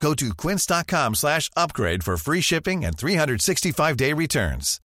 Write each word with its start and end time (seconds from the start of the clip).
Go 0.00 0.14
to 0.14 0.34
quince.com 0.34 1.14
slash 1.14 1.50
upgrade 1.56 2.04
for 2.04 2.16
free 2.16 2.40
shipping 2.40 2.84
and 2.84 2.96
365-day 2.96 4.12
returns. 4.12 4.80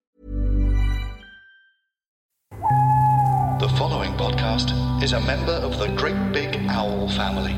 The 3.60 3.68
following 3.76 4.12
podcast 4.12 5.02
is 5.02 5.12
a 5.12 5.20
member 5.20 5.52
of 5.52 5.78
the 5.78 5.88
Great 5.88 6.32
Big 6.32 6.56
Owl 6.68 7.08
family. 7.10 7.56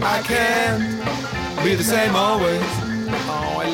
I 0.00 0.22
can't 0.22 1.64
be 1.64 1.74
the 1.74 1.82
same 1.84 2.14
always. 2.14 2.77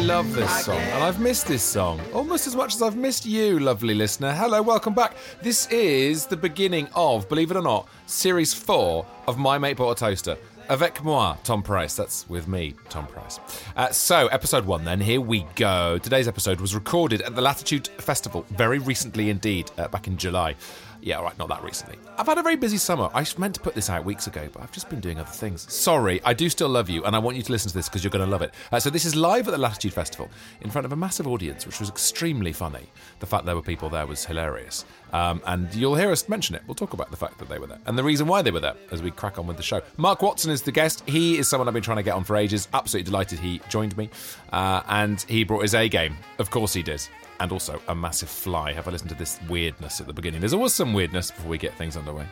I 0.04 0.06
love 0.06 0.34
this 0.34 0.66
song, 0.66 0.76
and 0.76 1.02
I've 1.02 1.18
missed 1.18 1.46
this 1.46 1.62
song 1.62 1.98
almost 2.12 2.46
as 2.46 2.54
much 2.54 2.74
as 2.74 2.82
I've 2.82 2.94
missed 2.94 3.24
you, 3.24 3.58
lovely 3.58 3.94
listener. 3.94 4.34
Hello, 4.34 4.60
welcome 4.60 4.92
back. 4.92 5.16
This 5.40 5.66
is 5.68 6.26
the 6.26 6.36
beginning 6.36 6.88
of, 6.94 7.26
believe 7.26 7.50
it 7.50 7.56
or 7.56 7.62
not, 7.62 7.88
series 8.04 8.52
four 8.52 9.06
of 9.26 9.38
My 9.38 9.56
Mate 9.56 9.78
Bought 9.78 9.92
a 9.92 9.94
Toaster. 9.94 10.36
Avec 10.68 11.02
moi, 11.02 11.36
Tom 11.42 11.62
Price. 11.62 11.96
That's 11.96 12.28
with 12.28 12.48
me, 12.48 12.74
Tom 12.90 13.06
Price. 13.06 13.40
Uh, 13.76 13.90
so, 13.92 14.26
episode 14.28 14.66
one, 14.66 14.84
then, 14.84 15.00
here 15.00 15.22
we 15.22 15.46
go. 15.56 15.96
Today's 15.96 16.28
episode 16.28 16.60
was 16.60 16.74
recorded 16.74 17.22
at 17.22 17.34
the 17.34 17.42
Latitude 17.42 17.88
Festival 17.88 18.44
very 18.50 18.78
recently 18.80 19.30
indeed, 19.30 19.70
uh, 19.78 19.88
back 19.88 20.06
in 20.06 20.18
July. 20.18 20.54
Yeah, 21.04 21.18
all 21.18 21.24
right, 21.24 21.38
not 21.38 21.48
that 21.48 21.62
recently. 21.62 21.98
I've 22.16 22.24
had 22.24 22.38
a 22.38 22.42
very 22.42 22.56
busy 22.56 22.78
summer. 22.78 23.10
I 23.12 23.26
meant 23.36 23.54
to 23.56 23.60
put 23.60 23.74
this 23.74 23.90
out 23.90 24.06
weeks 24.06 24.26
ago, 24.26 24.48
but 24.50 24.62
I've 24.62 24.72
just 24.72 24.88
been 24.88 25.00
doing 25.00 25.20
other 25.20 25.30
things. 25.30 25.70
Sorry, 25.70 26.18
I 26.24 26.32
do 26.32 26.48
still 26.48 26.70
love 26.70 26.88
you, 26.88 27.04
and 27.04 27.14
I 27.14 27.18
want 27.18 27.36
you 27.36 27.42
to 27.42 27.52
listen 27.52 27.68
to 27.68 27.76
this 27.76 27.90
because 27.90 28.02
you're 28.02 28.10
going 28.10 28.24
to 28.24 28.30
love 28.30 28.40
it. 28.40 28.54
Uh, 28.72 28.80
so, 28.80 28.88
this 28.88 29.04
is 29.04 29.14
live 29.14 29.46
at 29.46 29.50
the 29.50 29.58
Latitude 29.58 29.92
Festival 29.92 30.30
in 30.62 30.70
front 30.70 30.86
of 30.86 30.92
a 30.92 30.96
massive 30.96 31.26
audience, 31.26 31.66
which 31.66 31.78
was 31.78 31.90
extremely 31.90 32.54
funny. 32.54 32.86
The 33.20 33.26
fact 33.26 33.44
there 33.44 33.54
were 33.54 33.60
people 33.60 33.90
there 33.90 34.06
was 34.06 34.24
hilarious. 34.24 34.86
Um, 35.12 35.40
and 35.46 35.72
you'll 35.74 35.94
hear 35.94 36.10
us 36.10 36.28
mention 36.28 36.54
it. 36.54 36.62
We'll 36.66 36.74
talk 36.74 36.92
about 36.92 37.10
the 37.10 37.16
fact 37.16 37.38
that 37.38 37.48
they 37.48 37.58
were 37.58 37.66
there 37.66 37.78
and 37.86 37.96
the 37.96 38.02
reason 38.04 38.26
why 38.26 38.42
they 38.42 38.50
were 38.50 38.60
there 38.60 38.74
as 38.90 39.02
we 39.02 39.10
crack 39.10 39.38
on 39.38 39.46
with 39.46 39.56
the 39.56 39.62
show. 39.62 39.80
Mark 39.96 40.22
Watson 40.22 40.50
is 40.50 40.62
the 40.62 40.72
guest. 40.72 41.08
He 41.08 41.38
is 41.38 41.48
someone 41.48 41.68
I've 41.68 41.74
been 41.74 41.82
trying 41.82 41.98
to 41.98 42.02
get 42.02 42.14
on 42.14 42.24
for 42.24 42.36
ages. 42.36 42.68
Absolutely 42.74 43.10
delighted 43.10 43.38
he 43.38 43.60
joined 43.68 43.96
me. 43.96 44.10
Uh, 44.52 44.82
and 44.88 45.20
he 45.22 45.44
brought 45.44 45.62
his 45.62 45.74
A 45.74 45.88
game. 45.88 46.16
Of 46.38 46.50
course 46.50 46.72
he 46.72 46.82
did 46.82 47.06
and 47.40 47.52
also 47.52 47.80
a 47.88 47.94
massive 47.94 48.28
fly. 48.28 48.72
Have 48.72 48.88
I 48.88 48.92
listened 48.92 49.10
to 49.10 49.16
this 49.16 49.40
weirdness 49.48 50.00
at 50.00 50.06
the 50.06 50.12
beginning? 50.12 50.40
There's 50.40 50.54
always 50.54 50.72
some 50.72 50.92
weirdness 50.92 51.30
before 51.30 51.50
we 51.50 51.58
get 51.58 51.76
things 51.76 51.96
underway. 51.96 52.26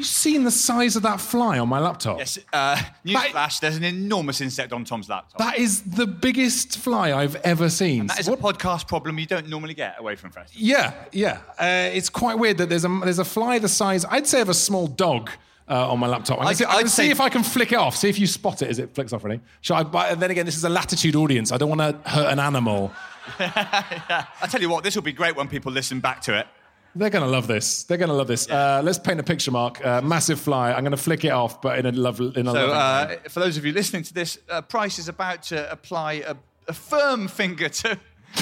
You 0.00 0.04
seen 0.04 0.44
the 0.44 0.50
size 0.50 0.96
of 0.96 1.02
that 1.02 1.20
fly 1.20 1.58
on 1.58 1.68
my 1.68 1.78
laptop? 1.78 2.20
Yes, 2.20 2.38
uh, 2.54 2.74
newsflash, 3.04 3.60
there's 3.60 3.76
an 3.76 3.84
enormous 3.84 4.40
insect 4.40 4.72
on 4.72 4.82
Tom's 4.82 5.10
laptop. 5.10 5.36
That 5.38 5.58
is 5.58 5.82
the 5.82 6.06
biggest 6.06 6.78
fly 6.78 7.12
I've 7.12 7.36
ever 7.36 7.68
seen. 7.68 8.06
that 8.06 8.18
is 8.18 8.26
a 8.26 8.30
podcast 8.34 8.88
problem 8.88 9.18
you 9.18 9.26
don't 9.26 9.50
normally 9.50 9.74
get 9.74 10.00
away 10.00 10.16
from 10.16 10.30
festivals. 10.30 10.66
Yeah, 10.66 10.94
yeah. 11.12 11.40
Uh, 11.58 11.90
it's 11.94 12.08
quite 12.08 12.38
weird 12.38 12.56
that 12.56 12.70
there's 12.70 12.86
a 12.86 13.00
there's 13.04 13.18
a 13.18 13.26
fly 13.26 13.58
the 13.58 13.68
size 13.68 14.06
I'd 14.06 14.26
say 14.26 14.40
of 14.40 14.48
a 14.48 14.54
small 14.54 14.86
dog. 14.86 15.28
Uh, 15.68 15.92
on 15.92 16.00
my 16.00 16.06
laptop, 16.08 16.40
I'm 16.40 16.46
I'd- 16.48 16.56
see, 16.56 16.64
I'm 16.64 16.78
gonna 16.78 16.88
see 16.88 17.10
if 17.10 17.20
I 17.20 17.28
can 17.28 17.42
flick 17.44 17.70
it 17.70 17.76
off. 17.78 17.94
See 17.94 18.08
if 18.08 18.18
you 18.18 18.26
spot 18.26 18.62
it 18.62 18.68
as 18.70 18.78
it 18.78 18.92
flicks 18.94 19.12
off. 19.12 19.22
Ready? 19.22 19.40
Shall 19.60 19.76
I? 19.76 19.82
But 19.82 20.18
then 20.18 20.30
again, 20.30 20.46
this 20.46 20.56
is 20.56 20.64
a 20.64 20.68
latitude 20.70 21.14
audience. 21.14 21.52
I 21.52 21.58
don't 21.58 21.68
want 21.68 21.82
to 22.04 22.10
hurt 22.10 22.32
an 22.32 22.38
animal. 22.40 22.90
I 23.38 24.26
tell 24.50 24.60
you 24.62 24.70
what, 24.70 24.82
this 24.82 24.94
will 24.96 25.02
be 25.02 25.12
great 25.12 25.36
when 25.36 25.46
people 25.46 25.70
listen 25.70 26.00
back 26.00 26.22
to 26.22 26.38
it. 26.38 26.46
They're 26.94 27.10
going 27.10 27.24
to 27.24 27.30
love 27.30 27.46
this. 27.46 27.84
They're 27.84 27.98
going 27.98 28.08
to 28.08 28.14
love 28.14 28.26
this. 28.26 28.50
Uh, 28.50 28.80
let's 28.84 28.98
paint 28.98 29.20
a 29.20 29.22
picture, 29.22 29.50
Mark. 29.52 29.84
Uh, 29.84 30.00
massive 30.02 30.40
fly. 30.40 30.72
I'm 30.72 30.80
going 30.82 30.90
to 30.90 30.96
flick 30.96 31.24
it 31.24 31.30
off, 31.30 31.62
but 31.62 31.78
in 31.78 31.86
a 31.86 31.92
lovely, 31.92 32.32
in 32.38 32.48
a 32.48 32.50
So, 32.52 32.66
lovely 32.66 32.74
uh, 32.74 33.06
way. 33.08 33.18
for 33.28 33.40
those 33.40 33.56
of 33.56 33.64
you 33.64 33.72
listening 33.72 34.02
to 34.02 34.12
this, 34.14 34.38
uh, 34.48 34.60
Price 34.62 34.98
is 34.98 35.08
about 35.08 35.42
to 35.44 35.70
apply 35.70 36.14
a, 36.26 36.34
a 36.68 36.72
firm 36.72 37.28
finger 37.28 37.68
to. 37.68 37.98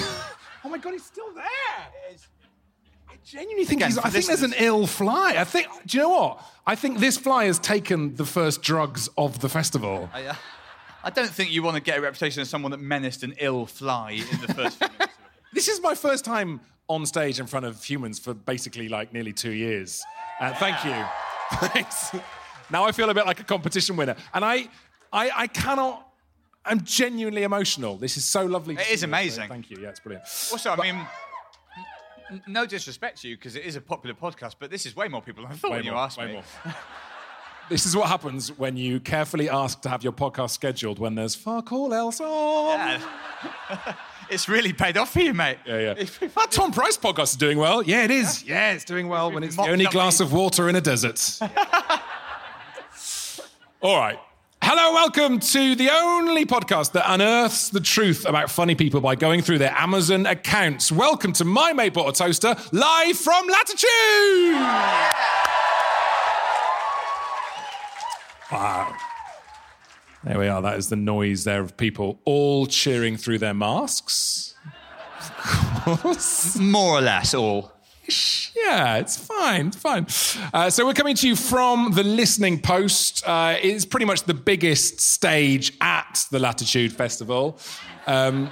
Oh 0.64 0.68
my 0.70 0.76
god, 0.78 0.92
he's 0.92 1.04
still 1.06 1.32
there. 1.34 1.44
I 3.08 3.14
genuinely 3.24 3.64
think 3.64 3.80
Again, 3.80 3.90
he's. 3.90 3.98
I 3.98 4.10
think 4.10 4.26
there's 4.26 4.42
an 4.42 4.54
ill 4.58 4.86
fly. 4.88 5.34
I 5.38 5.44
think. 5.44 5.68
Do 5.86 5.96
you 5.96 6.02
know 6.02 6.08
what? 6.10 6.44
I 6.66 6.74
think 6.74 6.98
this 6.98 7.16
fly 7.16 7.44
has 7.44 7.58
taken 7.60 8.16
the 8.16 8.24
first 8.26 8.60
drugs 8.60 9.08
of 9.16 9.38
the 9.38 9.48
festival. 9.48 10.10
I, 10.12 10.26
uh, 10.26 10.34
I 11.04 11.10
don't 11.10 11.30
think 11.30 11.52
you 11.52 11.62
want 11.62 11.76
to 11.76 11.80
get 11.82 11.96
a 11.96 12.00
reputation 12.00 12.42
as 12.42 12.50
someone 12.50 12.72
that 12.72 12.80
menaced 12.80 13.22
an 13.22 13.34
ill 13.38 13.66
fly 13.66 14.10
in 14.10 14.40
the 14.40 14.52
first 14.52 14.78
few 14.78 14.88
minutes. 14.88 15.14
This 15.52 15.68
is 15.68 15.80
my 15.80 15.94
first 15.94 16.24
time 16.24 16.60
on 16.88 17.04
stage 17.06 17.40
in 17.40 17.46
front 17.46 17.66
of 17.66 17.82
humans 17.82 18.18
for 18.18 18.34
basically 18.34 18.88
like 18.88 19.12
nearly 19.12 19.32
two 19.32 19.52
years. 19.52 20.02
Uh, 20.40 20.54
thank 20.54 20.84
you. 20.84 20.94
Thanks. 21.68 22.10
Now 22.70 22.84
I 22.84 22.92
feel 22.92 23.08
a 23.10 23.14
bit 23.14 23.26
like 23.26 23.40
a 23.40 23.44
competition 23.44 23.96
winner, 23.96 24.16
and 24.34 24.44
I, 24.44 24.68
I, 25.12 25.30
I 25.34 25.46
cannot. 25.46 26.04
I'm 26.64 26.82
genuinely 26.84 27.42
emotional. 27.44 27.96
This 27.96 28.16
is 28.18 28.24
so 28.26 28.44
lovely. 28.44 28.74
It 28.74 28.90
is 28.90 29.02
amazing. 29.02 29.48
Thank 29.48 29.70
you. 29.70 29.78
Yeah, 29.80 29.88
it's 29.88 30.00
brilliant. 30.00 30.24
Also, 30.52 30.70
I 30.70 30.76
mean, 30.76 31.06
n- 32.30 32.42
no 32.46 32.66
disrespect 32.66 33.22
to 33.22 33.28
you 33.28 33.36
because 33.36 33.56
it 33.56 33.64
is 33.64 33.76
a 33.76 33.80
popular 33.80 34.14
podcast, 34.14 34.56
but 34.58 34.70
this 34.70 34.84
is 34.84 34.94
way 34.94 35.08
more 35.08 35.22
people 35.22 35.44
than 35.44 35.52
I 35.52 35.56
thought 35.56 35.70
when 35.70 35.84
you 35.84 35.92
more, 35.92 36.00
asked 36.00 36.18
way 36.18 36.26
me. 36.26 36.32
more. 36.34 36.44
This 37.70 37.84
is 37.84 37.94
what 37.94 38.08
happens 38.08 38.48
when 38.56 38.78
you 38.78 38.98
carefully 38.98 39.50
ask 39.50 39.82
to 39.82 39.90
have 39.90 40.02
your 40.02 40.14
podcast 40.14 40.50
scheduled 40.52 40.98
when 40.98 41.14
there's 41.14 41.34
fuck 41.34 41.70
all 41.70 41.92
else 41.92 42.18
on. 42.18 42.78
Yeah. 42.78 43.94
it's 44.30 44.48
really 44.48 44.72
paid 44.72 44.96
off 44.96 45.12
for 45.12 45.20
you, 45.20 45.34
mate. 45.34 45.58
Yeah, 45.66 45.78
yeah. 45.78 45.94
If 45.96 46.20
That 46.20 46.50
Tom 46.50 46.72
Price 46.72 46.96
podcast 46.96 47.30
is 47.30 47.36
doing 47.36 47.58
well. 47.58 47.82
Yeah, 47.82 48.04
it 48.04 48.10
is. 48.10 48.44
Yeah, 48.44 48.72
it's 48.72 48.84
doing 48.84 49.08
well 49.08 49.30
when 49.32 49.42
it's 49.42 49.56
the 49.56 49.62
only 49.62 49.86
glass 49.86 50.20
of 50.20 50.32
water 50.32 50.68
in 50.68 50.76
a 50.76 50.80
desert. 50.80 51.38
All 53.80 53.98
right. 53.98 54.18
Hello, 54.60 54.92
welcome 54.92 55.38
to 55.38 55.74
the 55.76 55.88
only 55.90 56.44
podcast 56.44 56.92
that 56.92 57.04
unearths 57.06 57.70
the 57.70 57.80
truth 57.80 58.26
about 58.26 58.50
funny 58.50 58.74
people 58.74 59.00
by 59.00 59.14
going 59.14 59.40
through 59.40 59.58
their 59.58 59.72
Amazon 59.76 60.26
accounts. 60.26 60.90
Welcome 60.90 61.32
to 61.34 61.44
My 61.44 61.72
Mate 61.72 61.94
Bought 61.94 62.08
a 62.08 62.12
Toaster, 62.12 62.56
live 62.72 63.16
from 63.16 63.46
Latitude! 63.46 63.88
Wow. 68.50 68.96
There 70.24 70.38
we 70.38 70.48
are. 70.48 70.60
That 70.60 70.78
is 70.78 70.88
the 70.88 70.96
noise 70.96 71.44
there 71.44 71.60
of 71.60 71.76
people 71.76 72.20
all 72.24 72.66
cheering 72.66 73.16
through 73.16 73.38
their 73.38 73.54
masks. 73.54 74.54
Of 75.86 76.00
course. 76.02 76.56
More 76.58 76.98
or 76.98 77.00
less 77.00 77.34
all. 77.34 77.72
Yeah, 78.56 78.96
it's 78.96 79.16
fine. 79.16 79.68
It's 79.68 79.76
fine. 79.76 80.06
Uh, 80.52 80.70
so 80.70 80.86
we're 80.86 80.94
coming 80.94 81.14
to 81.16 81.28
you 81.28 81.36
from 81.36 81.92
the 81.92 82.02
Listening 82.02 82.58
Post. 82.60 83.22
Uh, 83.26 83.56
it's 83.60 83.84
pretty 83.84 84.06
much 84.06 84.22
the 84.24 84.34
biggest 84.34 85.00
stage 85.00 85.74
at 85.80 86.24
the 86.30 86.38
Latitude 86.38 86.92
Festival. 86.92 87.58
Um, 88.06 88.50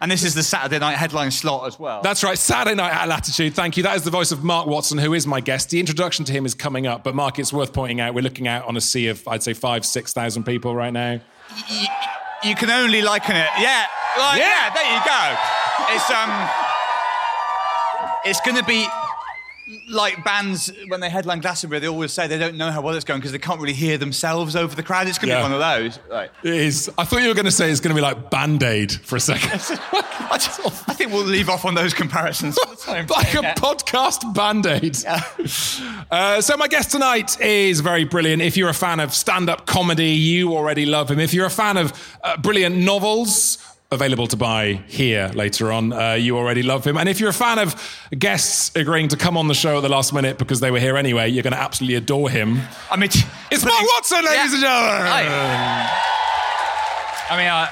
And 0.00 0.10
this 0.10 0.24
is 0.24 0.34
the 0.34 0.42
Saturday 0.42 0.78
night 0.78 0.96
headline 0.96 1.30
slot 1.30 1.66
as 1.66 1.78
well. 1.78 2.00
that's 2.02 2.24
right, 2.24 2.38
Saturday 2.38 2.74
night 2.74 2.92
at 2.92 3.06
Latitude. 3.06 3.52
Thank 3.54 3.76
you. 3.76 3.82
That 3.82 3.96
is 3.96 4.02
the 4.02 4.10
voice 4.10 4.32
of 4.32 4.42
Mark 4.42 4.66
Watson, 4.66 4.96
who 4.96 5.12
is 5.12 5.26
my 5.26 5.40
guest. 5.40 5.68
The 5.70 5.78
introduction 5.78 6.24
to 6.24 6.32
him 6.32 6.46
is 6.46 6.54
coming 6.54 6.86
up, 6.86 7.04
but 7.04 7.14
Mark, 7.14 7.38
it's 7.38 7.52
worth 7.52 7.72
pointing 7.74 8.00
out 8.00 8.14
we're 8.14 8.22
looking 8.22 8.48
out 8.48 8.66
on 8.66 8.76
a 8.76 8.80
sea 8.80 9.08
of, 9.08 9.26
I'd 9.28 9.42
say, 9.42 9.52
five, 9.52 9.84
six 9.84 10.12
thousand 10.14 10.44
people 10.44 10.74
right 10.74 10.92
now. 10.92 11.20
you, 11.68 11.86
you 12.42 12.54
can 12.54 12.70
only 12.70 13.02
liken 13.02 13.36
it. 13.36 13.48
Yeah. 13.58 13.84
Well, 14.16 14.38
Yeah. 14.38 14.44
yeah. 14.46 14.74
There 14.74 14.94
you 14.94 15.00
go. 15.04 15.94
It's 15.94 16.10
um. 16.10 16.48
It's 18.24 18.40
going 18.42 18.56
to 18.56 18.64
be 18.64 18.86
like 19.88 20.24
bands 20.24 20.72
when 20.88 21.00
they 21.00 21.08
headline 21.10 21.40
Glastonbury. 21.40 21.80
They 21.80 21.88
always 21.88 22.12
say 22.12 22.26
they 22.26 22.38
don't 22.38 22.56
know 22.56 22.70
how 22.70 22.80
well 22.80 22.94
it's 22.94 23.04
going 23.04 23.20
because 23.20 23.32
they 23.32 23.38
can't 23.38 23.60
really 23.60 23.72
hear 23.74 23.98
themselves 23.98 24.56
over 24.56 24.74
the 24.74 24.82
crowd. 24.82 25.08
It's 25.08 25.18
going 25.18 25.28
to 25.28 25.34
Yeah. 25.34 25.40
be 25.48 25.52
one 25.52 25.52
of 25.52 25.60
those. 25.60 25.98
Right. 26.10 26.30
It 26.42 26.54
is. 26.54 26.90
I 26.98 27.04
thought 27.04 27.22
you 27.22 27.28
were 27.28 27.34
going 27.34 27.44
to 27.46 27.50
say 27.50 27.70
it's 27.70 27.80
going 27.80 27.94
to 27.94 27.94
be 27.94 28.02
like 28.02 28.30
Band 28.30 28.62
Aid 28.62 28.92
for 28.92 29.16
a 29.16 29.20
second. 29.20 29.52
I, 29.92 30.38
just- 30.40 30.60
I 30.88 30.94
think 30.94 31.12
we'll 31.12 31.24
leave 31.24 31.48
off 31.48 31.64
on 31.64 31.74
those 31.74 31.94
comparisons. 31.94 32.58
for 32.58 32.74
the 32.74 32.76
time 32.80 33.06
like 33.08 33.34
a 33.34 33.42
podcast 33.60 34.34
band 34.34 34.66
aid. 34.66 34.96
Uh, 36.10 36.40
so, 36.40 36.56
my 36.56 36.66
guest 36.66 36.90
tonight 36.90 37.40
is 37.40 37.78
very 37.80 38.02
brilliant. 38.04 38.42
If 38.42 38.56
you're 38.56 38.68
a 38.68 38.74
fan 38.74 38.98
of 38.98 39.14
stand 39.14 39.48
up 39.48 39.66
comedy, 39.66 40.10
you 40.10 40.54
already 40.56 40.84
love 40.84 41.08
him. 41.10 41.20
If 41.20 41.32
you're 41.32 41.46
a 41.46 41.50
fan 41.50 41.76
of 41.76 41.92
uh, 42.24 42.36
brilliant 42.36 42.76
novels, 42.76 43.58
available 43.92 44.26
to 44.28 44.36
buy 44.36 44.80
here 44.86 45.30
later 45.34 45.72
on, 45.72 45.92
uh, 45.92 46.12
you 46.12 46.36
already 46.38 46.62
love 46.62 46.86
him. 46.86 46.96
And 46.96 47.08
if 47.08 47.18
you're 47.18 47.30
a 47.30 47.34
fan 47.34 47.58
of 47.58 47.74
guests 48.16 48.70
agreeing 48.76 49.08
to 49.08 49.16
come 49.16 49.36
on 49.36 49.48
the 49.48 49.54
show 49.54 49.78
at 49.78 49.80
the 49.80 49.88
last 49.88 50.12
minute 50.12 50.38
because 50.38 50.60
they 50.60 50.70
were 50.70 50.78
here 50.78 50.96
anyway, 50.96 51.28
you're 51.28 51.42
going 51.42 51.52
to 51.54 51.58
absolutely 51.58 51.96
adore 51.96 52.30
him. 52.30 52.60
I 52.90 52.96
mean, 52.96 53.10
It's 53.50 53.64
Mark 53.64 53.82
Watson, 53.94 54.24
ladies 54.24 54.36
Yeah. 54.36 54.42
and 54.44 54.60
gentlemen. 54.62 55.88
I 57.30 57.36
mean, 57.36 57.46
uh, 57.48 57.68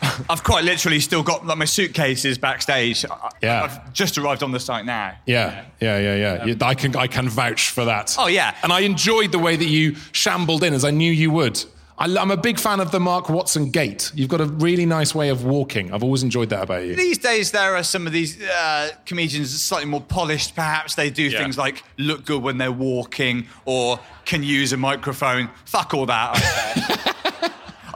I've 0.30 0.44
quite 0.44 0.64
literally 0.64 1.00
still 1.00 1.22
got 1.22 1.46
like 1.46 1.58
my 1.58 1.64
suitcases 1.64 2.36
backstage. 2.38 3.04
I- 3.10 3.30
Yeah. 3.42 3.62
I've 3.64 3.92
just 3.94 4.18
arrived 4.18 4.42
on 4.42 4.52
the 4.52 4.60
site 4.60 4.84
now. 4.84 5.12
Yeah, 5.26 5.64
yeah, 5.80 5.98
yeah, 5.98 6.14
yeah. 6.16 6.44
You- 6.44 6.56
I 6.60 6.74
can, 6.74 6.94
I 6.96 7.06
can 7.06 7.28
vouch 7.28 7.70
for 7.70 7.84
that. 7.86 8.14
Oh, 8.18 8.26
yeah. 8.26 8.54
And 8.62 8.72
I 8.72 8.80
enjoyed 8.80 9.32
the 9.32 9.38
way 9.38 9.56
that 9.56 9.64
you 9.66 9.96
shambled 10.12 10.62
in, 10.64 10.74
as 10.74 10.84
I 10.84 10.90
knew 10.90 11.10
you 11.10 11.30
would. 11.30 11.64
I, 11.98 12.04
I'm 12.16 12.30
a 12.30 12.36
big 12.36 12.58
fan 12.60 12.78
of 12.80 12.92
the 12.92 13.00
Mark 13.00 13.28
Watson 13.28 13.70
gait. 13.70 14.12
You've 14.14 14.28
got 14.28 14.40
a 14.40 14.44
really 14.46 14.86
nice 14.86 15.14
way 15.14 15.30
of 15.30 15.44
walking. 15.44 15.92
I've 15.92 16.02
always 16.04 16.22
enjoyed 16.22 16.48
that 16.50 16.62
about 16.62 16.84
you. 16.84 16.94
These 16.94 17.18
days, 17.18 17.50
there 17.50 17.74
are 17.76 17.82
some 17.82 18.06
of 18.06 18.12
these 18.12 18.40
uh, 18.42 18.90
comedians 19.04 19.60
slightly 19.60 19.88
more 19.88 20.00
polished. 20.00 20.54
Perhaps 20.54 20.94
they 20.94 21.10
do 21.10 21.24
Yeah. 21.24 21.42
things 21.42 21.58
like 21.58 21.82
look 21.96 22.24
good 22.24 22.42
when 22.42 22.58
they're 22.58 22.70
walking 22.72 23.48
or 23.64 23.98
can 24.24 24.42
use 24.42 24.72
a 24.72 24.76
microphone. 24.76 25.50
Fuck 25.64 25.92
all 25.94 26.06
that. 26.06 26.34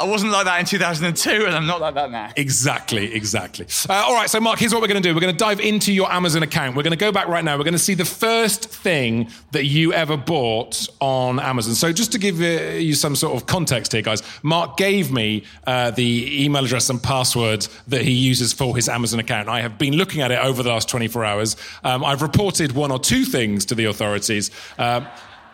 I 0.03 0.05
wasn't 0.05 0.33
like 0.33 0.47
that 0.47 0.59
in 0.59 0.67
2002, 0.67 1.47
and 1.47 1.55
I'm 1.55 1.69
not 1.69 1.81
like 1.81 1.95
that 1.95 2.11
now. 2.11 2.33
Exactly, 2.35 3.15
exactly. 3.15 3.67
Uh, 3.89 3.93
all 4.05 4.15
right, 4.15 4.29
so 4.29 4.41
Mark, 4.41 4.59
here's 4.59 4.73
what 4.73 4.83
we're 4.83 4.89
going 4.89 5.01
to 5.01 5.09
do. 5.09 5.15
We're 5.15 5.21
going 5.21 5.33
to 5.33 5.39
dive 5.39 5.61
into 5.61 5.93
your 5.93 6.11
Amazon 6.11 6.43
account. 6.43 6.75
We're 6.75 6.83
going 6.83 6.91
to 6.91 6.97
go 6.97 7.13
back 7.13 7.29
right 7.29 7.45
now. 7.45 7.57
We're 7.57 7.63
going 7.63 7.73
to 7.75 7.79
see 7.79 7.95
the 7.95 8.05
first 8.05 8.65
thing 8.65 9.31
that 9.53 9.67
you 9.67 9.93
ever 9.93 10.17
bought 10.17 10.89
on 11.01 11.39
Amazon. 11.39 11.77
So, 11.77 11.93
just 11.93 12.11
to 12.13 12.19
give 12.19 12.41
uh, 12.41 12.73
you 12.79 12.95
some 12.95 13.15
sort 13.15 13.37
of 13.37 13.47
context 13.47 13.93
here, 13.93 14.03
guys, 14.03 14.25
Mark 14.43 14.77
gave 14.77 15.13
me 15.13 15.45
uh, 15.69 15.93
the 15.93 16.45
email 16.45 16.65
address 16.65 16.91
and 16.91 17.01
password 17.01 17.69
that 17.87 18.03
he 18.03 18.11
uses 18.11 18.53
for 18.53 18.75
his 18.75 18.89
Amazon 18.89 19.21
account. 19.21 19.49
I 19.49 19.61
have 19.61 19.79
been 19.79 19.95
looking 19.95 20.21
at 20.21 20.33
it 20.33 20.41
over 20.41 20.65
the 20.65 20.71
last 20.71 20.89
24 20.89 21.25
hours. 21.25 21.57
Um, 21.85 22.05
I've 22.05 22.23
reported 22.23 22.73
one 22.73 22.91
or 22.91 22.99
two 22.99 23.25
things 23.25 23.65
to 23.67 23.77
the 23.77 23.85
authorities. 23.85 24.51
Um, 24.79 25.07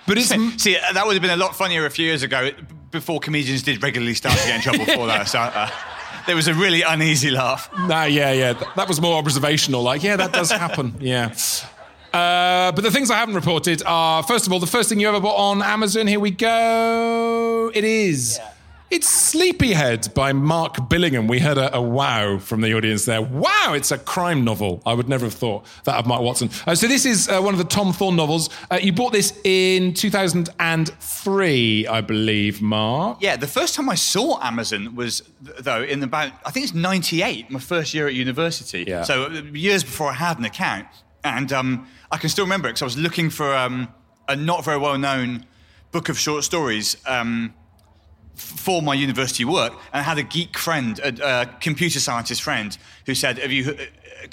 but 0.06 0.16
it's 0.16 0.28
See, 0.62 0.74
uh, 0.74 0.92
that 0.94 1.06
would 1.06 1.12
have 1.12 1.22
been 1.22 1.30
a 1.30 1.36
lot 1.36 1.54
funnier 1.54 1.84
a 1.84 1.90
few 1.90 2.06
years 2.06 2.22
ago, 2.22 2.50
before 2.90 3.20
comedians 3.20 3.62
did 3.62 3.82
regularly 3.82 4.14
start 4.14 4.38
to 4.38 4.46
get 4.46 4.56
in 4.56 4.62
trouble 4.62 4.85
for 4.87 5.06
that. 5.06 5.29
So, 5.29 5.38
uh, 5.38 5.70
there 6.26 6.37
was 6.37 6.49
a 6.49 6.55
really 6.55 6.82
uneasy 6.82 7.31
laugh. 7.31 7.70
Nah, 7.87 8.05
yeah, 8.05 8.32
yeah. 8.32 8.52
That 8.76 8.87
was 8.88 9.00
more 9.00 9.17
observational. 9.19 9.82
Like, 9.82 10.02
yeah, 10.02 10.17
that 10.17 10.32
does 10.32 10.50
happen. 10.50 10.94
Yeah. 11.00 11.35
Uh, 12.12 12.73
but 12.73 12.82
the 12.82 12.90
things 12.90 13.11
I 13.11 13.17
haven't 13.17 13.35
reported 13.35 13.82
are, 13.85 14.23
first 14.23 14.46
of 14.46 14.52
all, 14.52 14.58
the 14.61 14.67
first 14.67 14.88
thing 14.88 14.99
you 14.99 15.08
ever 15.08 15.20
bought 15.20 15.37
on 15.37 15.62
Amazon. 15.62 16.06
Here 16.06 16.19
we 16.19 16.31
go. 16.31 17.70
It 17.75 17.85
is. 17.85 18.40
It's 18.90 19.06
Sleepyhead 19.06 20.14
by 20.14 20.32
Mark 20.32 20.76
Billingham. 20.76 21.29
We 21.29 21.40
heard 21.40 21.58
a, 21.58 21.76
a 21.76 21.82
wow 21.82 22.38
from 22.38 22.62
the 22.62 22.73
audience 22.73 23.05
there. 23.05 23.20
Wow, 23.20 23.75
it's 23.75 23.90
a 23.90 23.99
crime 23.99 24.44
novel. 24.44 24.81
I 24.87 24.94
would 24.94 25.11
never 25.11 25.26
have 25.26 25.35
thought 25.35 25.67
that 25.85 25.96
of 25.96 26.06
Mark 26.06 26.23
Watson. 26.23 26.49
Uh, 26.67 26.75
so 26.75 26.88
this 26.88 27.05
is 27.05 27.29
uh, 27.29 27.38
one 27.43 27.52
of 27.52 27.58
the 27.58 27.67
Tom 27.67 27.93
Thorne 27.93 28.17
novels. 28.17 28.49
Uh, 28.70 28.79
you 28.81 28.94
bought 28.94 29.12
this 29.12 29.38
in 29.44 29.93
2003, 29.93 31.87
I 31.87 32.00
believe, 32.00 32.62
Mark. 32.62 33.19
Yeah, 33.20 33.37
the 33.37 33.46
first 33.46 33.75
time 33.75 33.90
I 33.90 33.94
saw 33.94 34.43
Amazon 34.43 34.94
was, 34.94 35.23
though, 35.43 35.82
in 35.82 36.02
about, 36.02 36.32
I 36.46 36.50
think 36.50 36.64
it's 36.64 36.75
98, 36.75 37.50
my 37.50 37.61
first 37.61 37.93
year 37.93 38.06
at 38.06 38.14
university. 38.14 38.85
Yeah. 38.88 39.02
So 39.02 39.25
uh, 39.26 39.43
years 39.52 39.85
before 39.85 40.08
I 40.12 40.14
had 40.14 40.38
an 40.38 40.46
account. 40.46 40.87
And 41.25 41.52
um, 41.52 41.87
I 42.11 42.17
can 42.17 42.31
still 42.31 42.46
remember 42.46 42.69
it 42.69 42.73
because 42.73 42.82
I 42.82 42.87
was 42.87 42.96
looking 42.96 43.29
for 43.29 43.55
um, 43.55 43.93
a 44.29 44.35
not 44.35 44.64
very 44.64 44.79
well 44.79 44.96
known 44.96 45.44
book 45.93 46.08
of 46.08 46.19
short 46.19 46.44
stories 46.44 46.96
um, 47.06 47.52
for 48.38 48.81
my 48.82 48.94
university 48.94 49.44
work. 49.44 49.73
And 49.93 50.00
I 50.00 50.02
had 50.02 50.19
a 50.19 50.23
geek 50.23 50.56
friend, 50.58 50.99
a, 51.00 51.43
a 51.43 51.46
computer 51.61 52.00
scientist 52.00 52.43
friend, 52.43 52.76
who 53.06 53.14
said, 53.14 53.38
Have 53.38 53.52
you. 53.52 53.73
Uh, 53.73 53.85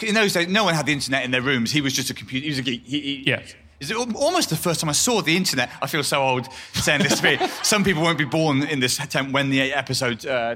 in 0.02 0.16
those 0.16 0.34
days, 0.34 0.48
no 0.48 0.64
one 0.64 0.74
had 0.74 0.86
the 0.88 0.94
internet 0.94 1.24
in 1.26 1.32
their 1.32 1.42
rooms. 1.44 1.72
He 1.72 1.82
was 1.82 1.94
just 1.94 2.10
a 2.10 2.14
computer, 2.14 2.44
he 2.44 2.50
was 2.50 2.60
a 2.60 2.64
geek. 2.64 2.84
He, 2.86 3.00
he, 3.02 3.24
Yeah. 3.30 3.42
is 3.80 3.92
it 3.92 3.98
al- 3.98 4.18
almost 4.18 4.50
the 4.50 4.56
first 4.56 4.80
time 4.80 4.90
I 4.90 4.94
saw 4.94 5.22
the 5.22 5.36
internet? 5.38 5.70
I 5.82 5.88
feel 5.88 6.04
so 6.04 6.24
old 6.24 6.48
saying 6.74 7.04
this 7.04 7.20
to 7.20 7.24
me. 7.24 7.48
Some 7.64 7.84
people 7.84 8.02
won't 8.02 8.18
be 8.18 8.26
born 8.26 8.64
in 8.64 8.80
this 8.80 8.98
time 8.98 9.32
when 9.32 9.50
the 9.52 9.74
episode 9.74 10.26
uh, 10.26 10.56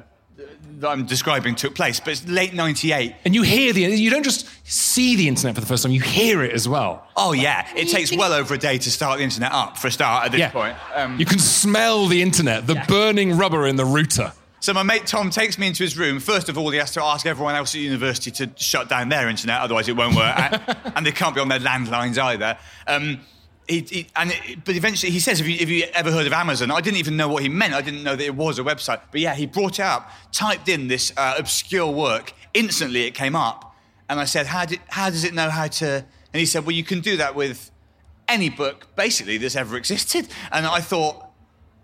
that 0.80 0.90
I'm 0.90 1.06
describing 1.06 1.56
took 1.56 1.76
place, 1.76 2.00
but 2.00 2.10
it's 2.10 2.28
late 2.28 2.54
'98. 2.54 3.16
And 3.26 3.36
you 3.36 3.44
hear 3.44 3.74
the, 3.74 3.82
you 3.82 4.10
don't 4.10 4.24
just 4.24 4.48
see 4.64 5.16
the 5.16 5.28
internet 5.28 5.56
for 5.56 5.62
the 5.62 5.68
first 5.68 5.84
time, 5.84 5.92
you 5.92 6.02
hear 6.02 6.44
it 6.44 6.54
as 6.54 6.68
well. 6.68 7.08
Oh 7.16 7.34
yeah, 7.34 7.68
it 7.76 7.90
takes 7.90 8.16
well 8.16 8.34
over 8.34 8.54
a 8.54 8.58
day 8.58 8.78
to 8.78 8.92
start 8.92 9.18
the 9.18 9.24
internet 9.24 9.52
up 9.52 9.78
for 9.78 9.88
a 9.88 9.92
start 9.92 10.26
at 10.26 10.32
this 10.32 10.52
point. 10.52 10.78
Um, 10.96 11.20
you 11.20 11.26
can 11.26 11.40
smell 11.40 12.08
the 12.08 12.22
internet, 12.22 12.68
the 12.68 12.84
burning 12.88 13.38
rubber 13.38 13.68
in 13.68 13.76
the 13.76 13.86
router. 13.86 14.34
So 14.62 14.74
my 14.74 14.84
mate 14.84 15.08
Tom 15.08 15.30
takes 15.30 15.58
me 15.58 15.68
into 15.68 15.84
his 15.84 15.98
room. 15.98 16.20
First 16.20 16.50
of 16.50 16.58
all, 16.58 16.70
he 16.70 16.78
has 16.80 16.92
to 16.92 17.04
ask 17.04 17.26
everyone 17.26 17.56
else 17.56 17.74
at 17.76 17.82
university 17.82 18.32
to 18.32 18.52
shut 18.58 18.90
down 18.90 19.10
their 19.10 19.30
internet, 19.30 19.62
otherwise 19.62 19.88
it 19.88 19.96
won't 19.96 20.16
work, 20.16 20.38
and, 20.38 20.78
and 20.98 21.06
they 21.06 21.12
can't 21.12 21.34
be 21.34 21.42
on 21.42 21.48
their 21.48 21.60
landlines 21.60 22.18
either. 22.18 22.58
Um, 22.88 23.22
he, 23.70 23.82
he, 23.82 24.08
and 24.16 24.32
it, 24.32 24.66
but 24.66 24.76
eventually 24.76 25.12
he 25.12 25.20
says, 25.20 25.38
have 25.38 25.48
you, 25.48 25.60
have 25.60 25.70
you 25.70 25.84
ever 25.94 26.12
heard 26.12 26.26
of 26.26 26.34
Amazon? 26.34 26.72
I 26.72 26.82
didn't 26.82 26.98
even 26.98 27.16
know 27.16 27.28
what 27.28 27.44
he 27.44 27.50
meant. 27.50 27.74
I 27.74 27.82
didn't 27.82 28.04
know 28.04 28.16
that 28.16 28.26
it 28.26 28.36
was 28.36 28.58
a 28.58 28.64
website. 28.64 29.00
But 29.12 29.22
yeah, 29.22 29.36
he 29.36 29.46
brought 29.46 29.74
it 29.80 29.84
up, 29.84 30.12
typed 30.32 30.68
in 30.68 30.88
this 30.88 31.14
uh, 31.16 31.36
obscure 31.38 31.92
work. 31.92 32.34
Instantly 32.56 33.04
it 33.04 33.12
came 33.12 33.36
up. 33.36 33.76
And 34.10 34.20
I 34.20 34.26
said, 34.26 34.48
how, 34.48 34.66
did, 34.66 34.80
how 34.88 35.12
does 35.12 35.24
it 35.24 35.36
know 35.36 35.52
how 35.52 35.68
to... 35.68 36.04
And 36.34 36.40
he 36.40 36.48
said, 36.48 36.66
well, 36.66 36.76
you 36.76 36.84
can 36.84 37.00
do 37.00 37.18
that 37.18 37.36
with 37.36 37.70
any 38.28 38.50
book, 38.50 38.88
basically, 38.96 39.38
that's 39.38 39.56
ever 39.56 39.78
existed. 39.78 40.28
And 40.52 40.66
I 40.66 40.82
thought, 40.82 41.26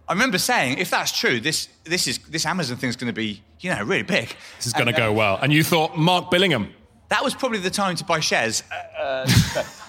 I 0.07 0.13
remember 0.13 0.39
saying, 0.39 0.79
if 0.79 0.89
that's 0.89 1.11
true, 1.17 1.39
this 1.39 1.67
this 1.83 2.07
is 2.07 2.19
this 2.19 2.45
Amazon 2.45 2.77
thing's 2.77 2.95
going 2.95 3.11
to 3.11 3.13
be, 3.13 3.41
you 3.59 3.71
know, 3.71 3.81
really 3.83 4.03
big. 4.03 4.35
This 4.57 4.67
is 4.67 4.73
going 4.73 4.85
to 4.85 4.93
uh, 4.93 4.97
go 4.97 5.11
well. 5.11 5.39
And 5.41 5.51
you 5.51 5.63
thought, 5.63 5.97
Mark 5.97 6.29
Billingham. 6.29 6.71
That 7.09 7.23
was 7.23 7.33
probably 7.33 7.59
the 7.59 7.71
time 7.71 7.95
to 7.95 8.03
buy 8.03 8.19
shares. 8.19 8.61
Uh, 8.99 9.27
uh. 9.55 9.63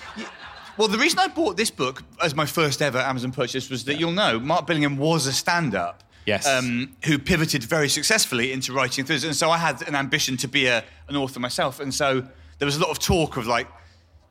well, 0.76 0.88
the 0.88 0.99
reason 0.99 1.19
I 1.19 1.28
bought 1.28 1.56
this 1.56 1.70
book 1.70 2.02
as 2.23 2.34
my 2.34 2.46
first 2.46 2.82
ever 2.82 2.99
Amazon 2.99 3.32
purchase 3.32 3.70
was 3.70 3.84
that 3.84 3.99
you'll 3.99 4.12
know 4.12 4.38
Mark 4.38 4.67
Billingham 4.67 4.96
was 4.99 5.26
a 5.26 5.32
stand-up. 5.32 6.02
Yes. 6.26 6.44
Um, 6.44 6.96
who 7.05 7.20
pivoted 7.20 7.62
very 7.62 7.88
successfully 7.88 8.50
into 8.52 8.73
writing 8.73 9.05
thrillers, 9.05 9.23
and 9.23 9.37
so 9.37 9.49
I 9.49 9.58
had 9.58 9.87
an 9.87 9.94
ambition 9.94 10.37
to 10.38 10.49
be 10.49 10.67
a, 10.67 10.82
an 11.08 11.14
author 11.14 11.38
myself, 11.38 11.78
and 11.78 11.94
so 11.94 12.26
there 12.58 12.67
was 12.67 12.76
a 12.76 12.81
lot 12.81 12.90
of 12.90 12.99
talk 12.99 13.37
of 13.37 13.46
like. 13.46 13.69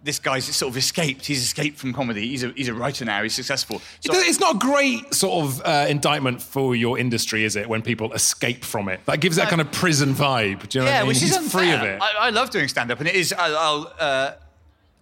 This 0.03 0.19
guy's 0.19 0.45
sort 0.55 0.69
of 0.71 0.77
escaped. 0.77 1.25
He's 1.25 1.41
escaped 1.41 1.79
from 1.79 1.91
comedy. 1.91 2.27
He's 2.27 2.43
a, 2.43 2.49
he's 2.49 2.67
a 2.67 2.75
writer 2.75 3.05
now. 3.05 3.23
He's 3.23 3.33
successful. 3.33 3.81
So- 4.01 4.13
It's 4.13 4.39
not 4.39 4.57
a 4.57 4.59
great 4.59 5.11
sort 5.15 5.43
of 5.45 5.61
uh, 5.65 5.87
indictment 5.89 6.43
for 6.43 6.75
your 6.75 6.99
industry, 6.99 7.43
is 7.43 7.55
it? 7.55 7.67
When 7.67 7.81
people 7.81 8.13
escape 8.13 8.63
from 8.63 8.87
it, 8.87 8.99
that 9.07 9.19
gives 9.19 9.37
that 9.37 9.49
kind 9.49 9.61
of 9.61 9.71
prison 9.71 10.13
vibe. 10.13 10.69
Do 10.69 10.77
you 10.77 10.85
know 10.85 10.91
yeah, 10.91 10.97
what 10.97 10.99
I 10.99 11.01
mean? 11.01 11.07
which 11.07 11.23
is 11.23 11.35
He's 11.35 11.51
free 11.51 11.71
of 11.71 11.79
unfair. 11.79 11.95
it. 11.95 12.01
I, 12.03 12.27
I 12.27 12.29
love 12.29 12.51
doing 12.51 12.67
stand 12.67 12.91
up, 12.91 12.99
and 12.99 13.07
it 13.09 13.15
is. 13.15 13.33
I'll, 13.35 13.57
I'll, 13.57 13.93
uh, 13.97 14.31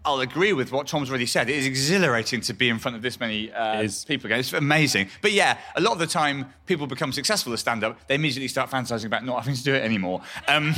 I'll 0.06 0.20
agree 0.20 0.52
with 0.52 0.74
what 0.74 0.88
Tom's 0.88 1.10
already 1.10 1.26
said. 1.26 1.50
It 1.50 1.56
is 1.56 1.66
exhilarating 1.66 2.42
to 2.42 2.54
be 2.54 2.68
in 2.68 2.78
front 2.78 2.98
of 2.98 3.02
this 3.02 3.22
many 3.22 3.52
uh, 3.54 3.88
people 4.06 4.28
again. 4.28 4.40
It's 4.40 4.52
amazing. 4.52 5.08
But 5.22 5.32
yeah, 5.32 5.58
a 5.78 5.82
lot 5.82 5.94
of 5.94 6.00
the 6.00 6.08
time, 6.08 6.54
people 6.66 6.88
become 6.88 7.14
successful 7.14 7.54
at 7.54 7.60
stand 7.60 7.86
up. 7.86 7.98
They 8.08 8.16
immediately 8.16 8.50
start 8.50 8.70
fantasizing 8.70 9.06
about 9.06 9.24
not 9.24 9.40
having 9.40 9.56
to 9.56 9.64
do 9.64 9.74
it 9.74 9.82
anymore. 9.82 10.22
Um, 10.50 10.74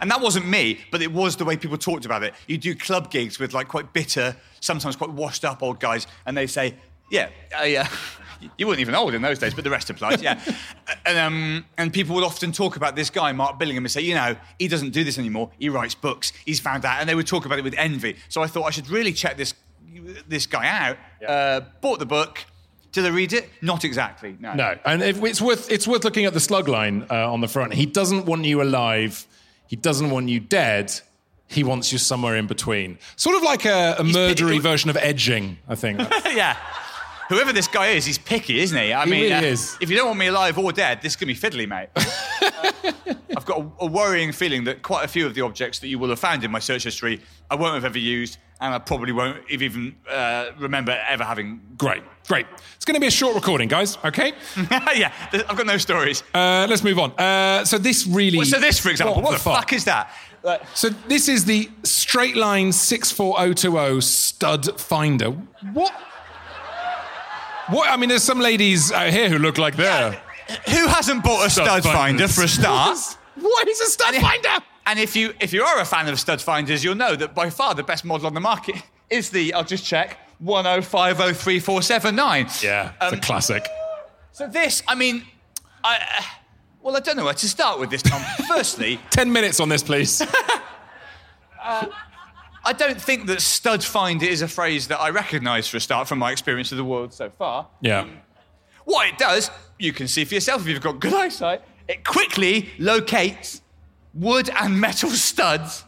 and 0.00 0.10
that 0.10 0.22
wasn't 0.22 0.48
me, 0.48 0.80
but 0.90 1.02
it 1.02 1.12
was 1.12 1.36
the 1.36 1.44
way 1.44 1.58
people 1.58 1.76
talked 1.76 2.06
about 2.06 2.22
it. 2.22 2.32
You 2.46 2.56
do 2.56 2.74
club 2.74 3.10
gigs 3.10 3.38
with 3.38 3.52
like 3.52 3.68
quite 3.68 3.92
bitter, 3.92 4.34
sometimes 4.60 4.96
quite 4.96 5.10
washed 5.10 5.44
up 5.44 5.62
old 5.62 5.78
guys, 5.78 6.06
and 6.24 6.34
they 6.34 6.46
say, 6.46 6.74
"Yeah, 7.10 7.28
I, 7.54 7.76
uh, 7.76 7.86
you 8.56 8.66
weren't 8.66 8.80
even 8.80 8.94
old 8.94 9.14
in 9.14 9.22
those 9.22 9.38
days, 9.38 9.54
but 9.54 9.64
the 9.64 9.70
rest 9.70 9.90
applies." 9.90 10.22
Yeah, 10.22 10.40
and 11.06 11.18
um, 11.18 11.64
and 11.78 11.92
people 11.92 12.14
would 12.16 12.24
often 12.24 12.52
talk 12.52 12.76
about 12.76 12.96
this 12.96 13.10
guy, 13.10 13.32
Mark 13.32 13.58
Billingham, 13.58 13.78
and 13.78 13.90
say, 13.90 14.00
"You 14.00 14.14
know, 14.14 14.36
he 14.58 14.68
doesn't 14.68 14.90
do 14.90 15.04
this 15.04 15.18
anymore. 15.18 15.50
He 15.58 15.68
writes 15.68 15.94
books. 15.94 16.32
He's 16.44 16.60
found 16.60 16.84
out," 16.84 17.00
and 17.00 17.08
they 17.08 17.14
would 17.14 17.26
talk 17.26 17.46
about 17.46 17.58
it 17.58 17.64
with 17.64 17.74
envy. 17.76 18.16
So 18.28 18.42
I 18.42 18.46
thought 18.46 18.64
I 18.64 18.70
should 18.70 18.88
really 18.88 19.12
check 19.12 19.36
this 19.36 19.54
this 20.28 20.46
guy 20.46 20.66
out. 20.66 20.96
Uh, 21.26 21.60
bought 21.80 21.98
the 21.98 22.06
book. 22.06 22.44
Did 22.92 23.06
I 23.06 23.10
read 23.10 23.32
it? 23.32 23.48
Not 23.62 23.84
exactly. 23.84 24.36
No. 24.40 24.54
No, 24.54 24.76
and 24.84 25.02
if 25.02 25.22
it's 25.22 25.40
worth 25.40 25.70
it's 25.70 25.86
worth 25.86 26.04
looking 26.04 26.24
at 26.24 26.34
the 26.34 26.40
slug 26.40 26.68
line 26.68 27.06
uh, 27.10 27.32
on 27.32 27.40
the 27.40 27.48
front. 27.48 27.74
He 27.74 27.86
doesn't 27.86 28.26
want 28.26 28.44
you 28.44 28.62
alive. 28.62 29.26
He 29.68 29.76
doesn't 29.76 30.10
want 30.10 30.28
you 30.28 30.40
dead. 30.40 30.92
He 31.46 31.64
wants 31.64 31.92
you 31.92 31.98
somewhere 31.98 32.36
in 32.36 32.46
between. 32.46 32.98
Sort 33.16 33.36
of 33.36 33.42
like 33.42 33.64
a, 33.64 33.96
a 33.98 34.02
murdery 34.02 34.50
picky. 34.50 34.58
version 34.60 34.90
of 34.90 34.96
edging, 34.96 35.58
I 35.68 35.74
think. 35.74 36.00
yeah. 36.26 36.56
Whoever 37.30 37.52
this 37.52 37.68
guy 37.68 37.88
is, 37.92 38.04
he's 38.04 38.18
picky, 38.18 38.60
isn't 38.60 38.76
he? 38.76 38.92
I 38.92 39.04
He 39.04 39.10
mean, 39.10 39.20
really 39.22 39.34
uh, 39.34 39.42
is. 39.42 39.76
if 39.80 39.88
you 39.88 39.96
don't 39.96 40.06
want 40.08 40.18
me 40.18 40.26
alive 40.26 40.58
or 40.58 40.72
dead, 40.72 41.00
this 41.00 41.12
is 41.12 41.16
going 41.16 41.32
to 41.34 41.40
be 41.40 41.48
fiddly, 41.48 41.66
mate. 41.68 41.88
I've 43.36 43.46
got 43.46 43.58
a, 43.60 43.70
a 43.84 43.86
worrying 43.86 44.32
feeling 44.32 44.64
that 44.64 44.82
quite 44.82 45.04
a 45.04 45.08
few 45.08 45.24
of 45.26 45.34
the 45.34 45.40
objects 45.42 45.78
that 45.78 45.88
you 45.88 45.98
will 45.98 46.08
have 46.10 46.18
found 46.18 46.42
in 46.44 46.50
my 46.50 46.58
search 46.58 46.84
history 46.84 47.20
I 47.50 47.54
won't 47.54 47.74
have 47.74 47.84
ever 47.84 47.98
used, 47.98 48.38
and 48.60 48.74
I 48.74 48.78
probably 48.78 49.12
won't 49.12 49.48
have 49.50 49.62
even 49.62 49.94
uh, 50.10 50.46
remember 50.58 50.98
ever 51.08 51.24
having. 51.24 51.60
great, 51.78 52.02
great. 52.26 52.46
It's 52.74 52.84
going 52.84 52.94
to 52.96 53.00
be 53.00 53.06
a 53.06 53.10
short 53.12 53.34
recording, 53.36 53.68
guys. 53.68 53.96
Okay, 54.04 54.32
yeah, 54.96 55.12
th- 55.30 55.44
I've 55.48 55.56
got 55.56 55.66
no 55.66 55.78
stories. 55.78 56.22
uh, 56.34 56.66
let's 56.68 56.82
move 56.82 56.98
on. 56.98 57.12
Uh, 57.12 57.64
so 57.64 57.78
this 57.78 58.06
really. 58.06 58.44
so 58.44 58.58
this, 58.58 58.78
for 58.80 58.90
example, 58.90 59.22
what, 59.22 59.32
the 59.32 59.38
fuck? 59.38 59.72
is 59.72 59.84
that? 59.84 60.12
Like, 60.42 60.62
So 60.74 60.88
this 60.88 61.28
is 61.28 61.44
the 61.44 61.70
straight 61.84 62.34
line 62.36 62.72
64020 62.72 64.00
stud 64.00 64.80
finder. 64.80 65.30
What? 65.72 65.92
What? 67.70 67.90
I 67.90 67.96
mean, 67.96 68.08
there's 68.08 68.22
some 68.22 68.40
ladies 68.40 68.92
out 68.92 69.10
here 69.10 69.28
who 69.28 69.38
look 69.38 69.58
like 69.58 69.76
they're 69.76 70.12
who 70.68 70.86
hasn't 70.88 71.22
bought 71.22 71.46
a 71.46 71.50
Stud 71.50 71.66
stud, 71.66 71.82
finder 71.84 72.26
finders. 72.26 72.34
for 72.34 72.42
a 72.44 72.48
start? 72.48 72.98
What 73.40 73.68
is 73.68 73.80
a 73.80 73.86
stud 73.86 74.14
finder? 74.16 74.48
And 74.86 74.98
if 74.98 75.14
you 75.16 75.32
if 75.40 75.52
you 75.52 75.62
are 75.62 75.80
a 75.80 75.84
fan 75.84 76.08
of 76.08 76.18
stud 76.20 76.42
finders, 76.42 76.82
you'll 76.84 76.94
know 76.96 77.16
that 77.16 77.34
by 77.34 77.48
far 77.48 77.74
the 77.74 77.82
best 77.84 78.04
model 78.04 78.26
on 78.26 78.34
the 78.34 78.40
market 78.40 78.76
is 79.08 79.30
the 79.30 79.54
I'll 79.54 79.64
just 79.64 79.84
check 79.84 80.18
one 80.40 80.66
oh 80.66 80.82
five 80.82 81.20
oh 81.20 81.32
three 81.32 81.58
four 81.60 81.80
seven 81.80 82.16
nine. 82.16 82.48
Yeah, 82.62 82.92
it's 83.00 83.12
Um, 83.12 83.18
a 83.18 83.20
classic. 83.22 83.66
So 84.32 84.46
this, 84.48 84.82
I 84.88 84.94
mean, 84.94 85.24
I 85.84 86.00
Well, 86.82 86.96
I 86.96 87.00
don't 87.00 87.16
know 87.16 87.24
where 87.24 87.34
to 87.34 87.48
start 87.48 87.78
with 87.80 87.88
this, 87.90 88.02
Tom. 88.02 88.20
Firstly, 88.48 88.98
10 89.10 89.32
minutes 89.32 89.60
on 89.60 89.68
this, 89.68 89.82
please. 89.82 90.20
I 92.70 92.72
don't 92.72 93.00
think 93.00 93.26
that 93.26 93.40
stud 93.40 93.82
finder 93.82 94.26
is 94.26 94.42
a 94.42 94.46
phrase 94.46 94.86
that 94.88 95.00
I 95.00 95.10
recognise 95.10 95.66
for 95.66 95.76
a 95.78 95.80
start 95.80 96.06
from 96.06 96.20
my 96.20 96.30
experience 96.30 96.70
of 96.70 96.78
the 96.78 96.84
world 96.84 97.12
so 97.12 97.28
far. 97.28 97.66
yeah. 97.80 98.06
What 98.84 99.08
it 99.08 99.18
does, 99.18 99.50
you 99.76 99.92
can 99.92 100.06
see 100.06 100.24
for 100.24 100.34
yourself 100.34 100.62
if 100.62 100.68
you've 100.68 100.80
got 100.80 101.00
good 101.00 101.12
eyesight, 101.24 101.62
it 101.88 102.04
quickly 102.04 102.70
locates 102.78 103.60
wood 104.14 104.50
and 104.60 104.80
metal 104.80 105.10
studs 105.10 105.84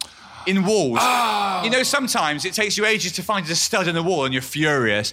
in 0.48 0.64
walls. 0.64 0.98
Ah. 1.00 1.62
You 1.62 1.70
know, 1.70 1.84
sometimes 1.84 2.44
it 2.44 2.52
takes 2.52 2.76
you 2.76 2.84
ages 2.84 3.12
to 3.12 3.22
find 3.22 3.48
a 3.48 3.54
stud 3.54 3.86
in 3.86 3.96
a 3.96 4.02
wall 4.02 4.24
and 4.24 4.34
you're 4.34 4.42
furious. 4.42 5.12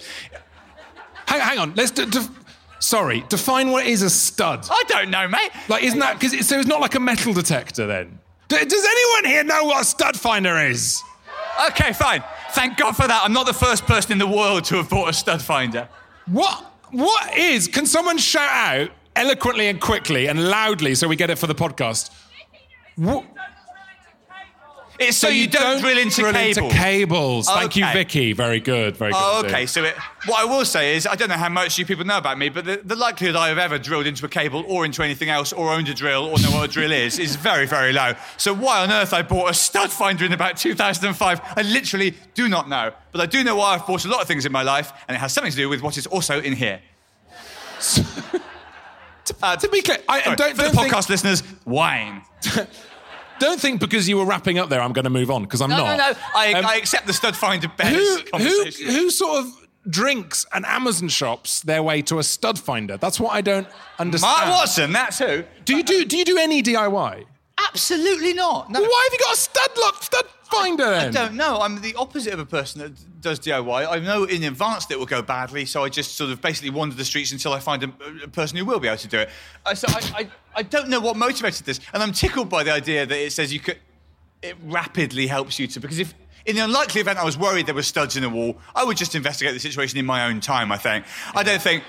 Hang, 1.28 1.40
hang 1.40 1.60
on. 1.60 1.76
Let's. 1.76 1.94
Sorry. 2.80 3.24
Define 3.30 3.70
what 3.70 3.86
is 3.86 4.02
a 4.02 4.10
stud. 4.10 4.66
I 4.72 4.84
don't 4.88 5.12
know, 5.12 5.28
mate. 5.28 5.52
Like, 5.68 5.84
isn't 5.84 6.00
that 6.00 6.16
because 6.20 6.34
it, 6.34 6.46
so? 6.46 6.58
It's 6.58 6.68
not 6.68 6.82
like 6.82 6.96
a 6.96 7.00
metal 7.00 7.32
detector 7.34 7.86
then. 7.86 8.18
D- 8.48 8.66
does 8.66 8.86
anyone 8.86 9.26
here 9.26 9.44
know 9.44 9.66
what 9.66 9.82
a 9.82 9.86
stud 9.86 10.18
finder 10.20 10.58
is? 10.58 11.04
Okay, 11.70 11.94
fine. 11.94 12.24
Thank 12.52 12.78
God 12.78 12.96
for 12.96 13.08
that. 13.08 13.22
I'm 13.24 13.34
not 13.34 13.46
the 13.46 13.54
first 13.54 13.86
person 13.86 14.14
in 14.14 14.18
the 14.18 14.28
world 14.28 14.64
to 14.66 14.76
have 14.78 14.90
bought 14.90 15.10
a 15.10 15.14
stud 15.14 15.42
finder. 15.42 15.88
What? 16.26 16.66
What 16.92 17.38
is? 17.38 17.68
Can 17.68 17.86
someone 17.86 18.18
shout 18.18 18.50
out 18.50 18.92
eloquently 19.16 19.68
and 19.68 19.80
quickly 19.80 20.28
and 20.28 20.50
loudly 20.50 20.96
so 20.96 21.08
we 21.08 21.16
get 21.16 21.30
it 21.30 21.38
for 21.38 21.48
the 21.48 21.56
podcast? 21.56 22.12
What? 22.96 23.26
It's 25.00 25.18
so, 25.18 25.30
you, 25.30 25.48
don't, 25.48 25.80
drill 25.80 25.98
into 25.98 26.22
drill 26.22 26.34
cable. 26.34 26.64
into 26.66 26.76
cables. 26.76 27.48
Thank 27.48 27.78
you, 27.78 27.86
Vicky. 27.94 28.34
Very 28.34 28.60
good. 28.60 28.98
Very 28.98 29.12
good. 29.12 29.18
Oh, 29.22 29.44
okay. 29.46 29.66
So 29.66 29.84
it, 29.86 29.96
what 30.26 30.42
I 30.42 30.46
will 30.46 30.66
say 30.66 30.96
is, 30.98 31.08
I 31.08 31.16
don't 31.16 31.30
know 31.30 31.38
how 31.38 31.48
much 31.48 31.78
you 31.78 31.86
people 31.86 32.06
know 32.06 32.18
about 32.18 32.38
me, 32.38 32.50
but 32.50 32.66
the, 32.66 32.82
the 32.84 32.98
likelihood 32.98 33.38
I 33.38 33.48
have 33.48 33.58
ever 33.58 33.80
drilled 33.80 34.08
into 34.08 34.26
a 34.26 34.30
cable 34.30 34.66
or 34.68 34.84
into 34.84 35.02
anything 35.02 35.30
else 35.30 35.54
or 35.54 35.72
owned 35.72 35.88
a 35.88 35.94
drill 35.94 36.26
or 36.26 36.38
know 36.40 36.52
what 36.52 36.70
a 36.70 36.72
drill 36.72 36.92
is 36.92 37.18
is 37.18 37.38
very, 37.38 37.66
very 37.66 37.94
low. 37.94 38.14
So 38.38 38.54
why 38.54 38.84
on 38.84 38.92
earth 38.92 39.14
I 39.14 39.22
bought 39.22 39.50
a 39.50 39.54
stud 39.54 39.90
finder 39.90 40.26
in 40.26 40.34
about 40.34 40.58
2005, 40.58 41.42
I 41.56 41.62
literally 41.62 42.16
do 42.34 42.50
not 42.50 42.68
know. 42.68 42.92
But 43.14 43.22
I 43.22 43.26
do 43.26 43.44
know 43.44 43.56
why 43.56 43.76
I've 43.76 43.88
bought 43.88 44.04
a 44.04 44.10
lot 44.10 44.22
of 44.22 44.28
things 44.28 44.46
in 44.46 44.52
my 44.52 44.64
life, 44.64 44.92
and 45.08 45.16
it 45.16 45.20
has 45.20 45.32
something 45.34 45.52
to 45.52 45.58
do 45.58 45.70
with 45.70 45.82
what 45.82 45.98
is 45.98 46.08
also 46.08 46.42
in 46.42 46.54
here. 46.54 46.82
Uh, 49.44 49.56
To 49.56 49.70
be 49.70 49.84
clear, 49.84 50.00
I 50.10 50.22
sorry, 50.24 50.36
don't, 50.36 50.56
for 50.56 50.62
don't 50.64 50.72
the 50.72 50.78
think, 50.82 50.92
podcast 50.92 51.08
listeners, 51.10 51.44
wine. 51.64 52.24
don't 53.40 53.60
think 53.60 53.80
because 53.80 54.08
you 54.08 54.18
were 54.18 54.26
wrapping 54.26 54.58
up 54.60 54.70
there, 54.70 54.82
I'm 54.82 54.94
going 54.94 55.06
to 55.06 55.10
move 55.10 55.32
on 55.32 55.44
because 55.44 55.62
I'm 55.62 55.70
No, 55.70 55.78
not. 55.78 55.98
no, 55.98 56.12
no. 56.12 56.18
I, 56.36 56.54
Um, 56.54 56.66
I 56.66 56.76
accept 56.76 57.08
the 57.08 57.14
stud 57.14 57.36
finder 57.36 57.68
who, 57.68 57.74
bears 57.76 58.18
who, 58.20 58.24
conversation. 58.26 58.88
who 58.88 59.10
sort 59.10 59.40
of 59.40 59.52
drinks 59.90 60.46
and 60.54 60.66
Amazon 60.66 61.10
shops 61.10 61.62
their 61.62 61.82
way 61.82 62.02
to 62.04 62.20
a 62.20 62.24
stud 62.24 62.60
finder? 62.60 62.98
That's 62.98 63.20
what 63.20 63.34
I 63.34 63.42
don't 63.42 63.68
understand. 63.98 64.50
Mark 64.50 64.60
Watson, 64.60 64.92
that's 64.92 65.18
who. 65.20 65.44
Do 65.66 65.76
you 65.76 65.84
do? 65.84 66.06
Do 66.06 66.18
you 66.18 66.26
do 66.26 66.38
any 66.38 66.62
DIY? 66.62 67.26
Absolutely 67.70 68.34
not. 68.34 68.70
No. 68.70 68.80
Well, 68.80 68.90
why 68.90 69.08
have 69.10 69.14
you 69.14 69.20
got 69.26 69.34
a 69.36 69.38
stud 69.38 69.72
lock 69.80 70.04
stud 70.04 70.26
finder 70.44 70.86
I 70.86 71.00
then? 71.06 71.14
don't 71.14 71.34
know. 71.36 71.62
I'm 71.62 71.82
the 71.82 71.94
opposite 71.96 72.34
of 72.34 72.40
a 72.40 72.46
person 72.46 72.82
that 72.82 73.22
does 73.22 73.40
DIY. 73.40 73.88
I 73.90 74.00
know 74.00 74.24
in 74.24 74.44
advance 74.44 74.86
that 74.88 74.96
it 74.96 74.98
will 74.98 75.06
go 75.06 75.22
badly, 75.22 75.66
so 75.66 75.84
I 75.84 75.90
just 75.90 76.16
sort 76.16 76.32
of 76.32 76.42
basically 76.42 76.72
wander 76.72 76.96
the 76.96 77.06
streets 77.06 77.32
until 77.32 77.54
I 77.54 77.60
find 77.60 77.84
a, 77.84 77.92
a 78.24 78.28
person 78.28 78.58
who 78.58 78.66
will 78.66 78.80
be 78.80 78.88
able 78.88 78.98
to 78.98 79.08
do 79.08 79.20
it. 79.20 79.30
Uh, 79.66 79.76
so 79.76 79.88
I, 79.90 80.22
I, 80.22 80.30
I 80.56 80.64
don't 80.64 80.90
know 80.90 81.00
what 81.00 81.16
motivated 81.16 81.66
this, 81.66 81.80
and 81.94 82.02
I'm 82.02 82.12
tickled 82.12 82.50
by 82.50 82.64
the 82.64 82.72
idea 82.72 83.06
that 83.06 83.18
it 83.18 83.32
says 83.32 83.54
you 83.54 83.60
could. 83.60 83.78
It 84.42 84.56
rapidly 84.64 85.28
helps 85.28 85.60
you 85.60 85.68
to 85.68 85.80
because 85.80 86.00
if. 86.00 86.14
In 86.46 86.56
the 86.56 86.64
unlikely 86.64 87.02
event 87.02 87.20
I 87.20 87.26
was 87.26 87.38
worried 87.38 87.66
there 87.68 87.76
were 87.76 87.84
studs 87.84 88.16
in 88.16 88.24
the 88.24 88.30
wall, 88.30 88.58
I 88.74 88.84
would 88.86 88.96
just 88.98 89.14
investigate 89.14 89.54
the 89.54 89.60
situation 89.60 90.00
in 90.00 90.06
my 90.06 90.26
own 90.26 90.40
time, 90.40 90.72
I 90.72 90.78
think. 90.78 91.06
I 91.36 91.44
don't 91.44 91.62
think, 91.62 91.84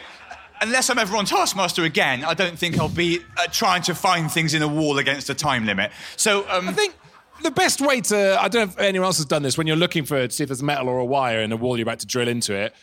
unless 0.61 0.91
I'm 0.91 0.99
ever 0.99 1.17
on 1.17 1.25
Taskmaster 1.25 1.85
again, 1.85 2.25
I 2.25 2.35
don't 2.35 2.59
think 2.59 2.79
I'll 2.79 2.89
be 2.89 3.21
uh, 3.37 3.47
trying 3.51 3.83
to 3.83 3.95
find 3.95 4.31
things 4.31 4.55
in 4.55 4.63
a 4.63 4.69
wall 4.69 4.99
against 4.99 5.31
a 5.31 5.35
time 5.35 5.67
limit. 5.67 5.91
So, 6.17 6.49
um, 6.51 6.69
I 6.69 6.73
think 6.73 6.95
the 7.43 7.51
best 7.51 7.81
way 7.81 8.01
to, 8.03 8.39
I 8.41 8.49
don't 8.49 8.67
know 8.67 8.73
if 8.73 8.79
anyone 8.79 9.07
else 9.07 9.17
has 9.19 9.27
done 9.27 9.43
this, 9.43 9.57
when 9.57 9.67
you're 9.67 9.77
looking 9.77 10.05
for, 10.05 10.27
to 10.27 10.33
see 10.33 10.43
if 10.43 10.49
there's 10.49 10.63
metal 10.63 10.89
or 10.89 10.99
a 10.99 11.05
wire 11.05 11.41
in 11.41 11.53
a 11.53 11.57
wall 11.57 11.77
you're 11.77 11.85
about 11.85 12.01
to 12.01 12.07
drill 12.07 12.29
into 12.29 12.55
it, 12.55 12.75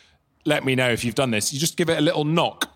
let 0.46 0.66
me 0.66 0.76
know 0.76 0.90
if 0.90 1.04
you've 1.04 1.16
done 1.16 1.32
this. 1.32 1.54
You 1.54 1.60
just 1.60 1.78
give 1.78 1.90
it 1.90 1.98
a 1.98 2.02
little 2.02 2.26
knock. 2.26 2.74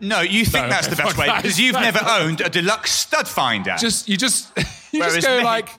No, 0.00 0.20
you 0.20 0.44
think 0.44 0.66
No, 0.66 0.70
that's 0.70 0.86
okay, 0.86 0.96
the 0.96 1.02
best 1.02 1.18
way 1.18 1.26
because 1.36 1.60
you've 1.60 1.74
never 1.74 2.00
owned 2.06 2.40
a 2.40 2.48
deluxe 2.48 2.92
stud 2.92 3.26
finder. 3.26 3.74
Just, 3.78 4.08
you 4.08 4.16
just, 4.16 4.50
you 4.92 5.00
Whereas 5.00 5.14
just 5.14 5.26
go 5.26 5.38
me- 5.38 5.44
like, 5.44 5.70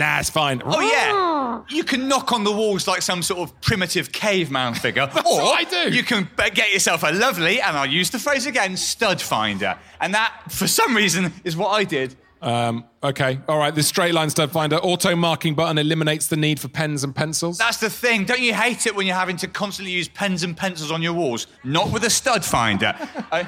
nah, 0.00 0.18
it's 0.18 0.30
fine. 0.30 0.62
oh 0.64 0.80
yeah, 0.80 1.62
you 1.68 1.84
can 1.84 2.08
knock 2.08 2.32
on 2.32 2.42
the 2.42 2.50
walls 2.50 2.88
like 2.88 3.02
some 3.02 3.22
sort 3.22 3.40
of 3.40 3.60
primitive 3.60 4.10
caveman 4.10 4.74
figure, 4.74 5.02
or 5.26 5.36
what 5.42 5.60
I 5.60 5.64
do. 5.64 5.94
you 5.94 6.02
can 6.02 6.28
get 6.54 6.72
yourself 6.72 7.02
a 7.04 7.12
lovely, 7.12 7.60
and 7.60 7.76
I'll 7.76 7.86
use 7.86 8.10
the 8.10 8.18
phrase 8.18 8.46
again, 8.46 8.76
stud 8.76 9.20
finder, 9.20 9.78
and 10.00 10.14
that 10.14 10.34
for 10.48 10.66
some 10.66 10.96
reason 10.96 11.32
is 11.44 11.56
what 11.56 11.68
I 11.68 11.84
did. 11.84 12.16
Um, 12.42 12.86
okay, 13.02 13.38
all 13.48 13.58
right. 13.58 13.74
The 13.74 13.82
straight 13.82 14.14
line 14.14 14.30
stud 14.30 14.50
finder 14.50 14.76
auto 14.76 15.14
marking 15.14 15.54
button 15.54 15.76
eliminates 15.76 16.28
the 16.28 16.36
need 16.36 16.58
for 16.58 16.68
pens 16.68 17.04
and 17.04 17.14
pencils. 17.14 17.58
That's 17.58 17.76
the 17.76 17.90
thing. 17.90 18.24
Don't 18.24 18.40
you 18.40 18.54
hate 18.54 18.86
it 18.86 18.96
when 18.96 19.06
you're 19.06 19.16
having 19.16 19.36
to 19.38 19.48
constantly 19.48 19.92
use 19.92 20.08
pens 20.08 20.42
and 20.42 20.56
pencils 20.56 20.90
on 20.90 21.02
your 21.02 21.12
walls? 21.12 21.46
Not 21.64 21.92
with 21.92 22.02
a 22.04 22.10
stud 22.10 22.42
finder. 22.42 22.94
I, 23.30 23.46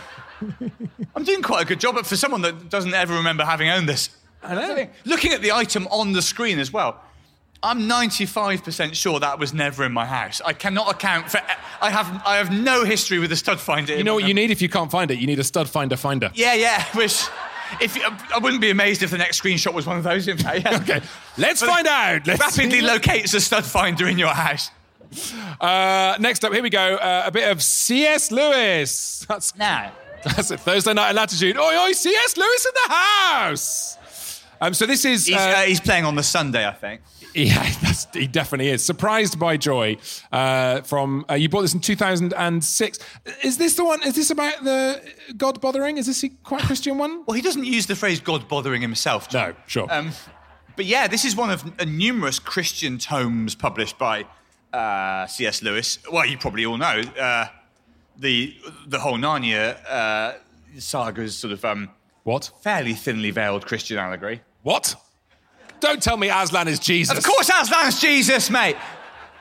I'm 1.17 1.25
doing 1.25 1.43
quite 1.43 1.63
a 1.63 1.67
good 1.67 1.81
job, 1.81 1.95
but 1.95 2.07
for 2.07 2.17
someone 2.17 2.43
that 2.43 2.69
doesn't 2.69 2.93
ever 2.93 3.15
remember 3.15 3.45
having 3.45 3.71
owned 3.71 3.89
this, 3.89 4.11
I 4.43 4.55
know. 4.55 4.89
looking 5.05 5.33
at 5.33 5.43
the 5.43 5.53
item 5.53 5.87
on 5.89 6.13
the 6.13 6.23
screen 6.23 6.59
as 6.59 6.73
well, 6.73 7.01
I'm 7.63 7.83
95% 7.83 8.95
sure 8.95 9.21
that 9.21 9.39
was 9.39 9.55
never 9.55 9.85
in 9.85 9.93
my 9.93 10.05
house. 10.05 10.41
I 10.45 10.53
cannot 10.53 10.93
account 10.93 11.31
for. 11.31 11.41
I 11.81 11.91
have 11.91 12.23
I 12.27 12.37
have 12.37 12.51
no 12.51 12.85
history 12.85 13.21
with 13.21 13.31
a 13.31 13.37
stud 13.37 13.61
finder. 13.61 13.97
You 13.97 14.03
know 14.03 14.15
what 14.15 14.25
you 14.25 14.35
need 14.35 14.51
if 14.51 14.61
you 14.61 14.69
can't 14.69 14.91
find 14.91 15.11
it? 15.11 15.19
You 15.19 15.27
need 15.29 15.39
a 15.39 15.45
stud 15.45 15.69
finder 15.69 15.97
finder. 15.97 16.31
Yeah, 16.35 16.55
yeah. 16.55 16.85
Which, 16.97 17.25
if 17.81 17.97
I 18.35 18.39
wouldn't 18.39 18.61
be 18.61 18.71
amazed 18.71 19.05
if 19.05 19.11
the 19.11 19.19
next 19.19 19.41
screenshot 19.41 19.75
was 19.75 19.87
one 19.87 19.97
of 19.97 20.03
those. 20.03 20.27
In 20.27 20.39
fact, 20.39 20.65
yeah. 20.65 20.77
Okay, 20.79 21.01
let's 21.39 21.61
But 21.61 21.71
find 21.71 21.87
out. 21.87 22.27
Let's 22.27 22.41
Rapidly 22.41 22.81
locates 22.81 23.33
a 23.35 23.41
stud 23.41 23.65
finder 23.65 24.09
in 24.09 24.19
your 24.19 24.35
house. 24.35 24.71
Uh, 25.61 26.17
next 26.19 26.45
up, 26.45 26.53
here 26.53 26.63
we 26.63 26.71
go. 26.71 26.97
Uh, 26.97 27.25
a 27.27 27.31
bit 27.31 27.49
of 27.51 27.63
C.S. 27.63 28.33
Lewis. 28.33 29.25
That's 29.29 29.55
Now, 29.57 29.93
That's 30.25 30.51
it. 30.51 30.61
Thursday 30.61 30.95
night 30.95 31.11
at 31.11 31.15
Latitude. 31.15 31.57
Oi, 31.57 31.79
oi, 31.79 31.93
C.S. 31.93 32.37
Lewis 32.37 32.67
in 32.67 32.73
the 32.87 32.95
house. 32.95 33.99
Um, 34.63 34.75
so 34.75 34.87
this 34.87 35.05
is. 35.05 35.27
he's, 35.27 35.37
uh, 35.37 35.41
uh, 35.41 35.63
he's 35.63 35.81
playing 35.81 36.05
on 36.05 36.15
the 36.15 36.23
Sunday, 36.23 36.65
I 36.67 36.71
think. 36.71 37.01
yeah, 37.35 37.69
that's, 37.83 38.07
he 38.15 38.29
definitely 38.29 38.69
is. 38.69 38.85
Surprised 38.85 39.37
by 39.37 39.57
Joy 39.57 39.97
uh, 40.31 40.83
from. 40.83 41.25
Uh, 41.29 41.35
you 41.35 41.49
bought 41.49 41.63
this 41.63 41.75
in 41.75 41.81
2006. 41.81 42.99
Is 43.43 43.59
this 43.59 43.75
the 43.75 43.85
one? 43.85 44.03
Is 44.05 44.15
this 44.15 44.31
about 44.31 44.63
the 44.63 45.03
God 45.37 45.61
bothering? 45.61 45.99
Is 45.99 46.07
this 46.07 46.23
a 46.23 46.29
quite 46.29 46.63
Christian 46.63 46.97
one? 46.97 47.25
Well, 47.27 47.35
he 47.35 47.43
doesn't 47.43 47.65
use 47.65 47.87
the 47.87 47.97
phrase 47.97 48.21
God 48.21 48.47
bothering 48.47 48.81
himself. 48.83 49.29
John. 49.29 49.51
No, 49.51 49.57
sure. 49.67 49.87
Um, 49.91 50.13
but 50.77 50.85
yeah, 50.85 51.09
this 51.09 51.25
is 51.25 51.35
one 51.35 51.51
of 51.51 51.85
numerous 51.85 52.39
Christian 52.39 52.99
tomes 52.99 53.57
published 53.57 53.99
by 53.99 54.27
uh, 54.73 55.27
C.S. 55.27 55.61
Lewis. 55.63 55.99
Well, 56.11 56.25
you 56.25 56.39
probably 56.39 56.67
all 56.67 56.79
know 56.79 57.03
uh, 57.19 57.47
the 58.17 58.57
the 58.87 59.01
whole 59.01 59.19
Narnia 59.19 59.77
uh, 59.91 60.35
saga 60.79 61.23
is 61.23 61.37
sort 61.37 61.53
of 61.53 61.65
um, 61.65 61.91
what? 62.23 62.53
fairly 62.63 62.95
thinly 62.95 63.33
veiled 63.33 63.67
Christian 63.67 63.99
allegory. 63.99 64.41
What? 64.63 64.95
Don't 65.81 66.03
tell 66.03 66.17
me 66.17 66.29
Aslan 66.31 66.69
is 66.69 66.79
Jesus. 66.79 67.17
Of 67.19 67.25
course, 67.25 67.51
Aslan's 67.51 68.01
Jesus, 68.01 68.51
mate. 68.51 68.77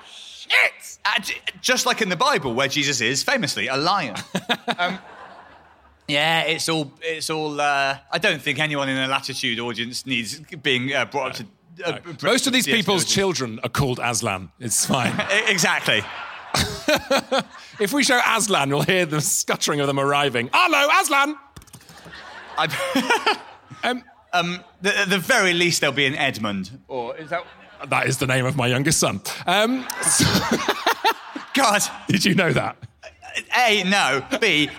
Shit! 0.09 0.97
Uh, 1.05 1.19
j- 1.19 1.35
just 1.61 1.85
like 1.85 2.01
in 2.01 2.09
the 2.09 2.15
Bible, 2.15 2.53
where 2.53 2.67
Jesus 2.67 3.01
is 3.01 3.23
famously 3.23 3.67
a 3.67 3.77
lion. 3.77 4.15
um, 4.77 4.97
yeah, 6.07 6.41
it's 6.41 6.67
all. 6.67 6.91
It's 7.01 7.29
all. 7.29 7.59
Uh, 7.61 7.97
I 8.11 8.17
don't 8.17 8.41
think 8.41 8.59
anyone 8.59 8.89
in 8.89 8.97
a 8.97 9.07
latitude 9.07 9.59
audience 9.59 10.05
needs 10.05 10.39
being 10.63 10.93
uh, 10.93 11.05
brought 11.05 11.31
up 11.31 11.35
to. 11.37 11.45
Uh, 11.85 11.99
brought 11.99 12.23
Most 12.23 12.47
of 12.47 12.53
these 12.53 12.65
to 12.65 12.71
CS 12.71 12.77
people's 12.81 13.03
Lewis. 13.03 13.13
children 13.13 13.59
are 13.63 13.69
called 13.69 13.99
Aslan. 14.03 14.51
It's 14.59 14.85
fine. 14.85 15.13
Exactly. 15.47 16.01
if 17.79 17.93
we 17.93 18.03
show 18.03 18.19
Aslan, 18.27 18.69
we'll 18.69 18.81
hear 18.81 19.05
the 19.05 19.21
scuttering 19.21 19.79
of 19.79 19.87
them 19.87 19.99
arriving. 19.99 20.49
Hello, 20.53 20.89
Aslan! 21.01 21.35
I- 22.57 23.37
Um, 23.83 24.03
um, 24.33 24.63
the, 24.81 24.97
at 24.97 25.09
the 25.09 25.19
very 25.19 25.53
least, 25.53 25.81
there'll 25.81 25.95
be 25.95 26.05
an 26.05 26.15
Edmund. 26.15 26.79
Or 26.87 27.15
is 27.17 27.29
that? 27.29 27.43
that 27.87 28.07
is 28.07 28.17
the 28.17 28.27
name 28.27 28.45
of 28.45 28.55
my 28.55 28.67
youngest 28.67 28.99
son. 28.99 29.21
Um, 29.47 29.85
so- 30.03 30.25
God. 31.53 31.81
did 32.07 32.23
you 32.25 32.35
know 32.35 32.53
that? 32.53 32.77
A 33.57 33.83
no. 33.83 34.25
B. 34.39 34.69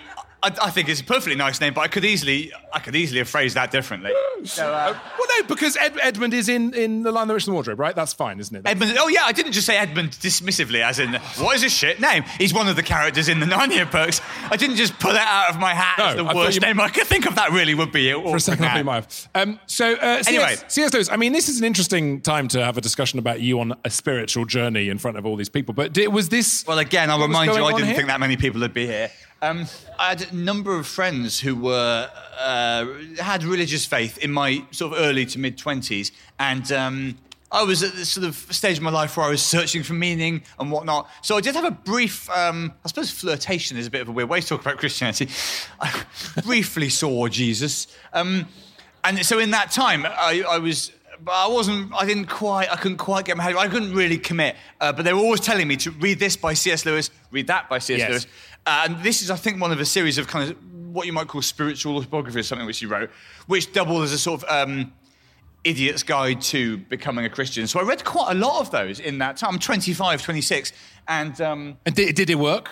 I, 0.45 0.49
I 0.63 0.71
think 0.71 0.89
it's 0.89 1.01
a 1.01 1.05
perfectly 1.05 1.37
nice 1.37 1.61
name, 1.61 1.73
but 1.75 1.83
I 1.83 1.89
could 1.89 2.05
easily, 2.05 2.53
I 2.73 2.81
could 2.81 2.97
easily 2.97 3.19
have 3.21 3.29
phrased 3.29 3.55
that 3.55 3.71
differently. 3.71 4.11
So, 4.45 4.73
uh, 4.73 4.93
Well, 5.19 5.29
no, 5.41 5.47
because 5.47 5.77
Ed- 5.77 5.97
Edmund 6.03 6.35
is 6.35 6.49
in, 6.49 6.75
in 6.75 7.03
The 7.05 7.13
Lion, 7.13 7.23
of 7.23 7.29
the 7.29 7.35
Witch, 7.35 7.45
and 7.47 7.53
the 7.53 7.55
Wardrobe, 7.55 7.79
right? 7.79 7.95
That's 7.95 8.13
fine, 8.13 8.41
isn't 8.41 8.55
it? 8.57 8.63
Edmund. 8.67 8.97
Oh 8.99 9.07
yeah, 9.09 9.21
I 9.25 9.31
didn't 9.33 9.53
just 9.53 9.67
say 9.67 9.77
Edmund 9.77 10.11
dismissively, 10.13 10.83
as 10.83 10.99
in 10.99 11.15
what 11.39 11.55
is 11.55 11.63
his 11.63 11.73
shit 11.73 12.01
name? 12.01 12.25
He's 12.39 12.53
one 12.53 12.67
of 12.69 12.75
the 12.75 12.83
characters 12.83 13.29
in 13.29 13.39
the 13.39 13.47
Narnia 13.55 13.91
books. 13.91 14.21
I 14.51 14.57
didn't 14.57 14.77
just 14.77 14.99
pull 14.99 15.13
it 15.13 15.17
out 15.19 15.51
of 15.51 15.61
my 15.61 15.75
hat 15.75 15.95
No, 15.99 16.07
as 16.07 16.17
the 16.17 16.25
I 16.25 16.35
worst 16.35 16.55
you- 16.57 16.61
name 16.61 16.81
I 16.81 16.89
could 16.89 17.07
think 17.07 17.27
of. 17.27 17.37
That 17.37 17.53
really 17.53 17.75
would 17.75 17.93
be 17.93 18.09
it. 18.11 18.15
For 18.21 18.37
a 18.37 18.41
second, 18.41 18.65
I 18.65 18.69
thought 18.71 18.79
you 18.79 18.85
might 18.85 18.95
have. 18.97 19.29
Um, 19.37 19.61
so, 19.67 19.93
uh, 19.95 20.23
Anyway. 20.27 20.57
CS, 20.57 20.65
C.S. 20.75 20.93
Lewis, 20.95 21.09
I 21.11 21.17
mean, 21.17 21.33
this 21.33 21.49
is 21.49 21.59
an 21.61 21.65
interesting 21.65 22.21
time 22.21 22.49
to 22.49 22.65
have 22.65 22.77
a 22.77 22.81
discussion 22.81 23.19
about 23.21 23.41
you 23.41 23.61
on 23.61 23.75
a 23.85 23.91
spiritual 23.91 24.45
journey 24.45 24.89
in 24.89 24.99
front 24.99 25.17
of 25.19 25.25
all 25.25 25.37
these 25.37 25.49
people. 25.49 25.73
But 25.73 25.93
did, 25.93 26.09
was 26.09 26.31
this. 26.31 26.65
Well, 26.67 26.79
again, 26.81 27.11
I'll 27.11 27.21
remind 27.21 27.53
you, 27.55 27.65
I 27.65 27.71
didn't 27.73 27.87
here? 27.87 27.95
think 27.95 28.09
that 28.09 28.19
many 28.19 28.37
people 28.37 28.61
would 28.63 28.75
be 28.75 28.87
here. 28.87 29.11
Um, 29.43 29.67
I 29.99 30.11
had 30.11 30.31
a 30.31 30.37
number 30.37 30.79
of 30.79 30.87
friends 30.87 31.41
who 31.41 31.57
were 31.57 32.09
uh, 32.39 32.87
had 33.19 33.43
religious 33.43 33.85
faith 33.85 34.17
in 34.19 34.31
my 34.31 34.65
sort 34.71 34.93
of 34.93 35.01
early 35.01 35.27
to 35.27 35.39
mid 35.41 35.59
twenties, 35.59 36.13
and 36.39 36.71
um, 36.71 37.19
I 37.51 37.65
was 37.65 37.83
at 37.83 37.93
this 37.95 38.11
sort 38.11 38.25
of 38.25 38.37
stage 38.37 38.77
of 38.77 38.85
my 38.85 38.93
life 38.93 39.17
where 39.17 39.27
I 39.27 39.31
was 39.31 39.43
searching 39.43 39.83
for 39.83 39.95
meaning 39.95 40.45
and 40.61 40.71
whatnot. 40.71 41.11
So 41.23 41.37
I 41.37 41.41
did 41.41 41.57
have 41.57 41.65
a 41.65 41.73
brief, 41.73 42.31
um, 42.31 42.73
I 42.85 42.89
suppose, 42.89 43.11
flirtation 43.11 43.77
is 43.77 43.89
a 43.89 43.91
bit 43.91 44.03
of 44.03 44.09
a 44.09 44.13
weird 44.13 44.29
way 44.29 44.41
to 44.41 44.47
talk 44.47 44.61
about 44.61 44.79
Christianity. 44.79 45.29
I 45.81 46.05
briefly 46.45 46.89
saw 46.89 47.27
Jesus, 47.27 47.89
um, 48.13 48.47
and 49.03 49.27
so 49.27 49.41
in 49.41 49.51
that 49.51 49.73
time, 49.73 50.07
I, 50.07 50.45
I 50.49 50.59
was 50.59 50.93
but 51.25 51.33
I 51.33 51.47
wasn't. 51.47 51.93
I 51.95 52.05
didn't 52.07 52.27
quite. 52.27 52.71
I 52.71 52.77
couldn't 52.77 52.99
quite 52.99 53.25
get 53.25 53.37
my 53.37 53.43
head. 53.45 53.57
I 53.57 53.69
couldn't 53.69 53.95
really 53.95 54.19
commit. 54.19 54.57
Uh, 54.81 54.93
but 54.93 55.05
they 55.05 55.13
were 55.13 55.21
always 55.21 55.41
telling 55.41 55.69
me 55.69 55.77
to 55.79 55.91
read 55.93 56.19
this 56.19 56.37
by 56.37 56.55
C.S. 56.55 56.85
Lewis, 56.85 57.11
read 57.31 57.47
that 57.49 57.69
by 57.69 57.79
C.S. 57.79 57.99
Yes. 58.01 58.11
Lewis, 58.11 58.27
uh, 58.67 58.85
and 58.89 59.03
this 59.03 59.23
is, 59.23 59.31
I 59.31 59.37
think, 59.37 59.61
one 59.61 59.73
of 59.73 59.81
a 59.81 59.85
series 59.85 60.19
of 60.19 60.27
kind 60.27 60.51
of 60.51 60.57
what 60.95 61.07
you 61.07 61.13
might 61.13 61.29
call 61.29 61.43
spiritual 61.43 61.97
autobiography 61.97 62.41
or 62.41 62.43
something 62.43 62.67
which 62.67 62.79
he 62.81 62.87
wrote, 62.87 63.11
which 63.47 63.73
doubled 63.73 64.03
as 64.05 64.13
a 64.13 64.19
sort 64.19 64.43
of 64.43 64.69
um, 64.69 64.93
idiot's 65.65 66.03
guide 66.03 66.41
to 66.43 66.77
becoming 66.79 67.25
a 67.25 67.31
Christian. 67.31 67.67
So 67.67 67.81
I 67.81 67.83
read 67.83 68.05
quite 68.05 68.33
a 68.33 68.35
lot 68.35 68.61
of 68.61 68.71
those 68.71 69.01
in 69.01 69.19
that 69.19 69.37
time. 69.39 69.55
I'm 69.55 69.59
25, 69.59 70.23
26, 70.23 70.73
and. 71.09 71.41
Um, 71.41 71.79
And 71.87 71.95
did, 71.95 72.15
did 72.15 72.31
it 72.31 72.39
work? 72.39 72.71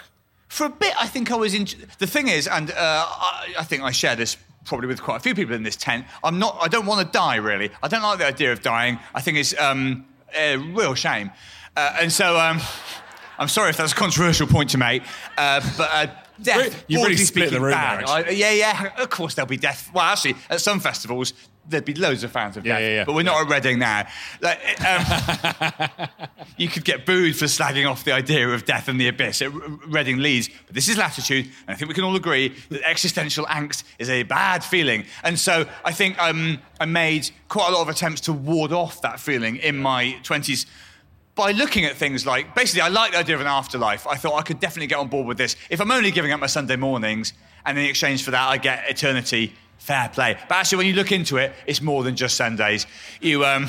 for 0.48 0.66
a 0.66 0.68
bit, 0.68 0.92
I 1.00 1.06
think 1.06 1.30
I 1.30 1.36
was 1.36 1.54
in. 1.54 1.66
The 2.00 2.08
thing 2.08 2.26
is, 2.26 2.48
and 2.48 2.72
uh, 2.72 2.74
I, 2.76 3.54
I 3.60 3.64
think 3.64 3.84
I 3.84 3.92
share 3.92 4.16
this 4.16 4.36
probably 4.64 4.86
with 4.86 5.02
quite 5.02 5.16
a 5.16 5.20
few 5.20 5.34
people 5.34 5.54
in 5.54 5.62
this 5.62 5.76
tent. 5.76 6.06
I'm 6.22 6.38
not. 6.38 6.58
I 6.60 6.68
don't 6.68 6.86
want 6.86 7.06
to 7.06 7.12
die. 7.12 7.36
Really, 7.36 7.70
I 7.82 7.88
don't 7.88 8.02
like 8.02 8.18
the 8.18 8.26
idea 8.26 8.52
of 8.52 8.62
dying. 8.62 8.98
I 9.14 9.20
think 9.20 9.38
it's 9.38 9.58
um, 9.58 10.06
a 10.36 10.56
real 10.56 10.94
shame. 10.94 11.30
Uh, 11.76 11.98
and 12.00 12.12
so, 12.12 12.38
um, 12.38 12.60
I'm 13.38 13.48
sorry 13.48 13.70
if 13.70 13.76
that's 13.76 13.92
a 13.92 13.96
controversial 13.96 14.46
point 14.46 14.70
to 14.70 14.78
make, 14.78 15.02
uh, 15.38 15.60
but. 15.76 16.26
Death, 16.42 16.84
You 16.88 17.02
really 17.02 17.16
split 17.16 17.44
the 17.44 17.56
speaking, 17.56 17.62
room 17.62 17.72
bad. 17.72 18.00
there. 18.00 18.08
I- 18.08 18.30
yeah, 18.30 18.50
yeah. 18.52 18.90
Of 18.98 19.10
course, 19.10 19.34
there'll 19.34 19.48
be 19.48 19.56
death. 19.56 19.90
Well, 19.92 20.04
actually, 20.04 20.36
at 20.48 20.60
some 20.60 20.80
festivals, 20.80 21.32
there'd 21.68 21.84
be 21.84 21.94
loads 21.94 22.24
of 22.24 22.32
fans 22.32 22.56
of 22.56 22.64
Yeah, 22.66 22.74
death. 22.74 22.82
yeah, 22.82 22.94
yeah. 22.96 23.04
But 23.04 23.14
we're 23.14 23.22
not 23.22 23.42
at 23.42 23.48
Reading 23.52 23.78
now. 23.78 24.06
Like, 24.40 24.58
um, 24.84 26.08
you 26.56 26.68
could 26.68 26.84
get 26.84 27.06
booed 27.06 27.36
for 27.36 27.44
slagging 27.44 27.88
off 27.88 28.04
the 28.04 28.12
idea 28.12 28.48
of 28.48 28.64
death 28.64 28.88
and 28.88 29.00
the 29.00 29.08
abyss 29.08 29.42
at 29.42 29.52
Reading 29.86 30.18
Leeds. 30.18 30.48
But 30.66 30.74
this 30.74 30.88
is 30.88 30.96
latitude, 30.98 31.46
and 31.66 31.74
I 31.74 31.74
think 31.74 31.88
we 31.88 31.94
can 31.94 32.04
all 32.04 32.16
agree 32.16 32.54
that 32.70 32.82
existential 32.88 33.44
angst 33.46 33.84
is 33.98 34.08
a 34.08 34.22
bad 34.24 34.64
feeling. 34.64 35.04
And 35.22 35.38
so 35.38 35.66
I 35.84 35.92
think 35.92 36.20
um, 36.20 36.58
I 36.80 36.86
made 36.86 37.30
quite 37.48 37.68
a 37.68 37.72
lot 37.72 37.82
of 37.82 37.88
attempts 37.88 38.22
to 38.22 38.32
ward 38.32 38.72
off 38.72 39.02
that 39.02 39.20
feeling 39.20 39.56
in 39.56 39.76
my 39.76 40.16
20s 40.22 40.66
by 41.40 41.52
looking 41.52 41.86
at 41.86 41.96
things 41.96 42.26
like 42.26 42.54
basically, 42.54 42.82
I 42.82 42.88
like 42.88 43.12
the 43.12 43.18
idea 43.18 43.34
of 43.34 43.40
an 43.40 43.46
afterlife. 43.46 44.06
I 44.06 44.16
thought 44.16 44.34
I 44.34 44.42
could 44.42 44.60
definitely 44.60 44.88
get 44.88 44.98
on 44.98 45.08
board 45.08 45.26
with 45.26 45.38
this. 45.38 45.56
If 45.70 45.80
I'm 45.80 45.90
only 45.90 46.10
giving 46.10 46.32
up 46.32 46.40
my 46.40 46.46
Sunday 46.46 46.76
mornings, 46.76 47.32
and 47.64 47.78
in 47.78 47.84
exchange 47.86 48.24
for 48.24 48.30
that, 48.32 48.46
I 48.48 48.58
get 48.58 48.88
eternity, 48.90 49.54
fair 49.78 50.10
play. 50.10 50.36
But 50.48 50.56
actually, 50.56 50.78
when 50.78 50.86
you 50.86 50.94
look 50.94 51.12
into 51.12 51.38
it, 51.38 51.54
it's 51.66 51.80
more 51.80 52.02
than 52.04 52.14
just 52.14 52.36
Sundays. 52.36 52.86
You, 53.22 53.44
um, 53.46 53.68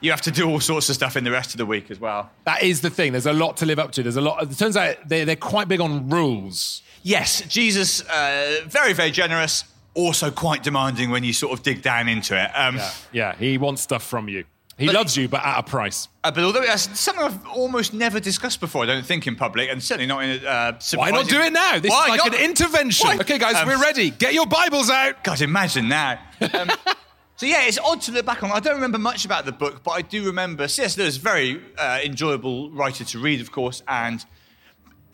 you 0.00 0.12
have 0.12 0.20
to 0.22 0.30
do 0.30 0.48
all 0.48 0.60
sorts 0.60 0.88
of 0.90 0.94
stuff 0.94 1.16
in 1.16 1.24
the 1.24 1.30
rest 1.32 1.54
of 1.54 1.58
the 1.58 1.66
week 1.66 1.90
as 1.90 1.98
well. 1.98 2.30
That 2.44 2.62
is 2.62 2.80
the 2.80 2.90
thing. 2.90 3.10
There's 3.10 3.26
a 3.26 3.32
lot 3.32 3.56
to 3.58 3.66
live 3.66 3.80
up 3.80 3.90
to. 3.92 4.02
There's 4.04 4.16
a 4.16 4.20
lot. 4.20 4.40
It 4.42 4.56
turns 4.56 4.76
out 4.76 4.96
they're, 5.08 5.24
they're 5.24 5.36
quite 5.36 5.66
big 5.66 5.80
on 5.80 6.08
rules. 6.08 6.82
Yes, 7.02 7.42
Jesus, 7.48 8.00
uh, 8.08 8.60
very, 8.66 8.92
very 8.92 9.10
generous, 9.10 9.64
also 9.94 10.30
quite 10.30 10.62
demanding 10.62 11.10
when 11.10 11.24
you 11.24 11.32
sort 11.32 11.52
of 11.52 11.64
dig 11.64 11.82
down 11.82 12.08
into 12.08 12.40
it. 12.40 12.50
Um, 12.54 12.78
Yeah, 13.10 13.34
he 13.34 13.58
wants 13.58 13.82
stuff 13.82 14.04
from 14.04 14.28
you. 14.28 14.44
He 14.82 14.86
But- 14.88 14.96
loves 14.96 15.16
you, 15.16 15.28
but 15.28 15.44
at 15.44 15.58
a 15.60 15.62
price. 15.62 16.08
uh, 16.24 16.30
but 16.32 16.42
although 16.42 16.60
that's 16.66 16.98
something 16.98 17.24
I've 17.24 17.46
almost 17.46 17.94
never 17.94 18.18
discussed 18.18 18.58
before, 18.58 18.82
I 18.82 18.86
don't 18.86 19.06
think 19.06 19.28
in 19.28 19.36
public, 19.36 19.70
and 19.70 19.80
certainly 19.80 20.06
not 20.06 20.24
in 20.24 20.44
a 20.44 20.48
uh, 20.48 20.72
Why 20.96 21.10
not 21.12 21.28
do 21.28 21.40
it 21.40 21.52
now? 21.52 21.78
This 21.78 21.90
Why 21.92 22.02
is 22.04 22.08
like 22.08 22.18
not? 22.18 22.34
an 22.34 22.40
intervention. 22.44 23.06
Why? 23.06 23.16
Okay, 23.18 23.38
guys, 23.38 23.54
Um, 23.54 23.68
we're 23.68 23.80
ready. 23.80 24.10
Get 24.10 24.34
your 24.34 24.46
Bibles 24.46 24.90
out. 24.90 25.22
God, 25.22 25.40
imagine 25.40 25.88
that. 25.90 26.20
Um, 26.52 26.68
so 27.36 27.46
yeah, 27.46 27.62
it's 27.66 27.78
odd 27.78 28.00
to 28.02 28.12
look 28.12 28.26
back 28.26 28.42
on. 28.42 28.50
I 28.50 28.58
don't 28.58 28.74
remember 28.74 28.98
much 28.98 29.24
about 29.24 29.44
the 29.44 29.52
book, 29.52 29.84
but 29.84 29.92
I 29.92 30.02
do 30.02 30.24
remember 30.26 30.66
C.S. 30.66 30.98
Lewis, 30.98 31.16
very 31.16 31.62
uh, 31.78 32.00
enjoyable 32.04 32.70
writer 32.72 33.04
to 33.04 33.18
read, 33.20 33.40
of 33.40 33.52
course, 33.52 33.82
and 33.86 34.24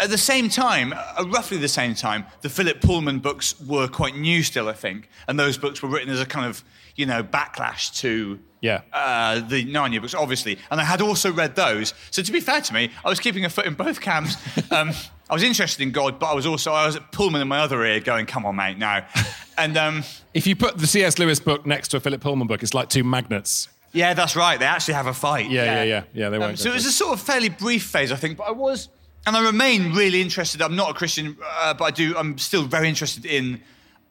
at 0.00 0.10
the 0.10 0.16
same 0.18 0.48
time, 0.48 0.94
uh, 0.94 1.24
roughly 1.26 1.56
the 1.58 1.68
same 1.68 1.94
time, 1.94 2.24
the 2.40 2.48
Philip 2.48 2.80
Pullman 2.80 3.18
books 3.18 3.54
were 3.60 3.88
quite 3.88 4.16
new 4.16 4.42
still, 4.44 4.68
I 4.68 4.72
think, 4.72 5.08
and 5.26 5.38
those 5.38 5.58
books 5.58 5.82
were 5.82 5.88
written 5.90 6.08
as 6.10 6.20
a 6.20 6.26
kind 6.26 6.46
of 6.46 6.62
you 6.98 7.06
know 7.06 7.22
backlash 7.22 7.98
to 8.00 8.38
Yeah. 8.60 8.80
uh, 8.92 9.40
the 9.40 9.64
Narnia 9.64 10.00
books, 10.02 10.14
obviously, 10.14 10.58
and 10.70 10.80
I 10.80 10.84
had 10.84 11.00
also 11.00 11.32
read 11.32 11.54
those. 11.56 11.94
So 12.10 12.22
to 12.22 12.32
be 12.32 12.40
fair 12.40 12.60
to 12.60 12.74
me, 12.74 12.90
I 13.04 13.08
was 13.08 13.20
keeping 13.20 13.44
a 13.46 13.48
foot 13.48 13.64
in 13.66 13.74
both 13.74 14.00
camps. 14.00 14.36
Um, 14.70 14.90
I 15.30 15.34
was 15.34 15.42
interested 15.42 15.82
in 15.82 15.92
God, 15.92 16.18
but 16.18 16.26
I 16.26 16.34
was 16.34 16.46
also 16.46 16.72
I 16.72 16.86
was 16.86 16.96
at 16.96 17.12
Pullman 17.12 17.40
in 17.42 17.48
my 17.48 17.58
other 17.60 17.84
ear, 17.84 18.00
going, 18.00 18.26
"Come 18.26 18.44
on, 18.46 18.56
mate, 18.56 18.76
now." 18.78 19.06
And 19.58 19.76
um, 19.76 20.04
If 20.34 20.46
you 20.46 20.54
put 20.54 20.78
the 20.78 20.86
C.S. 20.86 21.18
Lewis 21.18 21.40
book 21.40 21.66
next 21.66 21.88
to 21.88 21.96
a 21.96 22.00
Philip 22.00 22.20
Pullman 22.20 22.46
book, 22.46 22.62
it's 22.62 22.74
like 22.74 22.88
two 22.88 23.02
magnets. 23.02 23.68
yeah, 23.92 24.14
that's 24.14 24.36
right. 24.36 24.56
They 24.58 24.66
actually 24.66 24.94
have 24.94 25.06
a 25.08 25.12
fight. 25.14 25.50
Yeah, 25.50 25.64
yeah, 25.64 25.82
yeah, 25.82 26.02
yeah. 26.14 26.28
They 26.30 26.36
Um, 26.36 26.42
won't. 26.42 26.58
so 26.60 26.70
it 26.70 26.74
was 26.74 26.86
a 26.86 26.92
sort 26.92 27.12
of 27.12 27.20
fairly 27.20 27.48
brief 27.48 27.82
phase, 27.84 28.12
I 28.12 28.16
think, 28.16 28.38
but 28.38 28.44
I 28.46 28.52
was, 28.52 28.88
and 29.26 29.36
I 29.36 29.44
remain 29.44 29.92
really 29.94 30.20
interested. 30.22 30.62
I'm 30.62 30.76
not 30.76 30.90
a 30.90 30.94
Christian, 30.94 31.36
uh, 31.62 31.74
but 31.74 31.84
I 31.86 31.90
do. 31.90 32.16
I'm 32.16 32.38
still 32.38 32.62
very 32.76 32.88
interested 32.88 33.26
in 33.26 33.60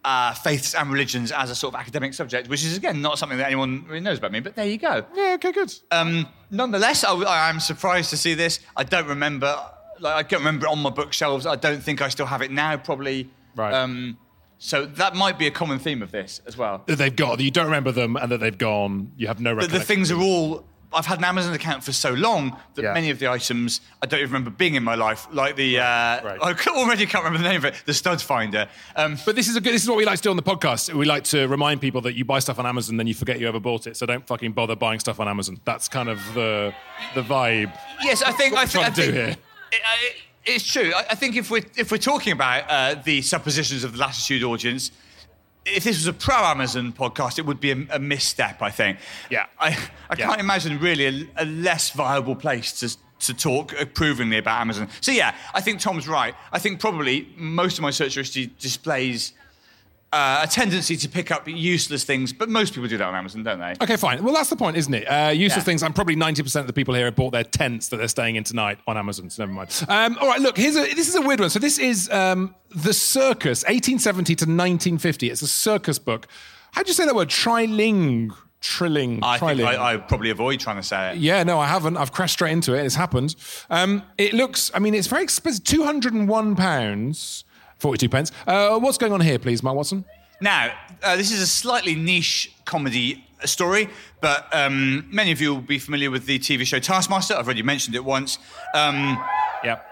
uh, 0.07 0.33
faiths 0.33 0.73
and 0.73 0.89
religions 0.89 1.33
as 1.33 1.49
a 1.49 1.55
sort 1.55 1.73
of 1.73 1.79
academic 1.81 2.13
subject, 2.13 2.47
which 2.47 2.63
is 2.63 2.77
again 2.77 3.01
not 3.01 3.19
something 3.19 3.37
that 3.37 3.47
anyone 3.47 3.83
really 3.87 3.99
knows 3.99 4.17
about 4.19 4.31
me. 4.31 4.39
But 4.39 4.55
there 4.55 4.65
you 4.65 4.77
go. 4.77 5.05
yeah, 5.13 5.33
okay, 5.33 5.51
good. 5.51 5.73
Um, 5.91 6.25
nonetheless, 6.49 7.03
I, 7.03 7.13
I 7.13 7.49
am 7.49 7.59
surprised 7.59 8.09
to 8.11 8.17
see 8.17 8.33
this. 8.33 8.61
I 8.77 8.85
don't 8.85 9.07
remember, 9.07 9.53
like, 9.99 10.15
I 10.15 10.23
can't 10.23 10.39
remember 10.39 10.65
it 10.65 10.69
on 10.69 10.79
my 10.79 10.91
bookshelves. 10.91 11.45
I 11.45 11.57
don't 11.57 11.83
think 11.83 12.01
I 12.01 12.07
still 12.07 12.25
have 12.25 12.41
it 12.41 12.51
now. 12.51 12.77
Probably. 12.77 13.29
Right. 13.53 13.73
Um, 13.73 14.17
so 14.59 14.85
that 14.85 15.13
might 15.13 15.37
be 15.37 15.45
a 15.45 15.51
common 15.51 15.77
theme 15.77 16.01
of 16.01 16.11
this 16.11 16.41
as 16.47 16.57
well. 16.57 16.83
that 16.87 16.95
they've 16.95 17.15
got, 17.15 17.37
that 17.37 17.43
you 17.43 17.51
don't 17.51 17.65
remember 17.65 17.91
them 17.91 18.15
and 18.15 18.31
that 18.31 18.39
they've 18.39 18.57
gone. 18.57 19.11
You 19.17 19.27
have 19.27 19.41
no 19.41 19.55
the 19.55 19.79
things 19.81 20.09
are 20.09 20.19
all. 20.19 20.65
I've 20.93 21.05
had 21.05 21.17
an 21.17 21.25
Amazon 21.25 21.53
account 21.53 21.83
for 21.83 21.91
so 21.91 22.11
long 22.13 22.55
that 22.75 22.81
Yeah. 22.83 22.93
many 22.93 23.09
of 23.09 23.19
the 23.19 23.27
items 23.29 23.81
I 24.01 24.05
don't 24.05 24.19
even 24.21 24.31
remember 24.31 24.49
being 24.51 24.75
in 24.75 24.83
my 24.83 24.95
life, 24.95 25.27
like 25.31 25.55
the. 25.57 25.79
Uh, 25.79 25.83
right. 25.83 26.37
I 26.41 26.55
c- 26.55 26.69
already 26.71 27.05
can't 27.05 27.23
remember 27.25 27.43
the 27.43 27.49
name 27.49 27.57
of 27.57 27.65
it. 27.65 27.75
The 27.85 27.93
stud 27.93 28.21
finder. 28.21 28.67
Um, 28.95 29.17
But 29.25 29.35
this 29.35 29.47
is 29.49 29.55
a 29.57 29.61
good. 29.61 29.73
This 29.73 29.83
is 29.83 29.89
what 29.89 29.97
we 29.97 30.05
like 30.05 30.17
to 30.17 30.23
do 30.23 30.29
on 30.29 30.37
the 30.37 30.43
podcast. 30.43 30.93
We 30.93 31.05
like 31.05 31.23
to 31.25 31.47
remind 31.47 31.81
people 31.81 31.99
that 32.01 32.13
you 32.15 32.23
buy 32.25 32.39
stuff 32.39 32.57
on 32.57 32.65
Amazon, 32.65 32.95
then 32.97 33.05
you 33.07 33.13
forget 33.13 33.39
you 33.39 33.47
ever 33.49 33.59
bought 33.59 33.85
it. 33.85 33.97
So 33.97 34.05
don't 34.05 34.25
fucking 34.25 34.53
bother 34.53 34.75
buying 34.77 34.99
stuff 34.99 35.19
on 35.19 35.27
Amazon. 35.27 35.59
That's 35.65 35.87
kind 35.89 36.07
of 36.09 36.19
the 36.33 36.73
the 37.15 37.21
vibe. 37.21 37.77
yes, 38.01 38.21
I 38.23 38.31
think. 38.31 38.55
I 38.55 38.63
we're 38.63 38.67
think. 38.67 38.85
I 38.85 38.89
trying 38.89 38.93
to 38.93 39.01
do 39.01 39.11
think 39.11 39.13
here. 39.15 39.37
It, 39.73 39.81
I- 39.85 40.13
it's 40.49 40.65
true. 40.71 40.93
I, 40.95 41.05
I 41.11 41.15
think 41.15 41.35
if 41.35 41.51
we're 41.51 41.65
if 41.75 41.91
we're 41.91 41.97
talking 41.97 42.31
about 42.31 42.63
uh, 42.69 42.95
the 43.03 43.21
suppositions 43.21 43.83
of 43.83 43.91
the 43.91 43.97
Latitude 43.99 44.43
audience. 44.43 44.91
If 45.75 45.83
this 45.83 45.97
was 45.97 46.07
a 46.07 46.13
pro 46.13 46.35
Amazon 46.35 46.93
podcast, 46.93 47.37
it 47.39 47.45
would 47.45 47.59
be 47.59 47.71
a, 47.71 47.77
a 47.91 47.99
misstep, 47.99 48.61
I 48.61 48.69
think. 48.71 48.99
Yeah. 49.29 49.45
I, 49.59 49.69
I 50.09 50.15
Yeah. 50.17 50.27
can't 50.27 50.39
imagine 50.39 50.79
really 50.79 51.05
a, 51.05 51.43
a 51.43 51.45
less 51.45 51.89
viable 51.91 52.35
place 52.35 52.71
to, 52.79 52.97
to 53.27 53.33
talk 53.33 53.73
uh, 53.73 53.77
approvingly 53.81 54.37
about 54.37 54.61
Amazon. 54.61 54.87
So, 55.01 55.11
yeah, 55.11 55.35
I 55.53 55.61
think 55.61 55.79
Tom's 55.81 56.07
right. 56.07 56.33
I 56.51 56.59
think 56.59 56.79
probably 56.79 57.27
most 57.35 57.77
of 57.77 57.81
my 57.81 57.91
search 57.91 58.15
history 58.15 58.51
displays 58.59 59.33
uh, 60.13 60.41
a 60.43 60.47
tendency 60.47 60.95
to 60.97 61.09
pick 61.09 61.31
up 61.31 61.47
useless 61.47 62.03
things, 62.05 62.31
but 62.31 62.47
most 62.49 62.73
people 62.73 62.87
do 62.87 62.97
that 62.97 63.07
on 63.07 63.13
Amazon, 63.15 63.43
don't 63.43 63.59
they? 63.59 63.73
Okay, 63.81 63.97
fine. 63.97 64.23
Well, 64.23 64.33
that's 64.33 64.49
the 64.49 64.55
point, 64.55 64.77
isn't 64.77 64.93
it? 64.93 65.03
Uh, 65.05 65.29
useless 65.31 65.57
Yeah. 65.61 65.63
things. 65.65 65.83
I'm 65.83 65.91
probably 65.93 66.15
90% 66.15 66.61
of 66.61 66.67
the 66.67 66.73
people 66.73 66.93
here 66.93 67.05
have 67.05 67.15
bought 67.15 67.31
their 67.31 67.43
tents 67.43 67.89
that 67.89 67.97
they're 67.97 68.07
staying 68.07 68.37
in 68.37 68.43
tonight 68.45 68.79
on 68.87 68.97
Amazon. 68.97 69.29
So 69.29 69.43
never 69.43 69.51
mind. 69.51 69.85
Um, 69.89 70.17
all 70.21 70.27
right, 70.27 70.39
look. 70.39 70.57
Here's 70.57 70.75
a. 70.77 70.81
This 70.95 71.09
is 71.09 71.15
a 71.15 71.21
weird 71.21 71.39
one. 71.41 71.49
So 71.49 71.59
this 71.59 71.77
is 71.77 72.09
um, 72.09 72.55
the 72.73 72.93
Circus, 72.93 73.63
1870 73.63 74.35
to 74.35 74.43
1950. 74.45 75.29
It's 75.29 75.41
a 75.41 75.47
circus 75.47 75.99
book. 75.99 76.27
How 76.71 76.83
do 76.83 76.87
you 76.87 76.93
say 76.93 77.05
that 77.05 77.15
word? 77.15 77.29
Triling. 77.29 78.31
Trilling. 78.59 79.19
I 79.23 79.37
think 79.37 79.59
triling. 79.61 79.65
I, 79.67 79.93
I 79.93 79.97
probably 79.97 80.31
avoid 80.31 80.59
trying 80.59 80.77
to 80.77 80.83
say 80.83 81.11
it. 81.11 81.17
Yeah, 81.17 81.43
no, 81.43 81.59
I 81.59 81.67
haven't. 81.67 81.95
I've 81.95 82.11
crashed 82.11 82.33
straight 82.33 82.53
into 82.53 82.73
it. 82.73 82.85
It's 82.85 82.95
happened. 82.95 83.35
Um, 83.69 84.01
it 84.17 84.33
looks, 84.33 84.71
I 84.73 84.79
mean, 84.79 84.95
it's 84.95 85.05
very 85.07 85.21
expensive. 85.23 85.63
£201, 85.63 87.43
42 87.79 88.09
pence. 88.09 88.31
Uh, 88.45 88.79
what's 88.79 88.97
going 88.97 89.13
on 89.13 89.21
here, 89.21 89.39
please, 89.39 89.61
Mark 89.63 89.75
Watson? 89.75 90.03
Now, 90.41 90.71
uh, 91.03 91.15
this 91.15 91.31
is 91.31 91.41
a 91.41 91.47
slightly 91.47 91.95
niche 91.95 92.51
comedy 92.65 93.23
story, 93.45 93.89
but 94.21 94.47
um, 94.53 95.07
many 95.11 95.31
of 95.31 95.41
you 95.41 95.53
will 95.53 95.61
be 95.61 95.79
familiar 95.79 96.09
with 96.11 96.25
the 96.25 96.39
TV 96.39 96.65
show 96.65 96.79
Taskmaster. 96.79 97.35
I've 97.35 97.45
already 97.45 97.63
mentioned 97.63 97.95
it 97.95 98.03
once. 98.03 98.37
Um, 98.73 99.23
Yep. 99.63 99.83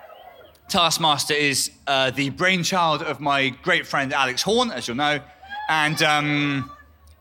Taskmaster 0.69 1.33
is 1.33 1.71
uh, 1.87 2.11
the 2.11 2.29
brainchild 2.29 3.01
of 3.01 3.19
my 3.19 3.49
great 3.49 3.85
friend 3.87 4.13
Alex 4.13 4.41
Horne, 4.43 4.71
as 4.71 4.87
you'll 4.87 4.97
know, 4.97 5.19
and 5.69 6.01
um, 6.03 6.71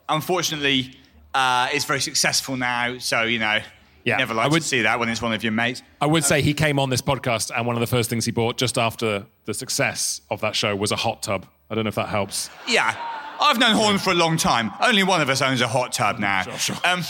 unfortunately, 0.09 0.97
uh, 1.35 1.69
is 1.73 1.85
very 1.85 2.01
successful 2.01 2.57
now. 2.57 2.99
So 2.99 3.23
you 3.23 3.39
know, 3.39 3.61
Yeah, 4.05 4.17
never 4.19 4.39
I 4.39 4.47
would- 4.49 4.63
to 4.63 4.69
see 4.69 4.83
that 4.83 4.99
when 5.01 5.09
it's 5.09 5.23
one 5.23 5.33
of 5.33 5.43
your 5.43 5.53
mates. 5.53 5.83
I 6.01 6.07
would 6.07 6.25
say 6.25 6.43
he 6.43 6.53
came 6.55 6.79
on 6.79 6.91
this 6.91 7.01
podcast, 7.03 7.51
and 7.57 7.67
one 7.67 7.75
of 7.77 7.81
the 7.81 7.87
first 7.87 8.11
things 8.11 8.25
he 8.27 8.31
bought 8.33 8.57
just 8.59 8.77
after 8.79 9.25
the 9.47 9.55
success 9.55 10.21
of 10.31 10.41
that 10.43 10.55
show 10.55 10.77
was 10.77 10.93
a 10.93 10.97
hot 10.97 11.23
tub. 11.23 11.47
I 11.71 11.75
don't 11.75 11.85
know 11.85 11.89
if 11.89 11.95
that 11.95 12.09
helps. 12.11 12.51
Yeah, 12.69 12.95
I've 13.41 13.59
known 13.59 13.75
Horne 13.75 13.99
for 13.99 14.11
a 14.11 14.15
long 14.15 14.37
time. 14.37 14.71
Only 14.81 15.03
one 15.03 15.21
of 15.21 15.29
us 15.31 15.41
owns 15.43 15.61
a 15.63 15.69
hot 15.69 15.93
tub 15.93 16.19
now. 16.19 16.43
Sure, 16.43 16.59
sure. 16.59 16.77
Um, 16.85 17.03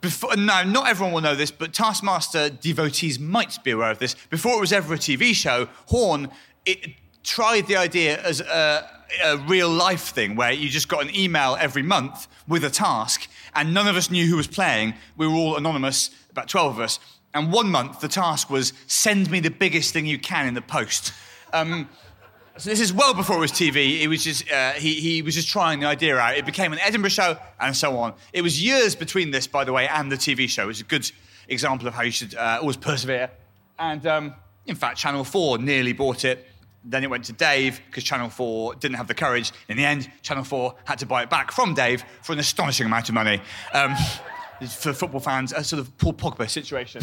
before, 0.00 0.34
no, 0.36 0.64
not 0.64 0.88
everyone 0.88 1.12
will 1.14 1.20
know 1.20 1.34
this, 1.36 1.50
but 1.50 1.72
Taskmaster 1.72 2.50
devotees 2.50 3.18
might 3.20 3.62
be 3.62 3.70
aware 3.70 3.90
of 3.90 3.98
this. 3.98 4.16
Before 4.30 4.56
it 4.56 4.60
was 4.60 4.72
ever 4.72 4.94
a 4.94 4.98
TV 4.98 5.32
show, 5.34 5.68
Horne 5.86 6.28
it 6.66 6.90
tried 7.22 7.66
the 7.68 7.76
idea 7.76 8.20
as 8.22 8.40
a, 8.40 8.88
a 9.24 9.36
real 9.36 9.68
life 9.68 10.08
thing 10.08 10.34
where 10.34 10.50
you 10.50 10.68
just 10.68 10.88
got 10.88 11.02
an 11.02 11.14
email 11.14 11.56
every 11.60 11.82
month 11.82 12.26
with 12.48 12.64
a 12.64 12.70
task, 12.70 13.28
and 13.54 13.74
none 13.74 13.88
of 13.88 13.96
us 13.96 14.10
knew 14.10 14.26
who 14.26 14.36
was 14.36 14.46
playing. 14.46 14.94
We 15.16 15.26
were 15.26 15.34
all 15.34 15.56
anonymous, 15.56 16.10
about 16.30 16.48
12 16.48 16.74
of 16.74 16.80
us. 16.80 16.98
And 17.34 17.52
one 17.52 17.70
month, 17.70 18.00
the 18.00 18.08
task 18.08 18.50
was 18.50 18.72
send 18.86 19.30
me 19.30 19.40
the 19.40 19.50
biggest 19.50 19.92
thing 19.92 20.06
you 20.06 20.18
can 20.18 20.46
in 20.46 20.54
the 20.54 20.62
post. 20.62 21.12
Um, 21.52 21.88
so 22.58 22.68
this 22.68 22.80
is 22.80 22.92
well 22.92 23.14
before 23.14 23.36
it 23.36 23.40
was 23.40 23.52
TV. 23.52 24.00
It 24.02 24.08
was 24.08 24.24
just 24.24 24.50
uh, 24.50 24.72
he, 24.72 24.94
he 24.94 25.22
was 25.22 25.34
just 25.34 25.48
trying 25.48 25.80
the 25.80 25.86
idea 25.86 26.16
out. 26.16 26.36
It 26.36 26.44
became 26.44 26.72
an 26.72 26.78
Edinburgh 26.80 27.10
show 27.10 27.38
and 27.58 27.74
so 27.74 27.96
on. 27.98 28.14
It 28.32 28.42
was 28.42 28.62
years 28.62 28.94
between 28.94 29.30
this, 29.30 29.46
by 29.46 29.64
the 29.64 29.72
way, 29.72 29.88
and 29.88 30.12
the 30.12 30.16
TV 30.16 30.48
show. 30.48 30.64
It 30.64 30.66
was 30.66 30.80
a 30.80 30.84
good 30.84 31.10
example 31.48 31.88
of 31.88 31.94
how 31.94 32.02
you 32.02 32.10
should 32.10 32.34
uh, 32.34 32.58
always 32.60 32.76
persevere. 32.76 33.30
And 33.78 34.06
um, 34.06 34.34
in 34.66 34.76
fact, 34.76 34.98
Channel 34.98 35.24
Four 35.24 35.58
nearly 35.58 35.92
bought 35.92 36.24
it. 36.24 36.46
Then 36.84 37.04
it 37.04 37.10
went 37.10 37.24
to 37.24 37.32
Dave 37.32 37.80
because 37.86 38.04
Channel 38.04 38.28
4 38.28 38.74
didn't 38.76 38.96
have 38.96 39.06
the 39.06 39.14
courage. 39.14 39.52
In 39.68 39.76
the 39.76 39.84
end, 39.84 40.10
Channel 40.22 40.44
4 40.44 40.74
had 40.84 40.98
to 40.98 41.06
buy 41.06 41.22
it 41.22 41.30
back 41.30 41.52
from 41.52 41.74
Dave 41.74 42.04
for 42.22 42.32
an 42.32 42.38
astonishing 42.38 42.86
amount 42.86 43.08
of 43.08 43.14
money. 43.14 43.40
Um, 43.72 43.94
for 44.68 44.92
football 44.92 45.20
fans, 45.20 45.52
a 45.52 45.64
sort 45.64 45.80
of 45.80 45.96
Paul 45.98 46.14
Pogba 46.14 46.48
situation. 46.48 47.02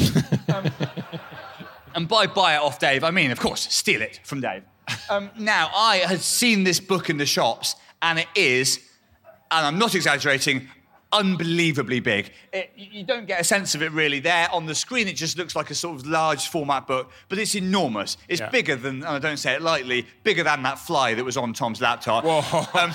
um, 0.54 0.72
and 1.96 2.08
by 2.08 2.28
buy 2.28 2.56
it 2.56 2.62
off 2.62 2.80
Dave, 2.80 3.04
I 3.04 3.12
mean, 3.12 3.32
of 3.32 3.40
course, 3.40 3.68
steal 3.74 4.02
it 4.02 4.20
from 4.24 4.42
Dave. 4.42 4.64
Um, 5.10 5.30
now, 5.38 5.70
I 5.76 5.98
had 5.98 6.22
seen 6.22 6.64
this 6.64 6.80
book 6.80 7.10
in 7.10 7.18
the 7.18 7.26
shops, 7.26 7.76
and 8.02 8.20
it 8.20 8.28
is, 8.36 8.80
and 9.52 9.66
I'm 9.66 9.78
not 9.78 9.96
exaggerating, 9.96 10.68
unbelievably 11.12 12.00
big. 12.02 12.32
It, 12.54 12.72
you 12.76 13.04
don't 13.04 13.26
get 13.26 13.40
a 13.42 13.44
sense 13.44 13.76
of 13.76 13.82
it 13.82 13.92
really 13.92 14.20
there 14.20 14.48
on 14.52 14.66
the 14.66 14.76
screen. 14.76 15.08
It 15.08 15.16
just 15.16 15.38
looks 15.38 15.56
like 15.56 15.70
a 15.72 15.76
sort 15.76 16.00
of 16.00 16.06
large 16.08 16.48
format 16.50 16.88
book, 16.88 17.12
but 17.30 17.38
it's 17.40 17.56
enormous. 17.56 18.18
It's 18.28 18.42
Yeah. 18.42 18.50
bigger 18.50 18.76
than, 18.76 18.98
and 18.98 19.06
I 19.06 19.20
don't 19.20 19.38
say 19.38 19.54
it 19.54 19.62
lightly, 19.62 20.06
bigger 20.24 20.44
than 20.44 20.64
that 20.64 20.80
fly 20.80 21.14
that 21.16 21.24
was 21.26 21.38
on 21.38 21.54
Tom's 21.54 21.82
laptop. 21.82 22.24
Um, 22.26 22.92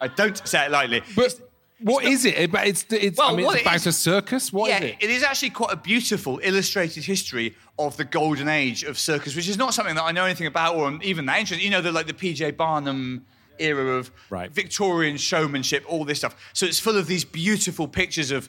I 0.00 0.08
don't 0.16 0.36
say 0.46 0.66
it 0.66 0.70
lightly. 0.70 1.02
But 1.14 1.38
what 1.80 2.04
is 2.04 2.24
it? 2.24 2.50
But 2.50 2.66
it's 2.66 2.84
it's. 2.90 3.18
I 3.18 3.26
Well, 3.26 3.36
mean, 3.36 3.46
what 3.46 3.54
it's 3.56 3.62
about 3.62 3.76
is- 3.76 3.86
a 3.86 3.92
circus. 3.92 4.52
What 4.52 4.70
yeah, 4.70 4.78
it? 4.78 4.96
it 5.00 5.10
is 5.10 5.22
actually 5.22 5.50
quite 5.50 5.72
a 5.72 5.76
beautiful 5.76 6.40
illustrated 6.42 7.04
history 7.04 7.54
of 7.78 7.96
the 7.96 8.04
golden 8.04 8.48
age 8.48 8.82
of 8.84 8.98
circus, 8.98 9.34
which 9.36 9.48
is 9.48 9.58
not 9.58 9.74
something 9.74 9.94
that 9.96 10.04
I 10.04 10.12
know 10.12 10.24
anything 10.24 10.46
about 10.46 10.76
or 10.76 10.98
even 11.02 11.26
that 11.26 11.38
interested. 11.38 11.62
You 11.64 11.70
know, 11.70 11.80
the 11.80 11.92
like 11.92 12.06
the 12.06 12.14
PJ 12.14 12.56
Barnum 12.56 13.24
era 13.58 13.96
of 13.96 14.10
Right. 14.30 14.50
Victorian 14.50 15.16
showmanship, 15.16 15.84
all 15.88 16.04
this 16.04 16.18
stuff. 16.18 16.36
So 16.52 16.66
it's 16.66 16.78
full 16.78 16.96
of 16.96 17.06
these 17.06 17.24
beautiful 17.24 17.88
pictures 17.88 18.30
of. 18.30 18.48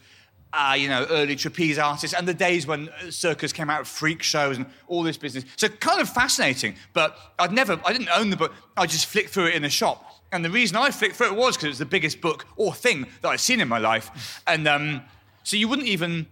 Uh, 0.58 0.74
you 0.74 0.88
know, 0.88 1.06
early 1.10 1.36
trapeze 1.36 1.78
artists 1.78 2.16
and 2.18 2.26
the 2.26 2.34
days 2.34 2.66
when 2.66 2.88
uh, 2.88 3.12
circus 3.12 3.52
came 3.52 3.70
out 3.70 3.82
of 3.82 3.90
freak 3.90 4.24
shows 4.24 4.56
and 4.56 4.66
all 4.88 5.04
this 5.04 5.18
business. 5.18 5.44
So 5.58 5.68
kind 5.68 6.00
of 6.00 6.08
fascinating, 6.08 6.76
but 6.94 7.18
I'd 7.38 7.52
never, 7.52 7.78
I 7.84 7.92
didn't 7.92 8.08
own 8.08 8.30
the 8.30 8.38
book. 8.38 8.54
I 8.78 8.86
just 8.86 9.08
flicked 9.08 9.32
through 9.32 9.48
it 9.48 9.56
in 9.56 9.66
a 9.66 9.70
shop. 9.70 10.24
And 10.32 10.46
the 10.46 10.50
reason 10.50 10.78
I 10.78 10.92
flicked 10.92 11.18
through 11.18 11.28
it 11.28 11.36
was 11.36 11.58
because 11.58 11.66
it 11.66 11.70
was 11.70 11.80
the 11.80 11.86
biggest 11.86 12.22
book 12.22 12.46
or 12.56 12.74
thing 12.74 13.06
that 13.22 13.28
I'd 13.28 13.42
seen 13.42 13.60
in 13.60 13.68
my 13.68 13.80
life. 13.80 14.42
And 14.48 14.66
um, 14.66 15.02
so 15.44 15.58
you 15.58 15.68
wouldn't 15.68 15.90
even 15.90 16.28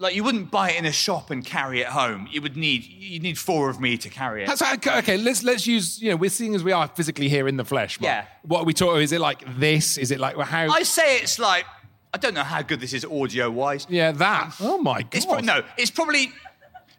like 0.00 0.14
you 0.14 0.22
wouldn't 0.24 0.50
buy 0.50 0.70
it 0.70 0.78
in 0.78 0.84
a 0.86 0.92
shop 0.92 1.30
and 1.30 1.44
carry 1.44 1.80
it 1.80 1.88
home. 1.88 2.28
You 2.30 2.40
would 2.42 2.56
need 2.56 2.84
you 2.84 3.18
need 3.20 3.38
four 3.38 3.68
of 3.70 3.80
me 3.80 3.96
to 3.98 4.08
carry 4.08 4.44
it. 4.44 4.46
That's 4.46 4.62
okay, 4.62 4.98
okay, 4.98 5.16
let's 5.16 5.42
let's 5.42 5.66
use. 5.66 6.00
You 6.00 6.10
know, 6.10 6.16
we're 6.16 6.30
seeing 6.30 6.54
as 6.54 6.62
we 6.62 6.72
are 6.72 6.86
physically 6.88 7.28
here 7.28 7.48
in 7.48 7.56
the 7.56 7.64
flesh. 7.64 8.00
Mark. 8.00 8.08
Yeah. 8.08 8.24
What 8.42 8.60
are 8.60 8.64
we 8.64 8.72
talking? 8.74 8.92
About? 8.92 9.02
Is 9.02 9.12
it 9.12 9.20
like 9.20 9.42
this? 9.58 9.98
Is 9.98 10.10
it 10.10 10.20
like 10.20 10.36
how? 10.36 10.68
I 10.70 10.82
say 10.84 11.18
it's 11.18 11.38
like 11.38 11.64
I 12.14 12.18
don't 12.18 12.34
know 12.34 12.44
how 12.44 12.62
good 12.62 12.80
this 12.80 12.92
is 12.92 13.04
audio 13.04 13.50
wise. 13.50 13.86
yeah, 13.90 14.12
that. 14.12 14.54
Oh 14.60 14.78
my 14.78 15.02
god. 15.02 15.14
It's 15.14 15.26
pro- 15.26 15.40
no, 15.40 15.62
it's 15.76 15.90
probably 15.90 16.32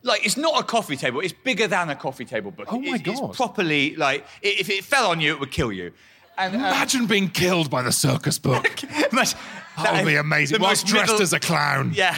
like 0.03 0.25
it's 0.25 0.37
not 0.37 0.59
a 0.59 0.63
coffee 0.63 0.95
table. 0.97 1.21
It's 1.21 1.33
bigger 1.33 1.67
than 1.67 1.89
a 1.89 1.95
coffee 1.95 2.25
table 2.25 2.51
book. 2.51 2.67
Oh 2.71 2.79
my 2.79 2.95
It's- 2.95 3.19
God. 3.19 3.29
It's 3.29 3.37
properly 3.37 3.95
like 3.95 4.25
if 4.41 4.69
it 4.69 4.83
fell 4.83 5.09
on 5.11 5.19
you, 5.21 5.33
it 5.33 5.39
would 5.39 5.51
kill 5.51 5.71
you. 5.71 5.93
And 6.37 6.55
um, 6.55 6.61
Imagine 6.61 7.05
being 7.05 7.29
killed 7.29 7.69
by 7.69 7.81
the 7.81 7.91
circus 7.91 8.39
book. 8.39 8.63
that 9.11 9.91
would 9.93 10.05
be 10.05 10.15
amazing. 10.15 10.61
Whilst 10.61 10.85
most 10.85 10.91
dressed 10.91 11.11
middle- 11.13 11.23
as 11.23 11.33
a 11.33 11.39
clown. 11.39 11.91
Yeah. 11.93 12.17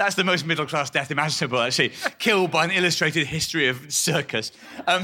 That's 0.00 0.14
the 0.14 0.24
most 0.24 0.46
middle 0.46 0.64
class 0.64 0.88
death 0.88 1.10
imaginable, 1.10 1.60
actually. 1.60 1.92
Killed 2.18 2.50
by 2.50 2.64
an 2.64 2.70
illustrated 2.70 3.26
history 3.26 3.68
of 3.68 3.92
circus. 3.92 4.50
Um, 4.86 5.02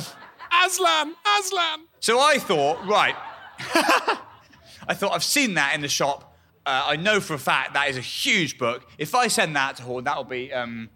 Aslan, 0.64 1.14
Aslan. 1.38 1.80
so 2.00 2.18
I 2.18 2.38
thought, 2.38 2.82
right. 2.86 3.14
I 4.88 4.94
thought, 4.94 5.12
I've 5.12 5.22
seen 5.22 5.52
that 5.52 5.74
in 5.74 5.82
the 5.82 5.88
shop. 5.88 6.34
Uh, 6.64 6.84
I 6.86 6.96
know 6.96 7.20
for 7.20 7.34
a 7.34 7.38
fact 7.38 7.74
that 7.74 7.90
is 7.90 7.98
a 7.98 8.00
huge 8.00 8.56
book. 8.56 8.88
If 8.96 9.14
I 9.14 9.28
send 9.28 9.54
that 9.54 9.76
to 9.76 9.82
Horne, 9.82 10.04
that'll 10.04 10.24
be. 10.24 10.50
Um... 10.50 10.88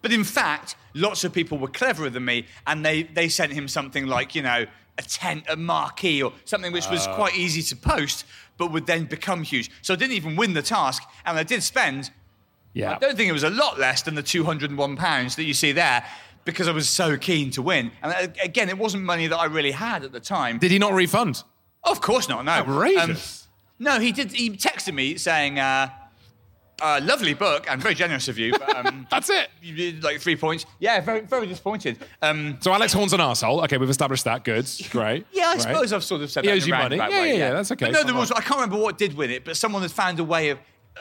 But 0.00 0.12
in 0.12 0.22
fact, 0.22 0.76
lots 0.94 1.24
of 1.24 1.32
people 1.32 1.58
were 1.58 1.66
cleverer 1.66 2.10
than 2.10 2.24
me, 2.24 2.46
and 2.68 2.86
they, 2.86 3.02
they 3.02 3.28
sent 3.28 3.52
him 3.52 3.66
something 3.66 4.06
like, 4.06 4.36
you 4.36 4.42
know, 4.42 4.64
a 4.96 5.02
tent, 5.02 5.42
a 5.48 5.56
marquee, 5.56 6.22
or 6.22 6.34
something 6.44 6.72
which 6.72 6.88
was 6.88 7.08
quite 7.08 7.36
easy 7.36 7.62
to 7.62 7.74
post, 7.74 8.26
but 8.58 8.70
would 8.70 8.86
then 8.86 9.06
become 9.06 9.42
huge. 9.42 9.72
So 9.82 9.94
I 9.94 9.96
didn't 9.96 10.14
even 10.14 10.36
win 10.36 10.54
the 10.54 10.62
task, 10.62 11.02
and 11.26 11.36
I 11.36 11.42
did 11.42 11.64
spend 11.64 12.12
Yeah. 12.74 12.92
I 12.94 12.98
don't 12.98 13.16
think 13.16 13.28
it 13.30 13.32
was 13.32 13.44
a 13.44 13.50
lot 13.50 13.78
less 13.78 14.02
than 14.02 14.14
the 14.16 14.22
£201 14.22 15.36
that 15.36 15.44
you 15.44 15.54
see 15.54 15.72
there 15.72 16.04
because 16.44 16.68
I 16.68 16.72
was 16.72 16.88
so 16.88 17.16
keen 17.16 17.50
to 17.52 17.62
win. 17.62 17.90
And 18.02 18.12
uh, 18.12 18.32
again, 18.42 18.68
it 18.68 18.76
wasn't 18.76 19.04
money 19.04 19.26
that 19.28 19.36
I 19.38 19.46
really 19.46 19.70
had 19.70 20.04
at 20.04 20.12
the 20.12 20.20
time. 20.20 20.58
Did 20.58 20.70
he 20.70 20.78
not 20.78 20.92
refund? 20.92 21.42
of 21.84 22.00
course 22.00 22.28
not, 22.28 22.44
no. 22.46 22.52
Um, 22.52 22.58
Outrageous. 22.70 23.46
no, 23.78 24.00
he 24.00 24.10
did. 24.10 24.32
He 24.32 24.50
texted 24.50 24.94
me 24.94 25.16
saying, 25.18 25.58
uh, 25.58 25.88
uh, 26.82 27.00
lovely 27.04 27.34
book 27.34 27.66
and 27.70 27.80
very 27.80 27.94
generous 27.94 28.26
of 28.26 28.38
you, 28.38 28.52
but 28.52 28.74
um, 28.86 29.06
That's 29.10 29.30
it. 29.30 29.48
you 29.62 29.74
did 29.76 30.02
like 30.02 30.20
three 30.20 30.34
points. 30.36 30.66
Yeah, 30.80 31.00
very, 31.00 31.20
very 31.20 31.46
disappointed. 31.46 31.98
Um, 32.22 32.58
So 32.60 32.72
Alex 32.72 32.92
Horne's 32.92 33.12
an 33.12 33.20
arsehole. 33.20 33.62
Okay, 33.64 33.76
we've 33.78 33.90
established 33.90 34.24
that. 34.24 34.44
Good. 34.44 34.66
Great. 34.90 35.26
yeah, 35.32 35.48
I 35.48 35.52
Great. 35.54 35.62
suppose 35.62 35.92
I've 35.92 36.02
sort 36.04 36.22
of 36.22 36.30
said 36.30 36.44
He 36.44 36.50
that 36.50 36.56
owes 36.56 36.66
you 36.66 36.72
money. 36.74 36.96
Yeah, 36.96 37.08
way, 37.08 37.28
yeah, 37.30 37.34
yeah, 37.34 37.52
that's 37.52 37.70
okay. 37.72 37.86
But 37.86 37.92
no, 37.92 38.02
there 38.04 38.14
was. 38.14 38.32
I 38.32 38.40
can't 38.40 38.56
remember 38.60 38.78
what 38.78 38.98
did 38.98 39.14
win 39.14 39.30
it, 39.30 39.44
but 39.44 39.56
someone 39.56 39.82
had 39.82 39.92
found 39.92 40.18
a 40.20 40.24
way 40.24 40.48
of 40.50 40.58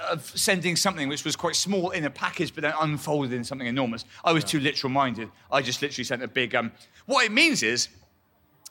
of 0.09 0.23
sending 0.37 0.75
something 0.75 1.07
which 1.07 1.23
was 1.23 1.35
quite 1.35 1.55
small 1.55 1.91
in 1.91 2.05
a 2.05 2.09
package, 2.09 2.53
but 2.53 2.61
then 2.61 2.73
unfolded 2.79 3.33
in 3.33 3.43
something 3.43 3.67
enormous. 3.67 4.05
I 4.23 4.31
was 4.31 4.43
too 4.43 4.59
literal 4.59 4.91
minded. 4.91 5.29
I 5.51 5.61
just 5.61 5.81
literally 5.81 6.03
sent 6.03 6.23
a 6.23 6.27
big. 6.27 6.55
Um, 6.55 6.71
what 7.05 7.25
it 7.25 7.31
means 7.31 7.63
is 7.63 7.89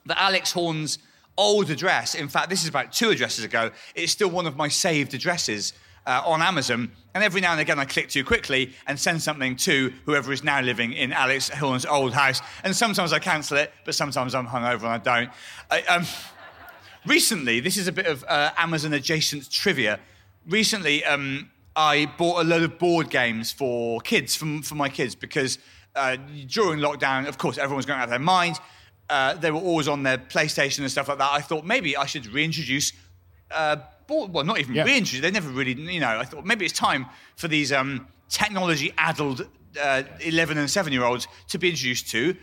that 0.06 0.20
Alex 0.20 0.52
Horne's 0.52 0.98
old 1.36 1.70
address, 1.70 2.14
in 2.14 2.28
fact, 2.28 2.50
this 2.50 2.62
is 2.62 2.68
about 2.68 2.92
two 2.92 3.10
addresses 3.10 3.44
ago, 3.44 3.70
it's 3.94 4.12
still 4.12 4.28
one 4.28 4.46
of 4.46 4.56
my 4.56 4.68
saved 4.68 5.14
addresses 5.14 5.72
uh, 6.06 6.22
on 6.24 6.42
Amazon. 6.42 6.90
And 7.14 7.22
every 7.22 7.40
now 7.40 7.52
and 7.52 7.60
again, 7.60 7.78
I 7.78 7.84
click 7.84 8.08
too 8.08 8.24
quickly 8.24 8.72
and 8.86 8.98
send 8.98 9.22
something 9.22 9.56
to 9.56 9.92
whoever 10.04 10.32
is 10.32 10.42
now 10.42 10.60
living 10.60 10.92
in 10.92 11.12
Alex 11.12 11.48
Horne's 11.48 11.86
old 11.86 12.12
house. 12.12 12.40
And 12.64 12.74
sometimes 12.74 13.12
I 13.12 13.18
cancel 13.18 13.58
it, 13.58 13.72
but 13.84 13.94
sometimes 13.94 14.34
I'm 14.34 14.46
hungover 14.46 14.82
and 14.82 14.86
I 14.86 14.98
don't. 14.98 15.30
I, 15.70 15.82
um, 15.82 16.06
recently, 17.06 17.60
this 17.60 17.76
is 17.76 17.86
a 17.86 17.92
bit 17.92 18.06
of 18.06 18.24
uh, 18.26 18.50
Amazon 18.56 18.92
adjacent 18.94 19.50
trivia. 19.50 20.00
Recently, 20.48 21.04
um, 21.04 21.50
I 21.76 22.06
bought 22.18 22.40
a 22.40 22.44
load 22.44 22.62
of 22.62 22.78
board 22.78 23.10
games 23.10 23.52
for 23.52 24.00
kids, 24.00 24.34
for, 24.34 24.46
for 24.62 24.74
my 24.74 24.88
kids, 24.88 25.14
because 25.14 25.58
uh, 25.94 26.16
during 26.46 26.80
lockdown, 26.80 27.28
of 27.28 27.38
course, 27.38 27.58
everyone's 27.58 27.86
going 27.86 27.98
out 28.00 28.04
of 28.04 28.10
their 28.10 28.18
mind. 28.18 28.58
Uh, 29.08 29.34
they 29.34 29.50
were 29.50 29.60
always 29.60 29.88
on 29.88 30.02
their 30.02 30.18
PlayStation 30.18 30.80
and 30.80 30.90
stuff 30.90 31.08
like 31.08 31.18
that. 31.18 31.30
I 31.32 31.40
thought 31.40 31.64
maybe 31.64 31.96
I 31.96 32.06
should 32.06 32.26
reintroduce 32.26 32.92
uh, 33.50 33.76
board, 34.06 34.32
well, 34.32 34.44
not 34.44 34.58
even 34.58 34.74
Yeah. 34.74 34.84
reintroduce. 34.84 35.20
They 35.20 35.30
never 35.30 35.48
really, 35.50 35.74
you 35.74 36.00
know. 36.00 36.18
I 36.18 36.24
thought 36.24 36.44
maybe 36.44 36.64
it's 36.64 36.76
time 36.76 37.06
for 37.36 37.46
these 37.48 37.72
um, 37.72 38.06
technology-addled 38.28 39.46
uh, 39.80 40.02
11 40.20 40.58
and 40.58 40.68
7-year-olds 40.68 41.28
to 41.48 41.58
be 41.58 41.70
introduced 41.70 42.08
to 42.10 42.34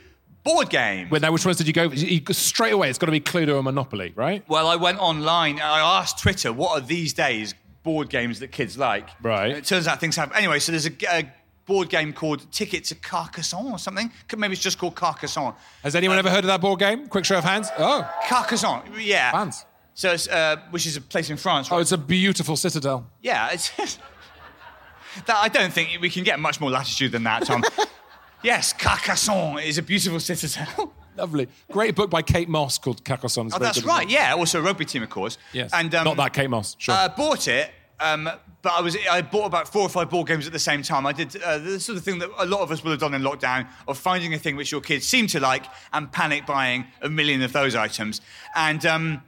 board 0.44 0.70
games. 0.70 1.12
Wait, 1.12 1.22
now 1.22 1.32
which 1.32 1.46
ones 1.46 1.58
did 1.58 1.68
you 1.68 1.74
go? 1.74 1.84
You, 1.92 2.22
straight 2.32 2.72
away, 2.74 2.90
it's 2.90 2.98
got 3.00 3.08
to 3.08 3.12
be 3.12 3.20
Cluedo 3.20 3.56
and 3.56 3.66
Monopoly, 3.66 4.14
right? 4.16 4.44
Well, 4.48 4.68
I 4.68 4.76
went 4.76 5.00
online 5.00 5.54
and 5.56 5.64
I 5.64 5.80
asked 6.00 6.20
Twitter, 6.22 6.54
what 6.54 6.72
are 6.82 6.86
these 6.86 7.14
days 7.14 7.54
board 7.90 8.10
games 8.10 8.40
that 8.40 8.52
kids 8.52 8.78
like? 8.78 9.10
Right. 9.24 9.48
And 9.50 9.58
it 9.58 9.66
turns 9.66 9.88
out 9.88 10.00
things 10.00 10.16
have. 10.16 10.32
Anyway, 10.34 10.60
so 10.60 10.72
there's 10.72 10.86
a, 10.86 10.94
a 11.12 11.34
board 11.66 11.90
game 11.90 12.14
called 12.14 12.52
Ticket 12.52 12.84
to 12.86 12.96
Carcassonne 12.96 13.72
or 13.72 13.80
something. 13.80 14.12
Maybe 14.38 14.54
it's 14.54 14.62
just 14.62 14.78
called 14.78 14.94
Carcassonne. 14.94 15.56
Has 15.82 15.96
anyone 15.96 16.20
ever 16.20 16.30
heard 16.30 16.44
of 16.44 16.50
that 16.50 16.62
board 16.62 16.80
game? 16.80 17.08
Quick 17.08 17.26
show 17.26 17.40
of 17.40 17.44
hands. 17.44 17.68
Oh, 17.80 18.08
Carcassonne, 18.28 18.84
yeah. 19.00 19.32
Fans. 19.32 19.66
So 19.96 20.12
it's, 20.12 20.28
uh, 20.28 20.58
which 20.70 20.86
is 20.86 20.98
a 20.98 21.02
place 21.02 21.32
in 21.32 21.38
France. 21.38 21.68
oh, 21.72 21.80
it's 21.80 21.92
a 21.92 21.98
beautiful 21.98 22.56
citadel. 22.56 23.10
yeah, 23.22 23.50
it's. 23.52 23.72
that, 25.26 25.36
I 25.36 25.48
don't 25.48 25.74
think 25.74 25.90
we 26.00 26.12
can 26.12 26.24
get 26.24 26.40
much 26.40 26.62
more 26.62 26.70
latitude 26.70 27.12
than 27.12 27.24
that, 27.24 27.44
Tom. 27.46 27.64
yes, 28.44 28.72
Carcassonne 28.72 29.58
is 29.64 29.80
a 29.80 29.82
beautiful 29.82 30.20
citadel. 30.20 30.94
Lovely. 31.18 31.48
Great 31.72 31.96
book 31.96 32.10
by 32.10 32.22
Kate 32.22 32.48
Mosse 32.48 32.78
called 32.78 33.04
Carcassonne. 33.04 33.48
It's 33.48 33.56
Oh, 33.56 33.60
that's 33.60 33.84
right. 33.84 34.10
Yeah, 34.10 34.36
also 34.36 34.60
a 34.60 34.62
rugby 34.62 34.86
team, 34.86 35.04
of 35.04 35.10
course. 35.10 35.38
Yes. 35.52 35.72
And 35.74 35.94
um, 35.94 36.06
Not 36.06 36.18
that 36.18 36.32
Kate 36.34 36.50
Moss. 36.50 36.78
Sure. 36.80 36.96
I 36.96 37.10
bought 37.10 37.48
it, 37.50 37.70
um, 38.00 38.30
but 38.62 38.74
I 38.74 38.82
was 38.82 38.98
I 39.10 39.22
bought 39.22 39.46
about 39.46 39.72
four 39.72 39.84
or 39.84 39.90
five 39.90 40.10
board 40.10 40.28
games 40.28 40.46
at 40.46 40.54
the 40.54 40.60
same 40.60 40.82
time. 40.84 41.06
I 41.06 41.14
did 41.14 41.42
uh, 41.42 41.58
the 41.60 41.80
sort 41.80 41.98
of 41.98 42.04
thing 42.04 42.20
that 42.20 42.30
a 42.38 42.46
lot 42.46 42.62
of 42.62 42.72
us 42.72 42.84
will 42.84 42.92
have 42.92 43.00
done 43.00 43.14
in 43.14 43.22
lockdown 43.22 43.68
of 43.88 43.98
finding 43.98 44.34
a 44.34 44.40
thing 44.40 44.56
which 44.56 44.72
your 44.72 44.82
kids 44.82 45.08
seem 45.08 45.28
to 45.28 45.40
like 45.40 45.66
and 45.94 46.12
panic 46.12 46.46
buying 46.46 46.86
a 47.02 47.10
million 47.10 47.42
of 47.42 47.54
those 47.54 47.76
items. 47.76 48.22
And 48.56 48.86
um, 48.86 49.22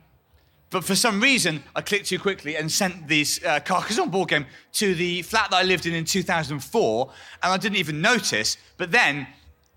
but 0.69 0.83
for 0.83 0.95
some 0.95 1.21
reason, 1.21 1.63
I 1.75 1.81
clicked 1.81 2.07
too 2.07 2.19
quickly 2.19 2.55
and 2.55 2.71
sent 2.71 3.07
this 3.07 3.43
uh, 3.43 3.59
Carcassonne 3.59 4.09
board 4.09 4.29
game 4.29 4.45
to 4.73 4.95
the 4.95 5.21
flat 5.21 5.49
that 5.51 5.57
I 5.57 5.63
lived 5.63 5.85
in 5.85 5.93
in 5.93 6.05
2004, 6.05 7.11
and 7.43 7.53
I 7.53 7.57
didn't 7.57 7.77
even 7.77 8.01
notice. 8.01 8.57
But 8.77 8.91
then. 8.91 9.27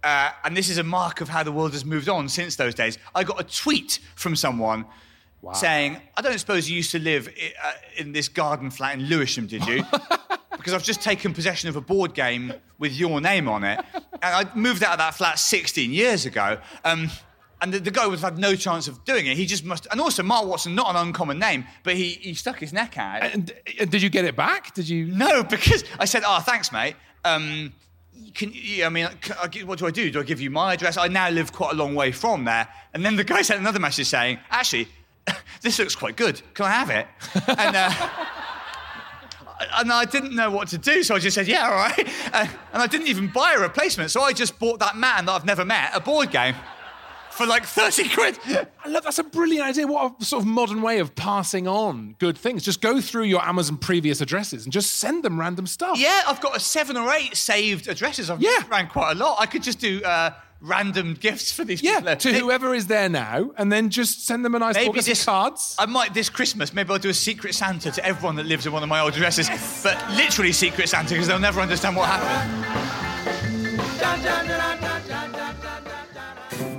uh, 0.04 0.30
and 0.44 0.54
this 0.54 0.68
is 0.68 0.76
a 0.78 0.85
mark 0.85 1.22
of 1.22 1.28
how 1.30 1.42
the 1.42 1.50
world 1.50 1.72
has 1.72 1.85
moved 1.85 2.09
on 2.11 2.28
since 2.28 2.57
those 2.57 2.74
days. 2.74 2.98
I 3.14 3.24
got 3.24 3.40
a 3.40 3.44
tweet 3.44 4.00
from 4.16 4.37
someone 4.37 4.85
saying, 5.52 5.98
"I 6.16 6.22
don't 6.22 6.38
suppose 6.38 6.68
you 6.70 6.76
used 6.76 6.92
to 6.92 6.98
live 6.98 7.28
i- 7.28 7.52
uh, 7.68 7.72
in 7.96 8.12
this 8.12 8.28
garden 8.28 8.70
flat 8.70 8.94
in 8.94 9.04
Lewisham, 9.07 9.46
did 9.46 9.64
you?" 9.66 9.85
because 10.57 10.72
I've 10.72 10.83
just 10.85 11.02
taken 11.02 11.35
possession 11.35 11.68
of 11.68 11.76
a 11.76 11.80
board 11.80 12.14
game 12.14 12.52
with 12.78 12.92
your 12.94 13.20
name 13.20 13.48
on 13.48 13.64
it, 13.64 13.78
and 13.94 14.22
I 14.22 14.46
moved 14.54 14.83
out 14.83 14.92
of 14.92 14.98
that 14.98 15.14
flat 15.14 15.38
16 15.38 15.90
years 15.92 16.24
ago. 16.26 16.59
Um, 16.85 17.11
and 17.61 17.72
the, 17.72 17.78
the 17.80 17.90
guy 17.90 18.07
would 18.07 18.18
have 18.18 18.33
had 18.35 18.38
no 18.38 18.57
chance 18.57 18.88
of 18.88 19.04
doing 19.04 19.26
it. 19.26 19.37
He 19.37 19.46
just 19.46 19.64
must. 19.64 19.87
And 19.90 20.00
also, 20.00 20.22
Mark 20.22 20.46
Watson, 20.46 20.74
not 20.74 20.90
an 20.90 20.96
uncommon 20.96 21.38
name, 21.38 21.64
but 21.83 21.94
he, 21.96 22.11
he 22.11 22.35
stuck 22.35 22.59
his 22.59 22.72
neck 22.72 22.98
out. 22.98 23.22
And, 23.22 23.52
and 23.78 23.90
did 23.90 24.02
you 24.02 24.11
get 24.11 24.24
it 24.24 24.37
back? 24.37 24.74
Did 24.74 24.88
you? 24.88 25.07
No, 25.07 25.42
because 25.42 25.85
I 25.98 26.04
said, 26.04 26.22
"Oh, 26.26 26.40
thanks, 26.40 26.72
mate." 26.72 26.96
Um, 27.24 27.72
can 28.35 28.50
you- 28.52 28.85
I 28.85 28.88
mean, 28.90 29.09
can 29.20 29.37
I 29.42 29.64
what 29.64 29.78
do 29.78 29.87
I 29.87 29.90
do? 29.90 30.11
Do 30.11 30.20
I 30.20 30.24
give 30.24 30.40
you 30.40 30.50
my 30.50 30.74
address? 30.74 30.96
I 30.96 31.09
now 31.09 31.28
live 31.30 31.52
quite 31.52 31.72
a 31.72 31.76
long 31.76 31.94
way 31.94 32.12
from 32.12 32.44
there. 32.44 32.68
And 32.92 33.04
then 33.04 33.16
the 33.16 33.24
guy 33.24 33.42
sent 33.42 33.61
another 33.61 33.80
message 33.80 34.09
saying, 34.09 34.38
"Actually, 34.50 34.88
this 35.62 35.78
looks 35.78 35.94
quite 35.96 36.16
good. 36.16 36.40
Can 36.54 36.66
I 36.66 36.70
have 36.70 36.90
it?" 36.90 37.06
And. 37.58 37.76
Uh, 37.76 37.90
and 39.76 39.92
I 39.92 40.04
didn't 40.04 40.34
know 40.34 40.50
what 40.50 40.68
to 40.68 40.78
do, 40.78 41.02
so 41.02 41.14
I 41.14 41.18
just 41.20 41.34
said, 41.37 41.46
"Yeah, 41.46 41.68
all 41.68 41.74
right." 41.74 42.08
Uh, 42.32 42.46
and 42.72 42.82
I 42.82 42.87
didn't 42.87 43.06
even 43.06 43.28
buy 43.28 43.54
a 43.54 43.60
replacement, 43.60 44.10
so 44.10 44.20
I 44.22 44.32
just 44.32 44.58
bought 44.58 44.80
that 44.80 44.96
man 44.96 45.26
that 45.26 45.32
I've 45.32 45.44
never 45.44 45.64
met 45.64 45.90
a 45.94 46.00
board 46.00 46.30
game 46.32 46.54
for 47.30 47.46
like 47.46 47.64
thirty 47.64 48.08
quid. 48.08 48.38
I 48.46 48.88
love 48.88 49.04
that's 49.04 49.20
a 49.20 49.24
brilliant 49.24 49.66
idea. 49.68 49.87
What 49.87 50.16
a 50.20 50.24
sort 50.24 50.42
of 50.42 50.48
modern 50.48 50.82
way 50.82 50.98
of 50.98 51.14
passing 51.14 51.68
on 51.68 52.16
good 52.18 52.37
things. 52.37 52.64
Just 52.64 52.80
go 52.80 53.00
through 53.00 53.24
your 53.24 53.42
Amazon 53.44 53.76
previous 53.76 54.20
addresses 54.20 54.64
and 54.64 54.72
just 54.72 54.96
send 54.96 55.22
them 55.24 55.38
random 55.38 55.66
stuff. 55.68 55.98
Yeah, 55.98 56.22
I've 56.26 56.40
got 56.40 56.56
a 56.56 56.60
seven 56.60 56.96
or 56.96 57.10
eight 57.12 57.37
saved 57.37 57.87
addresses. 57.88 58.30
I've 58.30 58.42
Yeah. 58.42 58.58
around 58.68 58.88
quite 58.88 59.12
a 59.12 59.14
lot. 59.14 59.37
I 59.38 59.46
could 59.46 59.62
just 59.62 59.78
do 59.78 60.02
uh, 60.02 60.30
random 60.68 61.14
gifts 61.14 61.53
for 61.53 61.62
these 61.64 61.83
Yeah, 61.83 62.00
people. 62.00 62.16
to 62.16 62.29
It- 62.31 62.37
whoever 62.37 62.74
is 62.74 62.87
there 62.87 63.09
now, 63.09 63.50
and 63.59 63.70
then 63.70 63.90
just 63.90 64.27
send 64.27 64.44
them 64.44 64.55
a 64.55 64.59
nice 64.59 64.74
Maybe 64.74 64.87
book 64.88 64.96
of 64.98 65.05
this 65.05 65.24
cards. 65.24 65.74
I 65.79 65.87
might 65.87 66.14
this 66.14 66.29
Christmas. 66.31 66.72
Maybe 66.72 66.90
I'll 66.90 66.98
do 66.98 67.11
a 67.11 67.14
secret 67.14 67.55
Santa 67.55 67.90
to 67.90 68.05
everyone 68.05 68.37
that 68.37 68.46
lives 68.46 68.66
in 68.66 68.72
one 68.72 68.83
of 68.83 68.88
my 68.88 69.00
old 69.00 69.12
addresses, 69.14 69.48
but 69.83 69.96
literally 70.12 70.53
secret 70.53 70.88
Santa 70.88 71.11
because 71.14 71.27
they'll 71.29 71.38
never 71.38 71.61
understand 71.61 71.96
what 71.96 72.09
happened. 72.09 72.64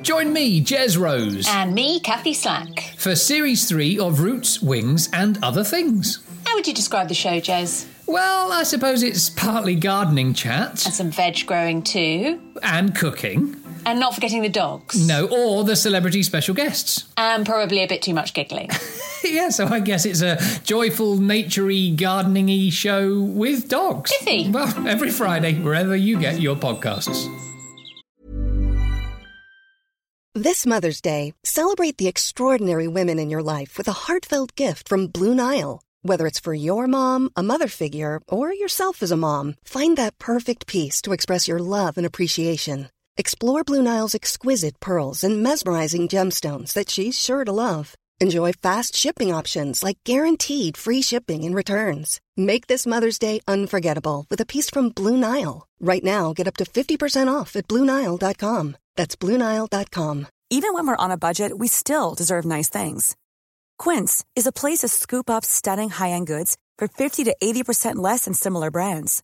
Join 0.03 0.31
me, 0.33 0.61
Jez 0.61 0.99
Rose, 0.99 1.47
And 1.49 1.73
me, 1.73 1.99
Kathy 1.99 2.33
Slack. 2.33 2.93
for 2.97 3.15
Series 3.15 3.67
3 3.67 3.97
of 3.97 4.19
Roots, 4.19 4.61
Wings, 4.61 5.09
and 5.11 5.37
Other 5.43 5.63
Things. 5.63 6.19
How 6.45 6.55
would 6.55 6.67
you 6.67 6.73
describe 6.73 7.07
the 7.07 7.15
show, 7.15 7.39
Jez? 7.39 7.85
Well, 8.05 8.51
I 8.51 8.61
suppose 8.63 9.01
it's 9.01 9.31
partly 9.31 9.73
gardening 9.75 10.35
chat 10.35 10.85
And 10.85 10.93
some 10.93 11.09
veg 11.09 11.43
growing 11.47 11.81
too. 11.81 12.39
and 12.61 12.93
cooking. 12.95 13.55
And 13.85 13.99
not 13.99 14.15
forgetting 14.15 14.41
the 14.41 14.49
dogs. 14.49 15.07
No, 15.07 15.27
or 15.27 15.63
the 15.63 15.75
celebrity 15.75 16.23
special 16.23 16.55
guests. 16.55 17.05
And 17.17 17.45
probably 17.45 17.83
a 17.83 17.87
bit 17.87 18.01
too 18.01 18.13
much 18.13 18.33
giggling. 18.33 18.69
yeah, 19.23 19.49
so 19.49 19.67
I 19.67 19.79
guess 19.79 20.05
it's 20.05 20.21
a 20.21 20.37
joyful, 20.63 21.17
naturey, 21.17 21.95
gardening-y 21.95 22.69
show 22.71 23.21
with 23.21 23.69
dogs. 23.69 24.11
Pithy. 24.19 24.49
Well, 24.49 24.87
every 24.87 25.11
Friday, 25.11 25.53
wherever 25.55 25.95
you 25.95 26.19
get 26.19 26.39
your 26.39 26.55
podcasts. 26.55 27.29
This 30.33 30.65
Mother's 30.65 30.99
Day, 30.99 31.33
celebrate 31.43 31.97
the 31.97 32.07
extraordinary 32.07 32.87
women 32.89 33.19
in 33.19 33.29
your 33.29 33.41
life 33.41 33.77
with 33.77 33.87
a 33.87 33.93
heartfelt 33.93 34.53
gift 34.55 34.89
from 34.89 35.07
Blue 35.07 35.33
Nile. 35.33 35.81
Whether 36.01 36.27
it's 36.27 36.41
for 36.41 36.53
your 36.53 36.87
mom, 36.87 37.29
a 37.37 37.41
mother 37.41 37.67
figure, 37.67 38.19
or 38.27 38.53
yourself 38.53 39.01
as 39.01 39.11
a 39.11 39.17
mom, 39.17 39.55
find 39.63 39.95
that 39.97 40.19
perfect 40.19 40.67
piece 40.67 41.01
to 41.03 41.13
express 41.13 41.47
your 41.47 41.59
love 41.59 41.97
and 41.97 42.05
appreciation. 42.05 42.89
Explore 43.17 43.63
Blue 43.63 43.81
Nile's 43.81 44.13
exquisite 44.13 44.77
pearls 44.81 45.23
and 45.23 45.41
mesmerizing 45.41 46.09
gemstones 46.09 46.73
that 46.73 46.89
she's 46.89 47.17
sure 47.17 47.45
to 47.45 47.51
love. 47.53 47.95
Enjoy 48.19 48.51
fast 48.51 48.93
shipping 48.93 49.33
options 49.33 49.83
like 49.83 49.97
guaranteed 50.03 50.75
free 50.75 51.01
shipping 51.01 51.45
and 51.45 51.55
returns. 51.55 52.19
Make 52.35 52.67
this 52.67 52.85
Mother's 52.85 53.17
Day 53.17 53.39
unforgettable 53.47 54.25
with 54.29 54.41
a 54.41 54.45
piece 54.45 54.69
from 54.69 54.89
Blue 54.89 55.15
Nile. 55.15 55.65
Right 55.79 56.03
now, 56.03 56.33
get 56.33 56.47
up 56.47 56.57
to 56.57 56.65
50% 56.65 57.33
off 57.33 57.55
at 57.55 57.69
BlueNile.com. 57.69 58.75
That's 58.97 59.15
BlueNile.com. 59.15 60.27
Even 60.49 60.73
when 60.73 60.85
we're 60.85 61.05
on 61.05 61.11
a 61.11 61.17
budget, 61.17 61.57
we 61.57 61.67
still 61.69 62.15
deserve 62.15 62.43
nice 62.43 62.67
things. 62.69 63.15
Quince 63.77 64.25
is 64.35 64.45
a 64.45 64.51
place 64.51 64.79
to 64.79 64.89
scoop 64.89 65.29
up 65.29 65.45
stunning 65.45 65.89
high-end 65.89 66.27
goods 66.27 66.57
for 66.77 66.89
50 66.89 67.23
to 67.23 67.35
80% 67.41 67.95
less 67.95 68.25
than 68.25 68.33
similar 68.33 68.71
brands. 68.71 69.23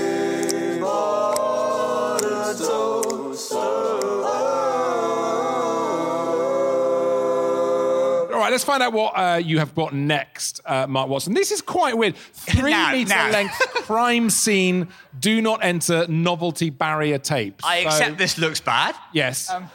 right, 8.51 8.55
let's 8.55 8.63
find 8.63 8.83
out 8.83 8.93
what 8.93 9.13
uh, 9.17 9.37
you 9.37 9.59
have 9.59 9.73
got 9.75 9.93
next, 9.93 10.59
uh, 10.65 10.85
Mark 10.87 11.09
Watson. 11.09 11.33
This 11.33 11.51
is 11.51 11.61
quite 11.61 11.97
weird. 11.97 12.15
Three 12.15 12.71
Now, 12.71 12.91
meter 12.91 13.09
now. 13.09 13.29
length 13.31 13.57
crime 13.83 14.29
scene. 14.29 14.89
Do 15.19 15.41
not 15.41 15.63
enter 15.63 16.05
novelty 16.07 16.69
barrier 16.69 17.17
tape. 17.17 17.61
I 17.63 17.83
So- 17.83 17.87
accept 17.89 18.17
this 18.17 18.37
looks 18.37 18.59
bad. 18.61 18.95
Yes. 19.13 19.49
Um, 19.49 19.69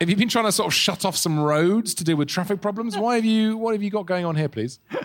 have 0.00 0.10
you 0.10 0.16
been 0.16 0.28
trying 0.28 0.44
to 0.44 0.52
sort 0.52 0.66
of 0.66 0.74
shut 0.74 1.04
off 1.04 1.16
some 1.16 1.38
roads 1.40 1.94
to 1.94 2.04
deal 2.04 2.16
with 2.16 2.28
traffic 2.28 2.60
problems? 2.60 2.98
Why 2.98 3.14
have 3.16 3.24
you? 3.24 3.56
What 3.56 3.72
have 3.72 3.82
you 3.82 3.90
got 3.90 4.04
going 4.06 4.24
on 4.24 4.36
here, 4.36 4.48
please? 4.48 4.78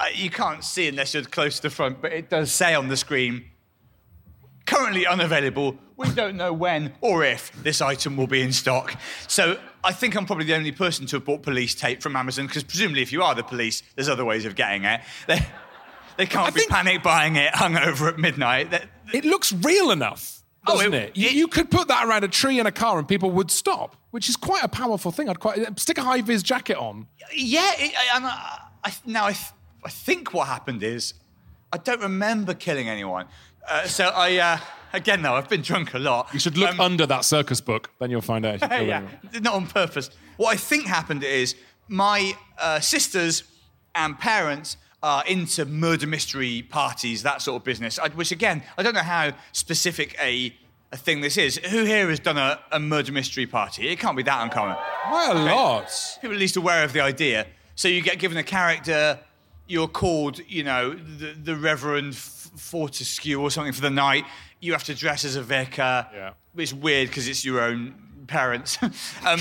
Uh, 0.00 0.04
you 0.14 0.30
can't 0.30 0.62
see 0.62 0.86
unless 0.86 1.12
you're 1.12 1.24
close 1.24 1.56
to 1.56 1.62
the 1.62 1.70
front, 1.70 2.00
but 2.00 2.12
it 2.12 2.30
does 2.30 2.52
say 2.52 2.72
on 2.72 2.86
the 2.86 2.96
screen 2.96 3.44
currently 4.64 5.04
unavailable. 5.04 5.76
We 5.96 6.08
don't 6.12 6.36
know 6.36 6.52
when 6.52 6.92
or 7.00 7.24
if 7.24 7.50
this 7.64 7.80
item 7.82 8.16
will 8.16 8.28
be 8.28 8.40
in 8.40 8.52
stock. 8.52 8.94
So 9.26 9.58
I 9.84 9.92
think 9.92 10.16
I'm 10.16 10.26
probably 10.26 10.44
the 10.46 10.54
only 10.54 10.72
person 10.72 11.06
to 11.06 11.16
have 11.16 11.24
bought 11.24 11.42
police 11.42 11.74
tape 11.74 12.02
from 12.02 12.16
Amazon 12.16 12.46
because 12.46 12.64
presumably, 12.64 13.02
if 13.02 13.12
you 13.12 13.22
are 13.22 13.34
the 13.34 13.44
police, 13.44 13.82
there's 13.94 14.08
other 14.08 14.24
ways 14.24 14.44
of 14.44 14.54
getting 14.54 14.84
it. 14.84 15.00
They, 15.26 15.40
they 16.16 16.26
can't 16.26 16.52
be 16.52 16.60
think- 16.62 16.70
panic 16.72 17.02
buying 17.04 17.36
it 17.36 17.52
hungover 17.54 18.08
at 18.08 18.18
midnight. 18.18 18.70
They- 18.72 18.84
It 19.12 19.24
looks 19.24 19.52
real 19.52 19.92
enough, 19.92 20.42
Oh, 20.66 20.76
doesn't 20.76 20.92
it- 20.94 21.10
it? 21.10 21.16
You, 21.16 21.26
it- 21.28 21.34
you 21.34 21.46
could 21.46 21.70
put 21.70 21.86
that 21.88 22.06
around 22.08 22.24
a 22.24 22.28
tree 22.28 22.58
in 22.58 22.66
a 22.66 22.72
car 22.72 22.98
and 22.98 23.06
people 23.06 23.30
would 23.30 23.52
stop, 23.52 23.94
which 24.10 24.28
is 24.28 24.36
quite 24.36 24.64
a 24.64 24.68
powerful 24.68 25.12
thing. 25.12 25.28
I'd 25.28 25.38
quite 25.38 25.78
stick 25.78 25.96
a 25.96 26.02
high 26.02 26.20
vis 26.22 26.42
jacket 26.42 26.76
on. 26.76 27.06
Yeah, 27.32 27.70
it, 27.78 27.92
I- 27.96 28.16
and 28.16 28.26
I, 28.26 28.60
I, 28.84 28.92
now 29.06 29.26
I, 29.26 29.32
th- 29.32 29.52
I 29.84 29.90
think 29.90 30.34
what 30.34 30.48
happened 30.48 30.82
is 30.82 31.14
I 31.72 31.76
don't 31.76 32.00
remember 32.00 32.52
killing 32.52 32.88
anyone. 32.88 33.26
Uh, 33.68 33.86
so 33.86 34.08
I, 34.14 34.36
uh, 34.38 34.58
again, 34.92 35.22
though, 35.22 35.34
I've 35.34 35.48
been 35.48 35.62
drunk 35.62 35.94
a 35.94 35.98
lot. 35.98 36.28
You 36.32 36.38
should 36.38 36.56
look 36.56 36.70
Um, 36.70 36.80
under 36.80 37.06
that 37.06 37.24
circus 37.24 37.60
book, 37.60 37.90
then 37.98 38.10
you'll 38.10 38.20
find 38.22 38.44
out. 38.46 38.60
you 38.62 38.68
yeah, 38.88 39.06
not 39.40 39.54
on 39.54 39.66
purpose. 39.66 40.10
What 40.36 40.52
I 40.54 40.56
think 40.56 40.86
happened 40.86 41.24
is 41.24 41.54
my 41.88 42.34
uh, 42.58 42.80
sisters 42.80 43.44
and 43.94 44.18
parents 44.18 44.76
are 45.02 45.24
into 45.26 45.64
murder 45.64 46.06
mystery 46.06 46.62
parties, 46.62 47.22
that 47.22 47.40
sort 47.42 47.60
of 47.60 47.64
business. 47.64 47.98
I, 47.98 48.08
which 48.08 48.32
again, 48.32 48.62
I 48.76 48.82
don't 48.82 48.94
know 48.94 49.00
how 49.02 49.32
specific 49.52 50.16
a 50.20 50.54
a 50.90 50.96
thing 50.96 51.20
this 51.20 51.36
is. 51.36 51.58
Who 51.58 51.84
here 51.84 52.08
has 52.08 52.18
done 52.18 52.38
a, 52.38 52.58
a 52.72 52.80
murder 52.80 53.12
mystery 53.12 53.46
party? 53.46 53.88
It 53.90 53.98
can't 53.98 54.16
be 54.16 54.22
that 54.22 54.42
uncommon. 54.42 54.74
Quite 55.06 55.32
a 55.32 55.38
lot. 55.38 55.92
People 56.22 56.30
are 56.30 56.34
at 56.34 56.40
least 56.40 56.56
aware 56.56 56.82
of 56.82 56.94
the 56.94 57.00
idea. 57.02 57.46
So 57.74 57.88
you 57.88 58.00
get 58.00 58.18
given 58.18 58.38
a 58.38 58.42
character, 58.42 59.18
you're 59.66 59.86
called, 59.86 60.40
you 60.48 60.64
know, 60.64 60.94
the, 60.94 61.34
the 61.44 61.56
Reverend 61.56 62.14
Fortescue 62.58 63.40
or 63.40 63.50
something 63.50 63.72
for 63.72 63.80
the 63.80 63.90
night. 63.90 64.24
You 64.60 64.72
have 64.72 64.84
to 64.84 64.94
dress 64.94 65.24
as 65.24 65.36
a 65.36 65.42
vicar. 65.42 66.06
Yeah. 66.12 66.32
It's 66.56 66.72
weird 66.72 67.08
because 67.08 67.28
it's 67.28 67.44
your 67.44 67.60
own 67.60 67.94
parents. 68.26 68.78
um, 69.26 69.40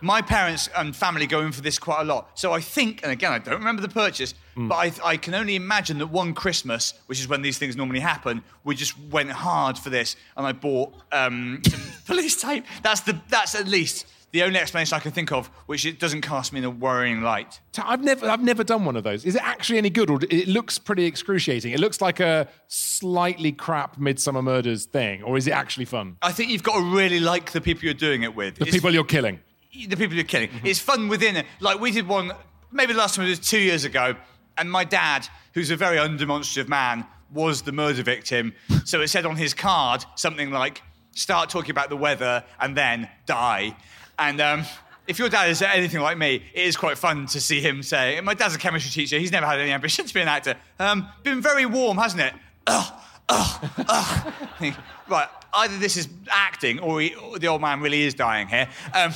my 0.00 0.20
parents 0.20 0.68
and 0.76 0.94
family 0.94 1.26
go 1.26 1.40
in 1.40 1.52
for 1.52 1.62
this 1.62 1.78
quite 1.78 2.02
a 2.02 2.04
lot. 2.04 2.38
So 2.38 2.52
I 2.52 2.60
think, 2.60 3.02
and 3.02 3.10
again, 3.10 3.32
I 3.32 3.38
don't 3.38 3.54
remember 3.54 3.80
the 3.80 3.88
purchase, 3.88 4.34
but 4.54 4.74
I, 4.74 4.92
I 5.02 5.16
can 5.16 5.34
only 5.34 5.56
imagine 5.56 5.98
that 5.98 6.08
one 6.08 6.34
Christmas, 6.34 6.94
which 7.06 7.20
is 7.20 7.26
when 7.26 7.42
these 7.42 7.58
things 7.58 7.74
normally 7.74 8.00
happen, 8.00 8.44
we 8.64 8.74
just 8.74 8.98
went 9.10 9.30
hard 9.30 9.78
for 9.78 9.90
this, 9.90 10.16
and 10.36 10.46
I 10.46 10.52
bought 10.52 10.94
um, 11.10 11.62
some 11.66 11.80
police 12.06 12.40
tape. 12.40 12.64
That's 12.82 13.00
the 13.00 13.18
that's 13.28 13.54
at 13.54 13.66
least 13.66 14.06
the 14.34 14.42
only 14.42 14.58
explanation 14.58 14.96
I 14.96 14.98
can 14.98 15.12
think 15.12 15.30
of, 15.30 15.46
which 15.66 15.86
it 15.86 16.00
doesn't 16.00 16.22
cast 16.22 16.52
me 16.52 16.58
in 16.58 16.64
a 16.64 16.70
worrying 16.70 17.22
light. 17.22 17.60
I've 17.80 18.02
never, 18.02 18.28
I've 18.28 18.42
never 18.42 18.64
done 18.64 18.84
one 18.84 18.96
of 18.96 19.04
those. 19.04 19.24
Is 19.24 19.36
it 19.36 19.42
actually 19.46 19.78
any 19.78 19.90
good, 19.90 20.10
or 20.10 20.18
it 20.28 20.48
looks 20.48 20.76
pretty 20.76 21.04
excruciating? 21.04 21.70
It 21.72 21.78
looks 21.78 22.00
like 22.00 22.18
a 22.18 22.48
slightly 22.66 23.52
crap 23.52 23.96
Midsomer 23.96 24.42
Murders 24.42 24.86
thing, 24.86 25.22
or 25.22 25.36
is 25.36 25.46
it 25.46 25.52
actually 25.52 25.84
fun? 25.84 26.16
I 26.20 26.32
think 26.32 26.50
you've 26.50 26.64
got 26.64 26.78
to 26.80 26.82
really 26.96 27.20
like 27.20 27.52
the 27.52 27.60
people 27.60 27.84
you're 27.84 27.94
doing 27.94 28.24
it 28.24 28.34
with. 28.34 28.56
The 28.56 28.62
It's- 28.62 28.74
people 28.74 28.92
you're 28.92 29.04
killing. 29.04 29.38
the 29.72 29.96
people 29.96 30.16
you're 30.16 30.24
killing. 30.24 30.48
Mm-hmm. 30.48 30.66
It's 30.66 30.80
fun 30.80 31.06
within 31.08 31.36
it. 31.36 31.46
Like 31.60 31.78
we 31.78 31.92
did 31.92 32.08
one, 32.08 32.32
maybe 32.72 32.92
the 32.92 32.98
last 32.98 33.14
time 33.14 33.26
it 33.26 33.28
was 33.30 33.38
two 33.38 33.60
years 33.60 33.84
ago, 33.84 34.16
and 34.58 34.68
my 34.68 34.82
dad, 34.82 35.28
who's 35.52 35.70
a 35.70 35.76
very 35.76 35.96
undemonstrative 35.98 36.66
man, 36.68 37.06
was 37.32 37.62
the 37.62 37.72
murder 37.72 38.02
victim. 38.02 38.52
So 38.84 39.00
it 39.00 39.08
said 39.08 39.26
on 39.26 39.36
his 39.36 39.54
card 39.54 40.04
something 40.16 40.50
like, 40.50 40.82
"Start 41.12 41.50
talking 41.50 41.70
about 41.70 41.88
the 41.88 41.96
weather 41.96 42.42
and 42.60 42.76
then 42.76 43.08
die." 43.26 43.76
And 44.18 44.40
um, 44.40 44.64
if 45.06 45.18
your 45.18 45.28
dad 45.28 45.48
is 45.50 45.60
anything 45.62 46.00
like 46.00 46.16
me, 46.18 46.42
it 46.54 46.64
is 46.64 46.76
quite 46.76 46.98
fun 46.98 47.26
to 47.26 47.40
see 47.40 47.60
him 47.60 47.82
say. 47.82 48.20
My 48.22 48.34
dad's 48.34 48.54
a 48.54 48.58
chemistry 48.58 48.90
teacher. 48.90 49.18
He's 49.18 49.32
never 49.32 49.46
had 49.46 49.58
any 49.60 49.72
ambition 49.72 50.06
to 50.06 50.14
be 50.14 50.20
an 50.20 50.28
actor. 50.28 50.54
Um, 50.78 51.08
been 51.22 51.40
very 51.40 51.66
warm, 51.66 51.98
hasn't 51.98 52.22
it? 52.22 52.34
Ugh, 52.66 52.92
ugh, 53.28 53.70
ugh. 53.88 54.32
Right, 55.06 55.28
either 55.52 55.76
this 55.76 55.98
is 55.98 56.08
acting 56.30 56.78
or, 56.78 57.02
he, 57.02 57.14
or 57.14 57.38
the 57.38 57.48
old 57.48 57.60
man 57.60 57.80
really 57.82 58.04
is 58.04 58.14
dying 58.14 58.48
here. 58.48 58.66
Um, 58.94 59.12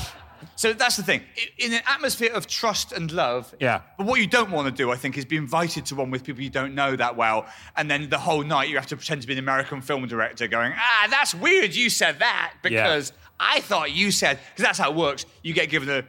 so 0.55 0.75
that's 0.75 0.97
the 0.97 1.03
thing. 1.03 1.23
In 1.57 1.73
an 1.73 1.81
atmosphere 1.87 2.31
of 2.35 2.47
trust 2.47 2.93
and 2.93 3.11
love, 3.11 3.55
Yeah. 3.59 3.81
But 3.97 4.07
what 4.07 4.21
you 4.21 4.27
don't 4.27 4.51
want 4.51 4.67
to 4.67 4.71
do, 4.71 4.93
I 4.93 4.97
think, 4.97 5.17
is 5.17 5.25
be 5.25 5.37
invited 5.39 5.87
to 5.87 5.95
one 5.95 6.11
with 6.11 6.25
people 6.25 6.43
you 6.43 6.51
don't 6.51 6.75
know 6.75 6.95
that 6.95 7.17
well, 7.17 7.47
and 7.75 7.91
then 7.91 8.11
the 8.11 8.19
whole 8.19 8.43
night 8.43 8.69
you 8.69 8.77
have 8.77 8.87
to 8.89 8.97
pretend 8.97 9.23
to 9.23 9.27
be 9.27 9.33
an 9.33 9.39
American 9.39 9.81
film 9.81 10.07
director, 10.07 10.47
going, 10.47 10.75
"Ah, 10.77 11.07
that's 11.09 11.35
weird. 11.35 11.75
You 11.75 11.89
said 11.89 12.19
that 12.19 12.53
because 12.63 13.13
I 13.41 13.61
thought 13.61 13.93
you 13.93 14.11
said." 14.11 14.39
Because 14.51 14.65
that's 14.65 14.79
how 14.79 14.91
it 14.91 14.97
works. 14.97 15.27
You 15.43 15.55
get 15.55 15.71
given 15.71 15.89
a. 15.89 16.05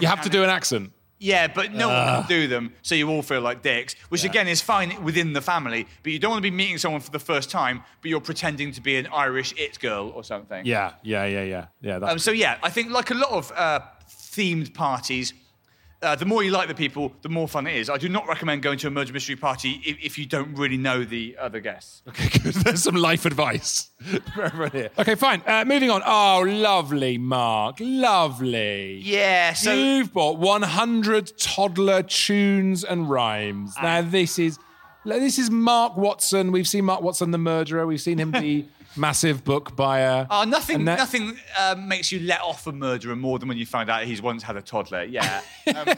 You 0.00 0.08
have 0.08 0.22
to 0.22 0.30
do 0.30 0.42
an 0.42 0.50
accent. 0.50 0.92
Yeah, 1.22 1.46
but 1.46 1.72
no 1.72 1.86
one 1.86 2.06
can 2.06 2.26
do 2.26 2.48
them, 2.48 2.72
so 2.82 2.96
you 2.96 3.08
all 3.08 3.22
feel 3.22 3.40
like 3.40 3.62
dicks, 3.62 3.94
which 4.08 4.24
again 4.24 4.48
is 4.48 4.60
fine 4.60 5.04
within 5.04 5.32
the 5.34 5.40
family. 5.40 5.86
But 6.02 6.10
you 6.10 6.18
don't 6.18 6.32
want 6.32 6.42
to 6.42 6.50
be 6.50 6.56
meeting 6.56 6.78
someone 6.78 7.00
for 7.00 7.12
the 7.12 7.20
first 7.20 7.48
time, 7.48 7.84
but 8.00 8.08
you're 8.10 8.20
pretending 8.20 8.72
to 8.72 8.80
be 8.80 8.96
an 8.96 9.06
Irish 9.06 9.54
it 9.56 9.78
girl 9.78 10.10
or 10.16 10.24
something. 10.24 10.66
Yeah, 10.66 10.94
yeah, 11.04 11.24
yeah, 11.26 11.44
yeah, 11.44 11.66
yeah. 11.80 12.00
That's 12.00 12.12
Um, 12.12 12.18
so 12.18 12.32
yeah, 12.32 12.58
I 12.60 12.70
think 12.70 12.90
like 12.90 13.12
a 13.12 13.14
lot 13.14 13.30
of 13.30 13.52
uh, 13.52 13.82
themed 14.08 14.74
parties, 14.74 15.32
uh, 16.02 16.16
the 16.16 16.24
more 16.24 16.42
you 16.42 16.50
like 16.50 16.68
the 16.68 16.74
people, 16.74 17.12
the 17.22 17.28
more 17.28 17.46
fun 17.46 17.66
it 17.66 17.76
is. 17.76 17.88
I 17.88 17.96
do 17.96 18.08
not 18.08 18.26
recommend 18.26 18.62
going 18.62 18.78
to 18.78 18.88
a 18.88 18.90
murder 18.90 19.12
mystery 19.12 19.36
party 19.36 19.80
if, 19.84 19.98
if 20.02 20.18
you 20.18 20.26
don't 20.26 20.54
really 20.56 20.76
know 20.76 21.04
the 21.04 21.36
other 21.40 21.60
guests. 21.60 22.02
Okay, 22.12 22.38
good. 22.38 22.54
There's 22.64 22.82
some 22.82 22.96
life 22.96 23.24
advice 23.24 23.90
for 24.34 24.42
everyone 24.42 24.70
here. 24.72 24.90
Okay, 24.98 25.14
fine. 25.14 25.42
Uh, 25.46 25.64
moving 25.64 25.90
on. 25.90 26.02
Oh, 26.04 26.44
lovely, 26.46 27.16
Mark. 27.18 27.76
Lovely. 27.80 29.00
Yeah, 29.02 29.54
so 29.54 29.72
You've 29.72 30.12
bought 30.12 30.38
100 30.38 31.38
toddler 31.38 32.02
tunes 32.02 32.84
and 32.84 33.08
rhymes. 33.08 33.74
Ah. 33.78 33.82
Now, 33.82 34.02
this 34.02 34.38
is 34.38 34.58
this 35.04 35.38
is 35.38 35.50
Mark 35.50 35.96
Watson. 35.96 36.52
We've 36.52 36.68
seen 36.68 36.84
Mark 36.84 37.00
Watson, 37.02 37.30
the 37.30 37.38
murderer. 37.38 37.86
We've 37.86 38.00
seen 38.00 38.18
him 38.18 38.30
be 38.30 38.68
massive 38.96 39.44
book 39.44 39.76
buyer. 39.76 40.26
Oh, 40.30 40.44
nothing, 40.44 40.84
that- 40.84 40.98
nothing 40.98 41.36
uh, 41.58 41.74
makes 41.78 42.12
you 42.12 42.20
let 42.20 42.40
off 42.40 42.66
a 42.66 42.72
murderer 42.72 43.16
more 43.16 43.38
than 43.38 43.48
when 43.48 43.58
you 43.58 43.66
find 43.66 43.88
out 43.90 44.04
he's 44.04 44.20
once 44.22 44.42
had 44.42 44.56
a 44.56 44.62
toddler. 44.62 45.04
Yeah. 45.04 45.40
Um, 45.74 45.94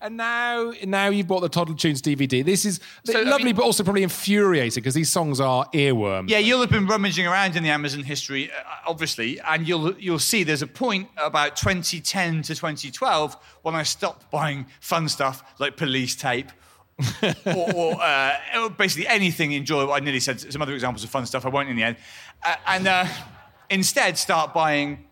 And 0.00 0.16
now, 0.16 0.72
now 0.84 1.08
you've 1.08 1.26
bought 1.26 1.40
the 1.40 1.48
Toddler 1.48 1.74
Tunes 1.74 2.00
DVD. 2.02 2.44
This 2.44 2.64
is 2.64 2.78
So, 3.04 3.18
I 3.20 3.22
lovely, 3.22 3.46
mean- 3.46 3.56
but 3.56 3.64
also 3.64 3.82
probably 3.82 4.02
infuriating 4.02 4.80
because 4.82 4.94
these 4.94 5.10
songs 5.10 5.40
are 5.40 5.66
earworm. 5.72 6.28
Yeah, 6.28 6.38
you'll 6.38 6.60
have 6.60 6.70
been 6.70 6.86
rummaging 6.86 7.26
around 7.26 7.56
in 7.56 7.62
the 7.62 7.70
Amazon 7.70 8.02
history, 8.02 8.50
uh, 8.50 8.54
obviously, 8.86 9.40
and 9.40 9.66
you'll 9.66 9.94
you'll 9.98 10.18
see 10.18 10.44
there's 10.44 10.62
a 10.62 10.66
point 10.66 11.08
about 11.16 11.56
2010 11.56 12.42
to 12.42 12.54
2012 12.54 13.36
when 13.62 13.74
I 13.74 13.82
stopped 13.82 14.30
buying 14.30 14.66
fun 14.80 15.08
stuff 15.08 15.42
like 15.58 15.76
police 15.76 16.14
tape. 16.14 16.50
or, 17.46 17.74
or 17.74 18.02
uh, 18.02 18.68
basically 18.70 19.06
anything 19.06 19.52
enjoyable. 19.52 19.92
I 19.92 20.00
nearly 20.00 20.20
said 20.20 20.40
some 20.40 20.62
other 20.62 20.74
examples 20.74 21.04
of 21.04 21.10
fun 21.10 21.26
stuff. 21.26 21.44
I 21.44 21.48
won't 21.48 21.68
in 21.68 21.76
the 21.76 21.82
end. 21.82 21.96
Uh, 22.42 22.56
and 22.66 22.88
uh, 22.88 23.06
instead, 23.68 24.16
start 24.16 24.54
buying 24.54 25.06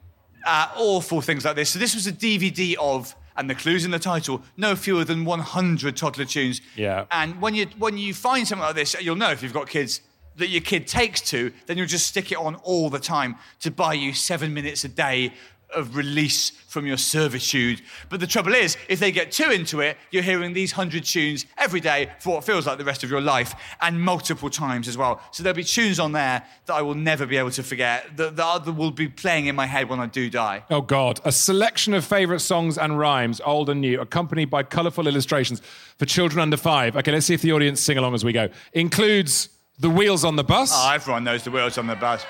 uh, 0.47 0.69
awful 0.77 1.21
things 1.21 1.45
like 1.45 1.57
this. 1.57 1.71
So 1.71 1.79
this 1.79 1.95
was 1.95 2.07
a 2.07 2.13
DVD 2.13 2.77
of, 2.77 3.15
and 3.37 3.51
the 3.51 3.55
clues 3.55 3.85
in 3.85 3.91
the 3.91 3.99
title, 3.99 4.43
no 4.57 4.77
fewer 4.77 5.05
than 5.05 5.25
100 5.25 5.97
toddler 5.97 6.25
tunes. 6.25 6.61
Yeah. 6.77 7.07
And 7.11 7.41
when 7.41 7.55
you 7.55 7.67
when 7.79 7.99
you 7.99 8.15
find 8.15 8.47
something 8.47 8.65
like 8.65 8.77
this, 8.77 8.97
you'll 9.01 9.17
know 9.17 9.31
if 9.31 9.43
you've 9.43 9.53
got 9.53 9.69
kids 9.69 10.01
that 10.37 10.49
your 10.49 10.63
kid 10.63 10.87
takes 10.87 11.21
to, 11.21 11.53
then 11.67 11.79
you'll 11.79 11.87
just 11.87 12.07
stick 12.07 12.33
it 12.33 12.39
on 12.39 12.57
all 12.57 12.91
the 12.91 12.99
time 12.99 13.37
to 13.61 13.71
buy 13.71 13.93
you 13.93 14.13
seven 14.13 14.53
minutes 14.53 14.85
a 14.85 14.89
day 14.89 15.33
of 15.75 15.97
release 15.97 16.51
from 16.51 16.87
your 16.87 16.97
servitude. 16.97 17.83
But 18.09 18.21
the 18.21 18.27
trouble 18.27 18.55
is, 18.55 18.77
if 18.89 18.99
they 19.01 19.13
get 19.13 19.31
too 19.31 19.51
into 19.51 19.81
it, 19.81 19.97
you're 20.11 20.23
hearing 20.23 20.53
these 20.53 20.73
hundred 20.73 21.05
tunes 21.05 21.47
every 21.57 21.81
day 21.81 22.11
for 22.21 22.35
what 22.35 22.45
feels 22.45 22.67
like 22.67 22.79
the 22.79 22.85
rest 22.85 23.05
of 23.05 23.11
your 23.11 23.21
life, 23.21 23.55
and 23.81 24.01
multiple 24.01 24.51
times 24.51 24.89
as 24.89 24.97
well. 24.97 25.21
So 25.31 25.43
there'll 25.43 25.57
be 25.57 25.65
tunes 25.65 26.01
on 26.01 26.13
there 26.13 26.45
that 26.67 26.75
I 26.75 26.83
will 26.83 26.95
never 26.95 27.27
be 27.27 27.37
able 27.37 27.51
to 27.53 27.63
forget, 27.63 28.17
that, 28.17 28.37
that 28.37 28.75
will 28.75 28.91
be 28.91 29.09
playing 29.09 29.47
in 29.47 29.55
my 29.55 29.67
head 29.67 29.89
when 29.89 30.01
I 30.01 30.07
do 30.07 30.29
die. 30.31 30.65
Oh 30.71 30.81
God! 30.81 31.21
A 31.25 31.33
selection 31.33 31.95
of 31.95 32.05
favourite 32.05 32.41
songs 32.41 32.79
and 32.79 32.99
rhymes, 32.99 33.41
old 33.45 33.71
and 33.71 33.81
new, 33.81 34.01
accompanied 34.01 34.51
by 34.51 34.63
colourful 34.63 35.07
illustrations 35.07 35.61
for 35.99 36.07
children 36.07 36.41
under 36.41 36.57
five. 36.57 36.97
Okay, 36.97 37.13
let's 37.13 37.27
see 37.27 37.35
if 37.35 37.43
the 37.43 37.53
audience 37.53 37.81
sing 37.81 37.99
along 37.99 38.15
as 38.15 38.25
we 38.25 38.33
go. 38.33 38.49
Includes 38.73 39.49
the 39.79 39.91
wheels 39.91 40.25
on 40.25 40.37
the 40.37 40.45
bus. 40.45 40.71
Oh, 40.73 40.93
everyone 40.93 41.25
knows 41.25 41.43
the 41.43 41.51
Wheels 41.51 41.79
on 41.79 41.87
the 41.87 41.97
bus. 41.97 42.25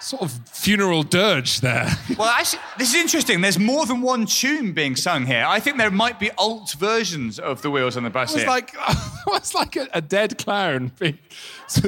Sort 0.00 0.22
of 0.22 0.32
funeral 0.48 1.02
dirge 1.02 1.60
there. 1.60 1.88
Well, 2.18 2.28
actually, 2.28 2.60
this 2.78 2.88
is 2.90 3.00
interesting. 3.00 3.40
There's 3.40 3.58
more 3.58 3.86
than 3.86 4.00
one 4.02 4.26
tune 4.26 4.72
being 4.72 4.94
sung 4.96 5.24
here. 5.26 5.44
I 5.46 5.58
think 5.60 5.78
there 5.78 5.90
might 5.90 6.18
be 6.20 6.30
alt 6.36 6.72
versions 6.78 7.38
of 7.38 7.62
the 7.62 7.70
wheels 7.70 7.96
on 7.96 8.02
the 8.02 8.10
bus 8.10 8.32
It 8.34 8.38
was 8.38 8.46
like 8.46 8.74
it 8.88 9.26
was 9.26 9.54
like 9.54 9.76
a, 9.76 9.88
a 9.94 10.00
dead 10.02 10.36
clown. 10.38 10.92
being- 10.98 11.18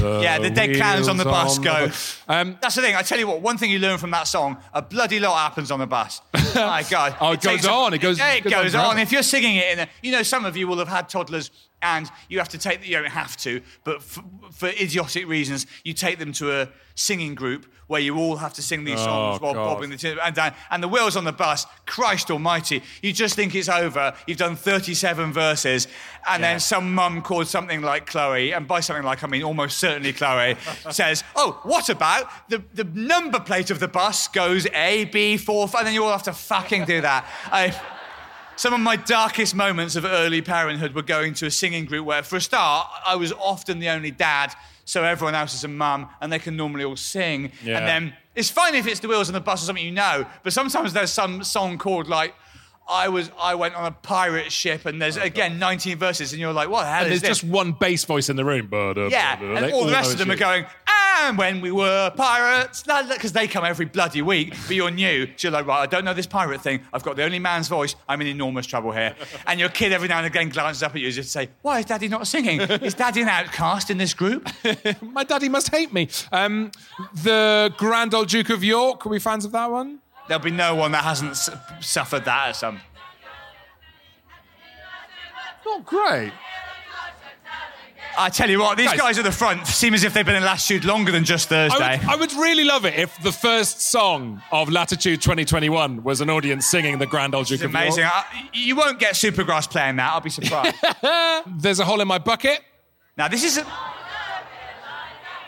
yeah, 0.00 0.38
the 0.38 0.50
dead 0.50 0.76
clowns 0.76 1.08
on 1.08 1.18
the 1.18 1.24
bus 1.24 1.58
on 1.58 1.64
go. 1.64 1.86
the 1.88 1.94
Um, 2.28 2.58
That's 2.62 2.74
the 2.74 2.82
thing. 2.82 2.96
I 2.96 3.02
tell 3.02 3.18
you 3.18 3.26
what. 3.28 3.42
One 3.42 3.58
thing 3.58 3.70
you 3.70 3.78
learn 3.78 3.98
from 3.98 4.10
that 4.12 4.26
song: 4.26 4.56
a 4.72 4.80
bloody 4.82 5.20
lot 5.20 5.36
happens 5.38 5.70
on 5.70 5.78
the 5.78 5.86
bus. 5.86 6.22
My 6.54 6.82
God! 6.88 7.14
Oh, 7.20 7.32
it 7.32 7.40
goes 7.42 7.52
takes 7.56 7.66
a- 7.66 7.70
on, 7.70 7.92
it 7.94 7.98
goes- 7.98 8.18
Yeah, 8.18 8.32
it 8.34 8.44
goes 8.44 8.52
on 8.54 8.62
goes 8.62 8.72
forever. 8.72 8.88
on. 8.88 8.98
If 8.98 9.12
you're 9.12 9.22
singing 9.22 9.56
it 9.56 9.72
in 9.72 9.78
a, 9.80 9.88
you 10.02 10.10
know, 10.12 10.22
some 10.22 10.44
of 10.46 10.56
you 10.56 10.66
will 10.66 10.78
have 10.78 10.88
had 10.88 11.08
toddlers, 11.10 11.50
and 11.82 12.10
you 12.28 12.38
have 12.38 12.48
to 12.50 12.58
take. 12.58 12.86
You 12.86 12.96
don't 12.96 13.10
have 13.10 13.36
to, 13.38 13.60
but 13.84 14.02
for, 14.02 14.22
for 14.52 14.68
idiotic 14.68 15.26
reasons, 15.26 15.66
you 15.84 15.92
take 15.92 16.18
them 16.18 16.32
to 16.34 16.60
a 16.62 16.68
singing 16.94 17.34
group 17.34 17.66
where 17.88 18.00
you 18.00 18.16
all 18.16 18.36
have 18.36 18.52
to 18.54 18.62
sing 18.62 18.82
these 18.84 18.98
oh, 18.98 19.04
songs 19.04 19.38
Oh, 19.40 19.44
while 19.44 19.54
God. 19.54 19.74
bobbing 19.74 19.90
the 19.90 19.96
tin 19.96 20.18
and 20.20 20.34
down. 20.34 20.54
And 20.70 20.82
the 20.82 20.88
wheels 20.88 21.14
on 21.16 21.24
the 21.24 21.32
bus. 21.32 21.66
Christ 21.84 22.30
Almighty! 22.30 22.82
You 23.02 23.12
just 23.12 23.36
think 23.36 23.54
it's 23.54 23.68
over. 23.68 24.14
You've 24.26 24.38
done 24.38 24.56
37 24.56 25.32
verses, 25.32 25.86
and 26.28 26.40
Yeah. 26.40 26.52
then 26.52 26.60
some 26.60 26.94
mum 26.94 27.22
called 27.22 27.46
something 27.46 27.82
like 27.82 28.06
Chloe, 28.06 28.52
and 28.52 28.66
by 28.66 28.80
something 28.80 29.04
like 29.04 29.22
I 29.22 29.28
mean 29.28 29.42
almost 29.44 29.78
certainly 29.78 30.12
Chloe, 30.12 30.56
says, 30.90 31.22
"Oh, 31.36 31.60
what 31.62 31.88
about 31.88 32.48
the 32.48 32.62
the 32.74 32.84
number 32.84 33.38
plate 33.38 33.70
of 33.70 33.78
the 33.78 33.88
bus 33.88 34.26
goes 34.28 34.66
A 34.74 35.04
B 35.04 35.36
four, 35.36 35.68
and 35.76 35.86
then 35.86 35.94
you 35.94 36.02
all 36.04 36.10
have 36.12 36.24
to 36.24 36.32
fucking 36.32 36.86
do 36.86 37.00
that." 37.02 37.24
I, 37.52 37.78
some 38.56 38.74
of 38.74 38.80
my 38.80 38.96
darkest 38.96 39.54
moments 39.54 39.96
of 39.96 40.04
early 40.04 40.42
parenthood 40.42 40.94
were 40.94 41.02
going 41.02 41.34
to 41.34 41.46
a 41.46 41.50
singing 41.50 41.84
group 41.84 42.04
where, 42.06 42.22
for 42.22 42.36
a 42.36 42.40
start, 42.40 42.88
I 43.06 43.16
was 43.16 43.32
often 43.32 43.78
the 43.78 43.88
only 43.88 44.10
dad, 44.10 44.54
so 44.84 45.04
everyone 45.04 45.34
else 45.34 45.54
is 45.54 45.64
a 45.64 45.68
mum, 45.68 46.08
and 46.20 46.32
they 46.32 46.38
can 46.38 46.56
normally 46.56 46.84
all 46.84 46.96
sing. 46.96 47.52
Yeah. 47.62 47.78
And 47.78 47.86
then 47.86 48.14
it's 48.34 48.50
fine 48.50 48.74
if 48.74 48.86
it's 48.86 49.00
the 49.00 49.08
wheels 49.08 49.28
on 49.28 49.34
the 49.34 49.40
bus 49.40 49.62
or 49.62 49.66
something 49.66 49.84
you 49.84 49.92
know, 49.92 50.26
but 50.42 50.52
sometimes 50.52 50.92
there's 50.92 51.12
some 51.12 51.44
song 51.44 51.78
called 51.78 52.08
like. 52.08 52.34
I 52.88 53.08
was. 53.08 53.30
I 53.40 53.54
went 53.56 53.74
on 53.74 53.86
a 53.86 53.90
pirate 53.90 54.52
ship, 54.52 54.86
and 54.86 55.00
there's 55.02 55.16
again 55.16 55.58
19 55.58 55.98
verses, 55.98 56.32
and 56.32 56.40
you're 56.40 56.52
like, 56.52 56.68
"What 56.68 56.82
the 56.84 56.90
hell 56.90 57.04
and 57.04 57.12
is 57.12 57.20
there's 57.20 57.40
this?" 57.40 57.40
just 57.40 57.52
one 57.52 57.72
bass 57.72 58.04
voice 58.04 58.28
in 58.28 58.36
the 58.36 58.44
room. 58.44 58.68
Yeah, 59.10 59.40
and 59.42 59.72
all 59.72 59.86
the 59.86 59.92
rest 59.92 60.12
of 60.12 60.18
them 60.18 60.30
are 60.30 60.36
going, 60.36 60.66
and 61.22 61.38
when 61.38 61.60
we 61.60 61.72
were 61.72 62.10
pirates, 62.16 62.82
because 62.82 63.32
they 63.32 63.48
come 63.48 63.64
every 63.64 63.86
bloody 63.86 64.22
week, 64.22 64.54
but 64.66 64.76
you're 64.76 64.90
new. 64.90 65.26
So 65.36 65.48
you're 65.48 65.52
like, 65.52 65.66
right, 65.66 65.80
I 65.80 65.86
don't 65.86 66.04
know 66.04 66.14
this 66.14 66.26
pirate 66.26 66.60
thing. 66.60 66.80
I've 66.92 67.02
got 67.02 67.16
the 67.16 67.24
only 67.24 67.38
man's 67.38 67.68
voice. 67.68 67.96
I'm 68.08 68.20
in 68.20 68.26
enormous 68.26 68.66
trouble 68.66 68.92
here. 68.92 69.14
And 69.46 69.60
your 69.60 69.68
kid 69.68 69.92
every 69.92 70.08
now 70.08 70.18
and 70.18 70.26
again 70.26 70.48
glances 70.48 70.82
up 70.82 70.94
at 70.94 71.00
you 71.00 71.08
as 71.08 71.18
if 71.18 71.24
to 71.26 71.30
say, 71.30 71.48
why 71.62 71.78
is 71.80 71.84
daddy 71.84 72.08
not 72.08 72.26
singing? 72.26 72.60
Is 72.60 72.94
daddy 72.94 73.22
an 73.22 73.28
outcast 73.28 73.90
in 73.90 73.98
this 73.98 74.12
group? 74.12 74.48
My 75.02 75.24
daddy 75.24 75.48
must 75.48 75.70
hate 75.70 75.92
me. 75.92 76.08
Um, 76.32 76.72
the 77.22 77.72
Grand 77.76 78.12
Old 78.14 78.28
Duke 78.28 78.50
of 78.50 78.64
York. 78.64 79.06
Are 79.06 79.08
we 79.08 79.18
fans 79.20 79.44
of 79.44 79.52
that 79.52 79.70
one? 79.70 80.00
There'll 80.28 80.42
be 80.42 80.50
no 80.50 80.74
one 80.74 80.92
that 80.92 81.04
hasn't 81.04 81.36
suffered 81.80 82.24
that 82.24 82.48
at 82.48 82.56
some. 82.56 82.80
Not 85.64 85.84
great. 85.84 86.32
I 88.18 88.30
tell 88.30 88.48
you 88.48 88.60
what, 88.60 88.78
these 88.78 88.86
Guys. 88.88 88.98
guys 88.98 89.18
at 89.18 89.24
the 89.24 89.32
front 89.32 89.66
seem 89.66 89.92
as 89.92 90.02
if 90.02 90.14
they've 90.14 90.24
been 90.24 90.36
in 90.36 90.42
Latitude 90.44 90.86
longer 90.86 91.12
than 91.12 91.22
just 91.24 91.52
I 91.52 91.68
Thursday. 91.68 91.98
would, 91.98 92.08
I 92.08 92.16
would 92.16 92.32
really 92.32 92.64
love 92.64 92.86
it 92.86 92.94
if 92.98 93.20
the 93.22 93.32
first 93.32 93.82
song 93.82 94.42
of 94.50 94.70
Latitude 94.70 95.20
2021 95.20 96.02
was 96.02 96.22
an 96.22 96.30
audience 96.30 96.64
singing 96.66 96.98
the 96.98 97.06
Grand 97.06 97.34
Old 97.34 97.46
Duke 97.46 97.56
it's 97.56 97.64
of 97.64 97.70
amazing. 97.70 98.04
York. 98.04 98.12
I, 98.14 98.48
you 98.54 98.74
won't 98.74 98.98
get 98.98 99.14
Supergrass 99.16 99.68
playing 99.70 99.96
that. 99.96 100.12
I'll 100.12 100.20
be 100.22 100.30
surprised. 100.30 100.74
There's 101.62 101.78
a 101.78 101.84
hole 101.84 102.00
in 102.00 102.08
my 102.08 102.18
bucket. 102.18 102.60
now, 103.18 103.28
this 103.28 103.44
is 103.44 103.58
a. 103.58 103.66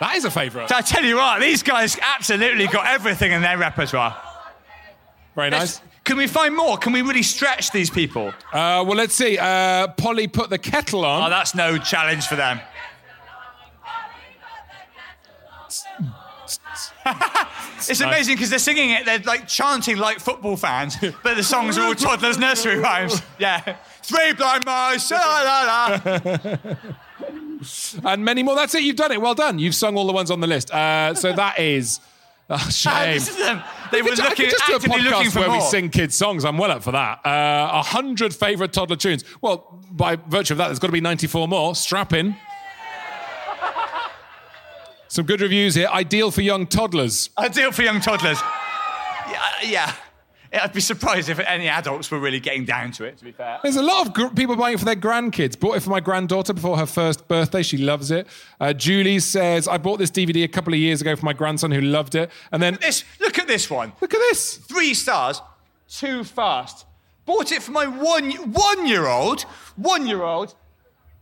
That 0.00 0.14
is 0.16 0.26
a 0.26 0.30
favourite. 0.30 0.70
I 0.70 0.82
tell 0.82 1.04
you 1.04 1.16
what, 1.16 1.40
these 1.40 1.62
guys 1.62 1.98
absolutely 2.00 2.66
got 2.66 2.86
everything 2.86 3.32
in 3.32 3.40
their 3.40 3.56
repertoire. 3.56 4.14
Very 5.38 5.50
nice. 5.50 5.80
Can 6.02 6.16
we 6.16 6.26
find 6.26 6.56
more? 6.56 6.76
Can 6.78 6.92
we 6.92 7.00
really 7.00 7.22
stretch 7.22 7.70
these 7.70 7.90
people? 7.90 8.34
Uh, 8.52 8.82
well, 8.84 8.96
let's 8.96 9.14
see. 9.14 9.38
Uh, 9.38 9.86
Polly 9.86 10.26
put 10.26 10.50
the 10.50 10.58
kettle 10.58 11.04
on. 11.04 11.28
Oh, 11.28 11.30
that's 11.30 11.54
no 11.54 11.78
challenge 11.78 12.26
for 12.26 12.34
them. 12.34 12.60
it's 17.76 18.00
amazing 18.00 18.34
because 18.34 18.50
they're 18.50 18.58
singing 18.58 18.90
it, 18.90 19.04
they're 19.04 19.20
like 19.20 19.46
chanting 19.46 19.96
like 19.96 20.18
football 20.18 20.56
fans, 20.56 20.96
but 21.22 21.36
the 21.36 21.44
songs 21.44 21.78
are 21.78 21.84
all 21.84 21.94
toddlers' 21.94 22.36
nursery 22.36 22.78
rhymes. 22.78 23.22
Yeah. 23.38 23.76
Three 24.02 24.32
blind 24.32 24.66
mice, 24.66 25.08
la 25.12 25.18
la 25.18 25.62
la. 25.62 26.00
and 28.10 28.24
many 28.24 28.42
more. 28.42 28.56
That's 28.56 28.74
it. 28.74 28.82
You've 28.82 28.96
done 28.96 29.12
it. 29.12 29.20
Well 29.20 29.36
done. 29.36 29.60
You've 29.60 29.76
sung 29.76 29.96
all 29.96 30.08
the 30.08 30.12
ones 30.12 30.32
on 30.32 30.40
the 30.40 30.48
list. 30.48 30.72
Uh, 30.72 31.14
so 31.14 31.32
that 31.32 31.60
is 31.60 32.00
a 32.48 32.52
oh, 32.54 32.56
uh, 32.56 32.58
shame. 32.70 33.14
This 33.14 33.28
is 33.28 33.36
um, 33.36 33.40
them. 33.58 33.62
They 33.92 34.02
were 34.02 34.10
I 34.10 34.14
looking, 34.14 34.46
could 34.46 34.50
just 34.50 34.66
do 34.66 34.76
a 34.76 34.78
podcast 34.78 35.32
for 35.32 35.40
where 35.40 35.50
we 35.50 35.60
sing 35.60 35.90
kids' 35.90 36.14
songs. 36.14 36.44
I'm 36.44 36.58
well 36.58 36.70
up 36.70 36.82
for 36.82 36.92
that. 36.92 37.20
Uh, 37.24 37.70
A 37.72 37.82
hundred 37.82 38.34
favourite 38.34 38.72
toddler 38.72 38.96
tunes. 38.96 39.24
Well, 39.40 39.80
by 39.90 40.16
virtue 40.16 40.54
of 40.54 40.58
that, 40.58 40.66
there's 40.68 40.78
got 40.78 40.88
to 40.88 40.92
be 40.92 41.00
94 41.00 41.48
more. 41.48 41.74
Strap 41.74 42.12
in. 42.12 42.36
Some 45.08 45.24
good 45.24 45.40
reviews 45.40 45.74
here. 45.74 45.88
Ideal 45.88 46.30
for 46.30 46.42
young 46.42 46.66
toddlers. 46.66 47.30
Ideal 47.38 47.72
for 47.72 47.82
young 47.82 48.00
toddlers. 48.00 48.38
Yeah, 48.40 49.40
uh, 49.40 49.66
yeah. 49.66 49.94
I'd 50.52 50.72
be 50.72 50.80
surprised 50.80 51.28
if 51.28 51.38
any 51.40 51.68
adults 51.68 52.10
were 52.10 52.18
really 52.18 52.40
getting 52.40 52.64
down 52.64 52.92
to 52.92 53.04
it, 53.04 53.18
to 53.18 53.24
be 53.24 53.32
fair. 53.32 53.58
There's 53.62 53.76
a 53.76 53.82
lot 53.82 54.06
of 54.06 54.14
gr- 54.14 54.28
people 54.28 54.56
buying 54.56 54.74
it 54.74 54.78
for 54.78 54.84
their 54.86 54.96
grandkids. 54.96 55.58
Bought 55.58 55.76
it 55.76 55.82
for 55.82 55.90
my 55.90 56.00
granddaughter 56.00 56.52
before 56.54 56.78
her 56.78 56.86
first 56.86 57.28
birthday. 57.28 57.62
She 57.62 57.76
loves 57.78 58.10
it. 58.10 58.26
Uh, 58.60 58.72
Julie 58.72 59.18
says, 59.20 59.68
I 59.68 59.78
bought 59.78 59.98
this 59.98 60.10
DVD 60.10 60.44
a 60.44 60.48
couple 60.48 60.72
of 60.72 60.78
years 60.78 61.00
ago 61.00 61.14
for 61.16 61.24
my 61.26 61.32
grandson 61.34 61.70
who 61.70 61.80
loved 61.80 62.14
it. 62.14 62.30
And 62.52 62.62
then, 62.62 62.78
This, 62.80 63.04
look 63.20 63.38
at 63.38 63.46
this 63.46 63.68
one. 63.70 63.92
look 64.00 64.14
at 64.14 64.20
this. 64.30 64.56
Three 64.56 64.94
stars, 64.94 65.42
too 65.88 66.24
fast. 66.24 66.86
Bought 67.26 67.52
it 67.52 67.62
for 67.62 67.72
my 67.72 67.86
one 67.86 68.30
one 68.52 68.86
year 68.86 69.06
old, 69.06 69.42
one 69.76 70.06
year 70.06 70.22
old. 70.22 70.54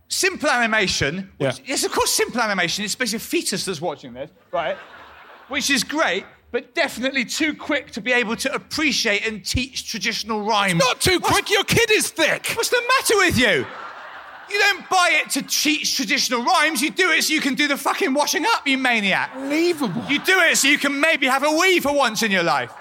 Simple 0.07 0.49
animation. 0.49 1.31
Which, 1.37 1.59
Yeah. 1.59 1.65
Yes, 1.65 1.83
of 1.83 1.91
course, 1.91 2.11
simple 2.13 2.39
animation. 2.39 2.85
It's 2.85 2.95
basically 2.95 3.17
a 3.17 3.27
fetus 3.27 3.65
that's 3.65 3.81
watching 3.81 4.13
this, 4.13 4.31
right? 4.51 4.77
Which 5.49 5.69
is 5.69 5.83
great, 5.83 6.23
but 6.51 6.73
definitely 6.73 7.25
too 7.25 7.53
quick 7.53 7.91
to 7.91 8.01
be 8.01 8.11
able 8.11 8.35
to 8.37 8.53
appreciate 8.53 9.27
and 9.27 9.43
teach 9.43 9.89
traditional 9.89 10.43
rhymes. 10.43 10.79
Not 10.79 11.01
too 11.01 11.19
quick. 11.19 11.49
Your 11.49 11.63
kid 11.63 11.91
is 11.91 12.09
thick. 12.09 12.47
What's 12.55 12.69
the 12.69 12.81
matter 12.87 13.17
with 13.17 13.37
you? 13.37 13.65
You 14.49 14.59
don't 14.59 14.89
buy 14.89 15.21
it 15.21 15.29
to 15.31 15.41
teach 15.41 15.97
traditional 15.97 16.41
rhymes. 16.43 16.81
You 16.81 16.89
do 16.89 17.11
it 17.11 17.23
so 17.23 17.33
you 17.33 17.41
can 17.41 17.55
do 17.55 17.67
the 17.67 17.75
fucking 17.75 18.13
washing 18.13 18.45
up, 18.45 18.65
you 18.65 18.77
maniac. 18.77 19.31
Unbelievable. 19.35 20.03
You 20.09 20.19
do 20.19 20.39
it 20.39 20.57
so 20.57 20.69
you 20.69 20.77
can 20.77 21.01
maybe 21.01 21.27
have 21.27 21.43
a 21.43 21.51
wee 21.51 21.81
for 21.81 21.93
once 21.93 22.23
in 22.23 22.31
your 22.31 22.43
life. 22.43 22.71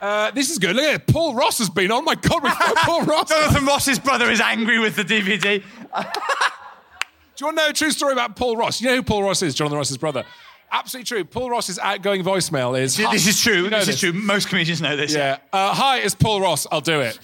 Uh, 0.00 0.30
this 0.32 0.50
is 0.50 0.58
good. 0.58 0.76
Look 0.76 0.84
at 0.84 0.94
it. 0.96 1.06
Paul 1.06 1.34
Ross 1.34 1.58
has 1.58 1.70
been 1.70 1.90
on. 1.90 2.04
My 2.04 2.14
God, 2.14 2.42
we've 2.42 2.58
got 2.58 2.76
Paul 2.84 3.04
Ross. 3.04 3.30
Jonathan 3.30 3.64
Ross's 3.64 3.98
brother 3.98 4.30
is 4.30 4.40
angry 4.40 4.78
with 4.78 4.96
the 4.96 5.02
DVD. 5.02 5.62
Do 5.62 7.44
you 7.44 7.46
want 7.46 7.58
to 7.58 7.64
know 7.64 7.68
a 7.70 7.72
true 7.72 7.90
story 7.90 8.12
about 8.12 8.36
Paul 8.36 8.56
Ross? 8.56 8.80
You 8.80 8.88
know 8.88 8.96
who 8.96 9.02
Paul 9.02 9.22
Ross 9.22 9.42
is, 9.42 9.54
Jonathan 9.54 9.78
Ross's 9.78 9.98
brother? 9.98 10.24
Absolutely 10.72 11.06
true. 11.06 11.24
Paul 11.24 11.50
Ross's 11.50 11.78
outgoing 11.78 12.22
voicemail 12.22 12.78
is. 12.78 12.96
This 12.96 13.26
is 13.26 13.40
true. 13.40 13.64
You 13.64 13.70
know 13.70 13.78
this, 13.78 13.88
is 13.88 14.00
true. 14.00 14.12
Most 14.12 14.48
comedians 14.48 14.80
know 14.80 14.96
this. 14.96 15.14
Yeah. 15.14 15.38
Uh, 15.52 15.72
hi, 15.74 15.98
it's 15.98 16.14
Paul 16.14 16.40
Ross. 16.40 16.66
I'll 16.70 16.80
do 16.80 17.00
it. 17.00 17.18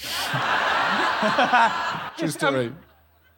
true 2.19 2.29
story. 2.29 2.73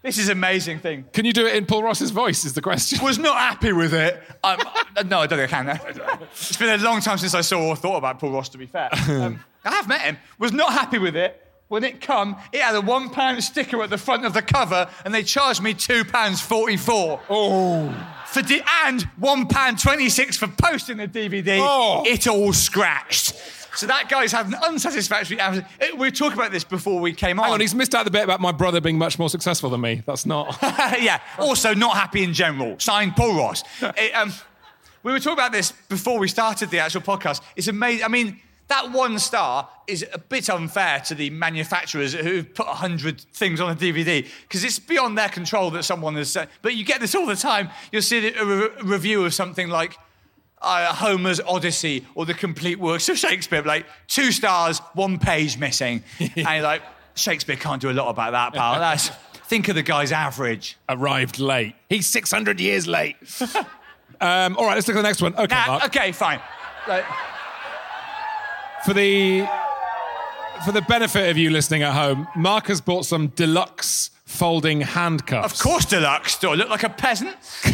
This 0.05 0.18
is 0.18 0.28
amazing 0.28 0.80
thing. 0.80 1.07
Can 1.14 1.24
you 1.24 1.32
do 1.32 1.46
it 1.46 1.57
in 1.57 1.64
Paul 1.64 1.82
Ross's 1.82 2.11
voice? 2.11 2.44
Is 2.44 2.52
the 2.52 2.61
question. 2.61 3.02
Was 3.02 3.18
not 3.18 3.38
happy 3.38 3.72
with 3.72 3.94
it. 3.94 4.22
Um, 4.44 4.59
no, 5.07 5.20
I 5.20 5.26
don't 5.26 5.38
think 5.38 5.40
I 5.40 5.46
can. 5.46 5.66
No. 5.96 6.26
It's 6.32 6.59
been 6.59 6.78
a 6.78 6.82
long 6.84 7.00
time 7.00 7.16
since 7.16 7.34
I 7.34 7.40
saw 7.40 7.68
or 7.68 7.74
thought 7.74 7.96
about 7.96 8.18
Paul 8.18 8.32
Ross. 8.32 8.50
To 8.50 8.59
be 8.59 8.66
fair, 8.66 8.90
um, 9.09 9.42
I 9.64 9.70
have 9.70 9.88
met 9.88 10.02
him. 10.02 10.18
Was 10.38 10.52
not 10.52 10.72
happy 10.72 10.98
with 10.98 11.16
it. 11.16 11.40
When 11.68 11.82
it 11.84 12.02
come, 12.02 12.36
it 12.52 12.61
had 12.61 12.74
a 12.74 12.82
one 12.82 13.09
pound 13.09 13.42
sticker 13.42 13.82
at 13.82 13.88
the 13.88 13.96
front 13.96 14.26
of 14.26 14.34
the 14.34 14.42
cover, 14.42 14.88
and 15.07 15.14
they 15.14 15.22
charged 15.22 15.62
me 15.62 15.72
two 15.72 16.05
pounds 16.05 16.42
forty-four. 16.42 17.22
Oh. 17.30 18.13
For 18.35 18.43
and 18.85 19.03
one 19.16 19.47
pound 19.47 19.78
twenty-six 19.78 20.37
for 20.37 20.49
posting 20.49 20.97
the 20.97 21.07
DVD. 21.07 21.59
Oh. 21.61 22.03
It 22.05 22.26
all 22.26 22.53
scratched. 22.53 23.32
So 23.76 23.87
that 23.87 24.09
guy's 24.09 24.32
had 24.32 24.47
an 24.47 24.55
unsatisfactory. 24.55 25.39
uh, 25.39 25.61
We 25.93 25.99
were 25.99 26.11
talking 26.11 26.37
about 26.39 26.51
this 26.51 26.64
before 26.64 27.01
we 27.01 27.12
came 27.12 27.39
on. 27.39 27.45
Hang 27.45 27.55
on, 27.55 27.61
he's 27.61 27.76
missed 27.76 27.95
out 27.95 28.05
the 28.05 28.11
bit 28.11 28.24
about 28.24 28.41
my 28.41 28.51
brother 28.51 28.80
being 28.80 28.99
much 28.99 29.20
more 29.20 29.30
successful 29.30 29.70
than 29.70 29.82
me. 29.82 30.03
That's 30.05 30.26
not. 30.26 30.59
yeah. 31.01 31.20
Also, 31.39 31.74
not 31.74 31.97
happy 31.97 32.24
in 32.24 32.32
general. 32.32 32.76
Signed 32.80 33.14
Paul 33.14 33.37
Ross. 33.37 33.62
It, 33.80 34.14
um, 34.16 34.32
we 35.05 35.12
were 35.12 35.20
talking 35.20 35.35
about 35.35 35.53
this 35.53 35.72
before 35.89 36.18
we 36.18 36.26
started 36.26 36.70
the 36.70 36.80
actual 36.80 37.03
podcast. 37.03 37.41
It's 37.55 37.68
amazing. 37.68 38.05
I 38.05 38.09
mean, 38.09 38.41
that 38.68 38.92
one 38.92 39.18
star 39.18 39.68
is 39.86 40.04
a 40.12 40.18
bit 40.18 40.48
unfair 40.48 41.00
to 41.00 41.14
the 41.14 41.28
manufacturers 41.30 42.14
who've 42.14 42.52
put 42.54 42.66
100 42.66 43.20
things 43.20 43.60
on 43.60 43.70
a 43.70 43.74
DVD 43.74 44.26
because 44.42 44.64
it's 44.64 44.78
beyond 44.78 45.18
their 45.18 45.28
control 45.28 45.70
that 45.72 45.82
someone 45.82 46.14
has 46.16 46.30
said. 46.30 46.48
But 46.62 46.74
you 46.74 46.84
get 46.84 47.00
this 47.00 47.14
all 47.14 47.26
the 47.26 47.36
time. 47.36 47.68
You'll 47.92 48.00
see 48.02 48.32
a 48.34 48.44
re- 48.44 48.68
review 48.82 49.24
of 49.26 49.34
something 49.34 49.68
like 49.68 49.98
uh, 50.62 50.94
Homer's 50.94 51.40
Odyssey 51.40 52.06
or 52.14 52.24
the 52.24 52.32
complete 52.32 52.78
works 52.78 53.08
of 53.10 53.18
Shakespeare, 53.18 53.60
like 53.62 53.84
two 54.08 54.32
stars, 54.32 54.78
one 54.94 55.18
page 55.18 55.58
missing. 55.58 56.02
and 56.18 56.32
you're 56.36 56.62
like, 56.62 56.80
Shakespeare 57.14 57.56
can't 57.56 57.82
do 57.82 57.90
a 57.90 57.92
lot 57.92 58.08
about 58.08 58.32
that, 58.32 58.54
pal. 58.54 58.80
That's, 58.80 59.08
think 59.44 59.68
of 59.68 59.74
the 59.74 59.82
guy's 59.82 60.10
average. 60.10 60.78
Arrived 60.88 61.38
late. 61.38 61.74
He's 61.90 62.06
600 62.06 62.58
years 62.60 62.86
late. 62.86 63.16
um, 64.22 64.56
all 64.56 64.64
right, 64.64 64.74
let's 64.74 64.88
look 64.88 64.96
at 64.96 65.02
the 65.02 65.08
next 65.08 65.20
one. 65.20 65.34
Okay, 65.34 65.54
Nah, 65.54 65.66
Mark. 65.66 65.84
okay, 65.84 66.12
fine. 66.12 66.40
Like, 66.88 67.04
For 68.85 68.93
the 68.93 69.47
for 70.64 70.72
the 70.72 70.82
benefit 70.82 71.30
of 71.30 71.39
you 71.39 71.51
listening 71.51 71.82
at 71.82 71.93
home, 71.93 72.26
Mark 72.37 72.66
has 72.66 72.80
bought 72.80 73.07
some 73.07 73.28
deluxe 73.28 74.11
folding 74.24 74.80
handcuffs. 74.82 75.55
of 75.55 75.61
course, 75.62 75.85
deluxe. 75.85 76.39
Do 76.39 76.51
I 76.51 76.55
look 76.55 76.68
like 76.68 76.82
a 76.82 76.89
peasant? 76.89 77.37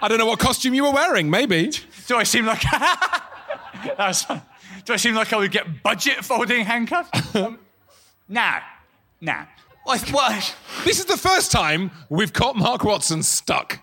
I 0.00 0.06
don't 0.08 0.18
know 0.18 0.26
what 0.26 0.38
costume 0.38 0.74
you 0.74 0.84
were 0.84 0.92
wearing. 0.92 1.30
Maybe. 1.30 1.70
Do 2.06 2.16
I 2.16 2.22
seem 2.22 2.46
like? 2.46 2.60
Do 4.84 4.92
I 4.92 4.96
seem 4.96 5.14
like 5.14 5.32
I 5.32 5.36
would 5.36 5.50
get 5.50 5.82
budget 5.82 6.24
folding 6.24 6.64
handcuffs? 6.64 7.36
um, 7.36 7.58
nah, 8.28 8.60
nah. 9.20 9.44
What, 9.84 10.00
what? 10.10 10.54
This 10.84 10.98
is 10.98 11.06
the 11.06 11.16
first 11.16 11.50
time 11.50 11.90
we've 12.10 12.32
caught 12.32 12.56
Mark 12.56 12.84
Watson 12.84 13.22
stuck. 13.22 13.80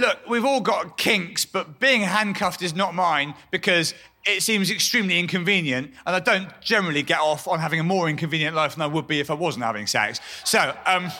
Look, 0.00 0.18
we've 0.28 0.44
all 0.44 0.60
got 0.60 0.96
kinks, 0.96 1.44
but 1.44 1.78
being 1.78 2.00
handcuffed 2.00 2.62
is 2.62 2.74
not 2.74 2.94
mine 2.94 3.34
because 3.50 3.92
it 4.24 4.42
seems 4.42 4.70
extremely 4.70 5.18
inconvenient, 5.18 5.92
and 6.06 6.16
I 6.16 6.20
don't 6.20 6.48
generally 6.60 7.02
get 7.02 7.20
off 7.20 7.46
on 7.46 7.58
having 7.58 7.80
a 7.80 7.84
more 7.84 8.08
inconvenient 8.08 8.56
life 8.56 8.74
than 8.74 8.82
I 8.82 8.86
would 8.86 9.06
be 9.06 9.20
if 9.20 9.30
I 9.30 9.34
wasn't 9.34 9.64
having 9.64 9.86
sex. 9.86 10.20
So, 10.44 10.74
um, 10.86 11.10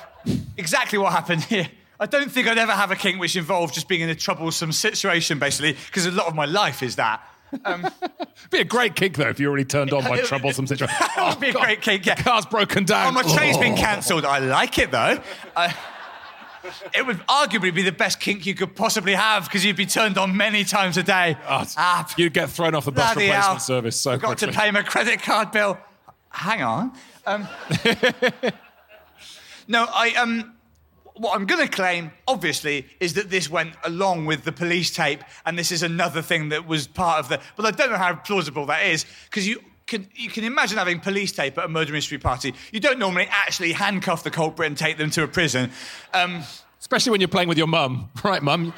exactly 0.57 0.99
what 0.99 1.13
happened 1.13 1.45
here. 1.45 1.69
I 1.99 2.07
don't 2.07 2.31
think 2.33 2.49
I'd 2.49 2.57
ever 2.59 2.73
have 2.73 2.91
a 2.91 2.97
kink 2.97 3.21
which 3.21 3.37
involved 3.37 3.75
just 3.75 3.87
being 3.89 4.01
in 4.01 4.09
a 4.09 4.15
troublesome 4.15 4.73
situation, 4.73 5.39
basically, 5.39 5.77
because 5.87 6.07
a 6.07 6.11
lot 6.11 6.27
of 6.27 6.35
my 6.35 6.47
life 6.47 6.83
is 6.83 6.97
that. 6.97 7.23
Be 8.51 8.59
a 8.61 8.65
great 8.65 8.95
kick 8.95 9.15
though 9.17 9.29
if 9.29 9.41
you're 9.41 9.49
already 9.51 9.65
turned 9.65 9.93
on 9.93 10.05
by 10.05 10.21
troublesome 10.23 10.67
situation. 10.69 10.95
That 11.17 11.31
would 11.31 11.41
be 11.41 11.49
a 11.49 11.53
great 11.53 11.83
kink, 11.83 12.07
yeah. 12.07 12.15
Car's 12.15 12.47
broken 12.47 12.85
down. 12.85 13.09
Oh, 13.09 13.11
my 13.11 13.23
train's 13.35 13.59
been 13.59 13.73
Oh. 13.73 13.77
cancelled. 13.77 14.25
I 14.25 14.39
like 14.39 14.79
it 14.79 14.91
though. 14.91 15.21
I- 15.57 15.75
it 16.95 17.07
would 17.07 17.19
arguably 17.27 17.75
be 17.75 17.83
the 17.83 17.93
best 17.93 18.21
kink 18.21 18.45
you 18.47 18.55
could 18.55 18.75
possibly 18.77 19.15
have 19.15 19.45
because 19.45 19.65
you'd 19.65 19.77
be 19.77 19.87
turned 19.87 20.19
on 20.19 20.37
many 20.37 20.65
times 20.65 20.97
a 20.97 21.03
day. 21.03 21.37
Oh, 21.49 21.65
Ah, 21.77 22.07
You'd 22.17 22.35
get 22.35 22.51
thrown 22.51 22.75
off 22.75 22.85
the 22.85 22.93
bus 22.93 23.11
replacement 23.17 23.43
hell. 23.43 23.59
service 23.59 24.01
so 24.01 24.13
I've 24.13 24.21
Got 24.21 24.39
quickly. 24.39 24.53
to 24.55 24.59
pay 24.59 24.71
my 24.71 24.83
credit 24.83 25.23
card 25.23 25.51
bill. 25.53 25.79
Hang 26.31 26.63
on. 26.63 26.93
Um, 27.27 27.49
no, 29.69 29.87
I 29.89 30.11
um. 30.19 30.55
What 31.15 31.35
I'm 31.37 31.45
going 31.45 31.61
to 31.61 31.69
claim, 31.71 32.13
obviously, 32.27 32.87
is 32.99 33.13
that 33.15 33.29
this 33.29 33.51
went 33.51 33.75
along 33.85 34.25
with 34.25 34.45
the 34.45 34.53
police 34.53 34.91
tape, 34.91 35.23
and 35.45 35.59
this 35.59 35.71
is 35.71 35.83
another 35.83 36.23
thing 36.23 36.49
that 36.49 36.67
was 36.67 36.87
part 36.87 37.19
of 37.19 37.29
the. 37.29 37.41
But 37.57 37.67
I 37.67 37.71
don't 37.73 37.91
know 37.91 37.99
how 37.99 38.15
plausible 38.15 38.65
that 38.67 38.87
is, 38.87 39.05
because 39.29 39.47
you 39.47 39.63
can 39.91 40.09
you 40.15 40.31
can 40.31 40.45
imagine 40.45 40.79
having 40.79 41.01
police 41.01 41.33
tape 41.33 41.59
at 41.59 41.65
a 41.67 41.69
murder 41.69 41.93
mystery 41.93 42.19
party. 42.19 42.55
You 42.73 42.81
don't 42.81 42.99
normally 42.99 43.27
actually 43.31 43.73
handcuff 43.73 44.23
the 44.23 44.31
culprit 44.31 44.69
and 44.69 44.79
take 44.79 44.97
them 44.97 45.11
to 45.11 45.23
a 45.25 45.29
prison. 45.29 45.71
Um, 46.15 46.43
Especially 46.79 47.11
when 47.11 47.21
you're 47.21 47.29
playing 47.29 47.49
with 47.49 47.59
your 47.59 47.67
mum. 47.67 48.09
Right, 48.25 48.43
mum? 48.43 48.73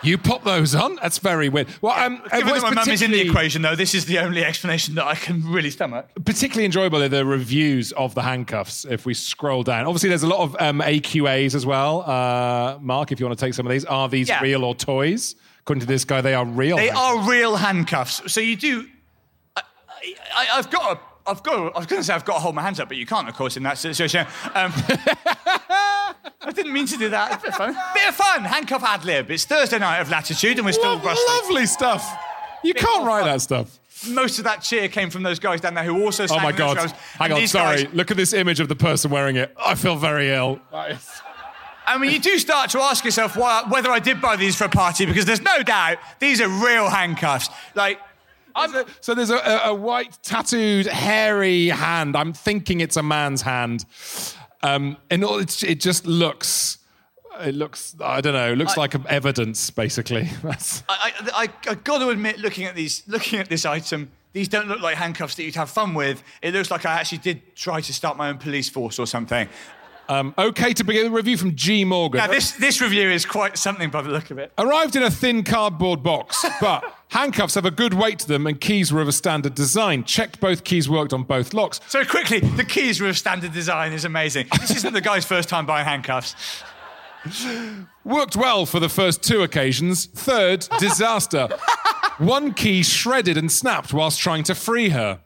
You 0.00 0.16
pop 0.16 0.44
those 0.44 0.76
on? 0.76 0.94
That's 1.02 1.18
very 1.18 1.48
weird. 1.48 1.66
Well, 1.82 1.92
um, 1.92 2.22
uh, 2.30 2.36
given 2.38 2.50
what's 2.52 2.62
that 2.62 2.68
my 2.72 2.82
mum 2.84 2.88
is 2.88 3.02
in 3.02 3.10
the 3.10 3.16
particularly- 3.16 3.30
equation, 3.30 3.62
though, 3.62 3.74
this 3.74 3.96
is 3.96 4.04
the 4.06 4.20
only 4.20 4.44
explanation 4.44 4.94
that 4.94 5.04
I 5.06 5.16
can 5.16 5.42
really 5.50 5.70
stomach. 5.70 6.06
particularly 6.24 6.66
enjoyable 6.66 7.02
are 7.02 7.08
the 7.08 7.26
reviews 7.26 7.90
of 7.92 8.14
the 8.14 8.22
handcuffs 8.22 8.84
if 8.84 9.04
we 9.06 9.12
scroll 9.14 9.64
down. 9.64 9.86
Obviously, 9.86 10.08
there's 10.08 10.22
a 10.22 10.28
lot 10.28 10.38
of 10.38 10.54
um, 10.60 10.78
AQAs 10.82 11.56
as 11.56 11.66
well. 11.66 12.02
Uh, 12.08 12.78
Mark, 12.80 13.10
if 13.10 13.18
you 13.18 13.26
want 13.26 13.36
to 13.36 13.44
take 13.44 13.54
some 13.54 13.66
of 13.66 13.72
these, 13.72 13.84
are 13.86 14.08
these 14.08 14.28
Yeah. 14.28 14.40
real 14.40 14.62
or 14.64 14.76
toys? 14.76 15.34
According 15.62 15.80
to 15.80 15.86
this 15.88 16.04
guy, 16.04 16.20
they 16.20 16.34
are 16.34 16.44
real. 16.46 16.76
They 16.76 16.86
handcuffs. 16.90 17.26
are 17.26 17.28
real 17.30 17.56
handcuffs. 17.56 18.32
So 18.32 18.40
you 18.40 18.54
do. 18.54 18.86
I, 20.02 20.14
I, 20.34 20.58
I've 20.58 20.70
got 20.70 20.96
a. 20.96 21.00
I've 21.30 21.42
got. 21.42 21.54
A, 21.58 21.74
I 21.74 21.78
was 21.78 21.86
going 21.86 22.00
to 22.00 22.04
say 22.04 22.14
I've 22.14 22.24
got 22.24 22.34
to 22.34 22.40
hold 22.40 22.54
my 22.54 22.62
hands 22.62 22.80
up, 22.80 22.88
but 22.88 22.96
you 22.96 23.04
can't, 23.06 23.28
of 23.28 23.34
course, 23.34 23.56
in 23.56 23.62
that 23.64 23.76
situation. 23.78 24.26
Um, 24.54 24.72
I 26.40 26.52
didn't 26.54 26.72
mean 26.72 26.86
to 26.86 26.96
do 26.96 27.08
that. 27.10 27.32
It's 27.32 27.42
a 27.42 27.46
bit 27.46 27.48
of 27.50 27.56
fun. 27.56 27.76
Bit 27.94 28.08
of 28.08 28.14
fun. 28.14 28.44
Handcuff 28.44 28.82
ad 28.82 29.04
lib. 29.04 29.30
It's 29.30 29.44
Thursday 29.44 29.78
night 29.78 29.98
of 30.00 30.10
Latitude, 30.10 30.56
and 30.58 30.64
we're 30.64 30.72
still 30.72 30.94
Lo- 30.96 31.00
rustling. 31.02 31.36
lovely 31.42 31.66
stuff. 31.66 32.16
You 32.64 32.74
can't 32.74 33.04
write 33.06 33.24
that 33.24 33.40
stuff. 33.42 33.78
Most 34.08 34.38
of 34.38 34.44
that 34.44 34.62
cheer 34.62 34.88
came 34.88 35.10
from 35.10 35.22
those 35.24 35.38
guys 35.38 35.60
down 35.60 35.74
there 35.74 35.84
who 35.84 36.02
also 36.04 36.26
sang 36.26 36.38
Oh 36.38 36.42
my 36.42 36.52
god! 36.52 36.78
shows. 36.78 36.90
Hang 36.92 37.32
And 37.32 37.40
on, 37.42 37.46
sorry. 37.48 37.84
guys- 37.84 37.94
Look 37.94 38.10
at 38.10 38.16
this 38.16 38.32
image 38.32 38.60
of 38.60 38.68
the 38.68 38.76
person 38.76 39.10
wearing 39.10 39.36
it. 39.36 39.52
I 39.58 39.74
feel 39.74 39.96
very 39.96 40.30
ill. 40.30 40.60
I 40.72 41.96
mean, 41.98 42.10
you 42.10 42.18
do 42.20 42.38
start 42.38 42.70
to 42.70 42.80
ask 42.80 43.04
yourself 43.04 43.34
why, 43.36 43.64
whether 43.68 43.90
I 43.90 43.98
did 43.98 44.20
buy 44.20 44.36
these 44.36 44.54
for 44.54 44.64
a 44.64 44.68
party 44.68 45.06
because 45.06 45.24
there's 45.24 45.40
no 45.40 45.62
doubt 45.62 45.96
these 46.20 46.38
are 46.40 46.48
real 46.48 46.88
handcuffs. 46.90 47.48
Like, 47.74 47.98
So 49.00 49.14
there's 49.14 49.30
a, 49.30 49.60
a, 49.64 49.74
white, 49.74 50.18
tattooed, 50.22 50.86
hairy 50.86 51.68
hand. 51.68 52.16
I'm 52.16 52.32
thinking 52.32 52.80
it's 52.80 52.96
a 52.96 53.02
man's 53.02 53.42
hand, 53.42 53.84
um, 54.62 54.96
and 55.10 55.24
all, 55.24 55.38
it's, 55.38 55.62
it 55.62 55.80
just 55.80 56.06
looks. 56.06 56.78
It 57.40 57.54
looks. 57.54 57.94
I 58.00 58.20
don't 58.20 58.34
know. 58.34 58.52
It 58.52 58.56
looks 58.56 58.76
like 58.76 58.94
evidence, 59.06 59.70
basically. 59.70 60.28
That's, 60.42 60.82
I, 60.88 61.12
I, 61.32 61.42
I, 61.44 61.70
I 61.70 61.74
got 61.74 61.98
to 61.98 62.08
admit, 62.08 62.38
looking 62.38 62.64
at 62.64 62.74
these, 62.74 63.04
looking 63.06 63.38
at 63.38 63.48
this 63.48 63.64
item, 63.64 64.10
these 64.32 64.48
don't 64.48 64.68
look 64.68 64.80
like 64.80 64.96
handcuffs 64.96 65.36
that 65.36 65.44
you'd 65.44 65.54
have 65.54 65.70
fun 65.70 65.94
with. 65.94 66.22
It 66.42 66.52
looks 66.52 66.70
like 66.70 66.84
I 66.84 66.94
actually 66.94 67.18
did 67.18 67.56
try 67.56 67.80
to 67.80 67.94
start 67.94 68.16
my 68.16 68.28
own 68.28 68.38
police 68.38 68.68
force 68.68 68.98
or 68.98 69.06
something. 69.06 69.48
Um, 70.08 70.34
okay, 70.38 70.72
to 70.72 70.84
begin 70.84 71.04
the 71.04 71.10
review 71.10 71.36
from 71.36 71.54
G 71.54 71.84
Morgan. 71.84 72.18
Now, 72.18 72.26
this, 72.26 72.52
this 72.52 72.80
review 72.80 73.10
is 73.10 73.26
quite 73.26 73.58
something 73.58 73.90
by 73.90 74.00
the 74.02 74.08
look 74.08 74.30
of 74.30 74.38
it. 74.38 74.52
Arrived 74.56 74.96
in 74.96 75.02
a 75.02 75.10
thin 75.10 75.44
cardboard 75.44 76.02
box, 76.02 76.44
but 76.60 76.82
handcuffs 77.08 77.54
have 77.54 77.66
a 77.66 77.70
good 77.70 77.92
weight 77.92 78.18
to 78.20 78.28
them 78.28 78.46
and 78.46 78.58
keys 78.60 78.92
were 78.92 79.02
of 79.02 79.08
a 79.08 79.12
standard 79.12 79.54
design. 79.54 80.04
Checked 80.04 80.40
both 80.40 80.64
keys 80.64 80.88
worked 80.88 81.12
on 81.12 81.24
both 81.24 81.52
locks. 81.52 81.80
So 81.88 82.04
quickly, 82.04 82.40
the 82.40 82.64
keys 82.64 83.00
were 83.00 83.08
of 83.08 83.18
standard 83.18 83.52
design 83.52 83.92
is 83.92 84.04
amazing. 84.04 84.46
This 84.60 84.76
isn't 84.76 84.94
the 84.94 85.00
guy's 85.00 85.26
first 85.26 85.48
time 85.48 85.66
buying 85.66 85.84
handcuffs. 85.84 86.34
Worked 88.04 88.36
well 88.36 88.64
for 88.64 88.80
the 88.80 88.88
first 88.88 89.22
two 89.22 89.42
occasions. 89.42 90.06
Third, 90.06 90.66
disaster. 90.78 91.48
One 92.18 92.54
key 92.54 92.82
shredded 92.82 93.36
and 93.36 93.52
snapped 93.52 93.92
whilst 93.92 94.18
trying 94.20 94.44
to 94.44 94.54
free 94.54 94.88
her. 94.90 95.20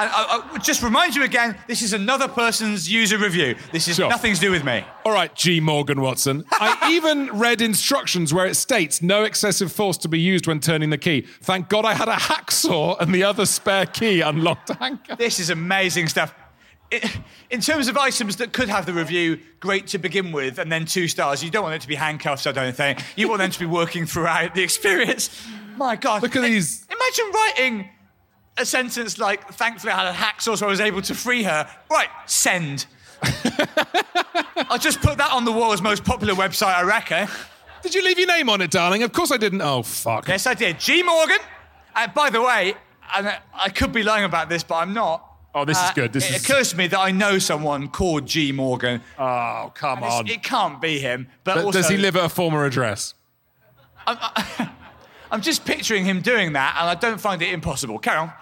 And 0.00 0.08
I, 0.12 0.42
I 0.54 0.58
just 0.58 0.82
remind 0.82 1.16
you 1.16 1.24
again, 1.24 1.56
this 1.66 1.82
is 1.82 1.92
another 1.92 2.28
person's 2.28 2.90
user 2.90 3.18
review. 3.18 3.56
This 3.72 3.88
is 3.88 3.96
Sure. 3.96 4.08
nothing 4.08 4.34
to 4.34 4.40
do 4.40 4.50
with 4.50 4.64
me. 4.64 4.84
All 5.04 5.12
right, 5.12 5.34
G. 5.34 5.58
Morgan 5.60 6.00
Watson. 6.00 6.44
I 6.52 6.90
even 6.92 7.26
read 7.36 7.60
instructions 7.60 8.32
where 8.32 8.46
it 8.46 8.54
states 8.54 9.02
no 9.02 9.24
excessive 9.24 9.72
force 9.72 9.96
to 9.98 10.08
be 10.08 10.20
used 10.20 10.46
when 10.46 10.60
turning 10.60 10.90
the 10.90 10.98
key. 10.98 11.22
Thank 11.42 11.68
God 11.68 11.84
I 11.84 11.94
had 11.94 12.08
a 12.08 12.14
hacksaw 12.14 13.00
and 13.00 13.12
the 13.14 13.24
other 13.24 13.44
spare 13.44 13.86
key 13.86 14.20
unlocked 14.20 14.68
handcuff. 14.68 15.18
This 15.18 15.40
is 15.40 15.50
amazing 15.50 16.08
stuff. 16.08 16.32
In 17.50 17.60
terms 17.60 17.88
of 17.88 17.98
items 17.98 18.36
that 18.36 18.52
could 18.54 18.68
have 18.70 18.86
the 18.86 18.94
review, 18.94 19.40
great 19.60 19.88
to 19.88 19.98
begin 19.98 20.32
with, 20.32 20.58
and 20.58 20.72
then 20.72 20.86
two 20.86 21.06
stars. 21.06 21.44
You 21.44 21.50
don't 21.50 21.62
want 21.62 21.74
it 21.74 21.82
to 21.82 21.88
be 21.88 21.96
handcuffs, 21.96 22.46
I 22.46 22.52
don't 22.52 22.74
think. 22.74 23.02
You 23.14 23.28
want 23.28 23.40
them 23.40 23.50
to 23.50 23.58
be 23.58 23.66
working 23.66 24.06
throughout 24.06 24.54
the 24.54 24.62
experience. 24.62 25.28
My 25.76 25.96
God. 25.96 26.22
Look 26.22 26.34
at 26.34 26.42
these. 26.42 26.86
Imagine 26.90 27.32
writing 27.34 27.88
a 28.60 28.66
sentence 28.66 29.18
like, 29.18 29.48
thankfully 29.52 29.92
I 29.92 30.04
had 30.04 30.14
a 30.14 30.16
hacksaw 30.16 30.56
so 30.58 30.66
I 30.66 30.70
was 30.70 30.80
able 30.80 31.02
to 31.02 31.14
free 31.14 31.42
her. 31.44 31.68
Right, 31.90 32.08
send. 32.26 32.86
I'll 34.70 34.78
just 34.78 35.00
put 35.00 35.18
that 35.18 35.30
on 35.32 35.44
the 35.44 35.52
world's 35.52 35.82
most 35.82 36.04
popular 36.04 36.34
website, 36.34 36.74
I 36.74 36.82
reckon. 36.82 37.28
Did 37.82 37.94
you 37.94 38.02
leave 38.04 38.18
your 38.18 38.28
name 38.28 38.48
on 38.48 38.60
it, 38.60 38.70
darling? 38.70 39.02
Of 39.02 39.12
course 39.12 39.30
I 39.30 39.36
didn't. 39.36 39.60
Oh, 39.62 39.82
fuck. 39.82 40.28
Yes, 40.28 40.46
I 40.46 40.54
did. 40.54 40.78
G. 40.80 41.02
Morgan. 41.02 41.38
Uh, 41.94 42.06
by 42.08 42.28
the 42.30 42.42
way, 42.42 42.74
and 43.16 43.28
I- 43.28 43.38
I 43.54 43.68
could 43.70 43.92
be 43.92 44.02
lying 44.02 44.24
about 44.24 44.48
this, 44.48 44.62
but 44.62 44.76
I'm 44.76 44.92
not. 44.92 45.24
Oh, 45.54 45.64
this 45.64 45.78
is 45.78 45.90
Uh, 45.90 45.92
good. 45.94 46.12
This 46.12 46.28
it 46.28 46.36
is- 46.36 46.44
occurs 46.48 46.70
to 46.70 46.76
me 46.76 46.86
that 46.88 46.98
I 46.98 47.10
know 47.10 47.38
someone 47.38 47.88
called 47.88 48.26
G. 48.26 48.52
Morgan. 48.52 49.00
Oh, 49.18 49.72
come 49.74 50.02
on. 50.02 50.26
It 50.28 50.42
can't 50.42 50.80
be 50.80 50.98
him. 50.98 51.28
But, 51.44 51.54
But 51.56 51.64
also, 51.64 51.78
Does 51.80 51.88
he 51.88 51.96
live 51.96 52.16
at 52.16 52.24
a 52.24 52.28
former 52.28 52.64
address? 52.64 53.14
I'm 55.30 55.42
just 55.42 55.64
picturing 55.64 56.04
him 56.04 56.20
doing 56.20 56.52
that, 56.54 56.76
and 56.78 56.88
I 56.88 56.94
don't 56.94 57.20
find 57.20 57.42
it 57.42 57.52
impossible. 57.52 57.98
Carry 57.98 58.18
on. 58.18 58.32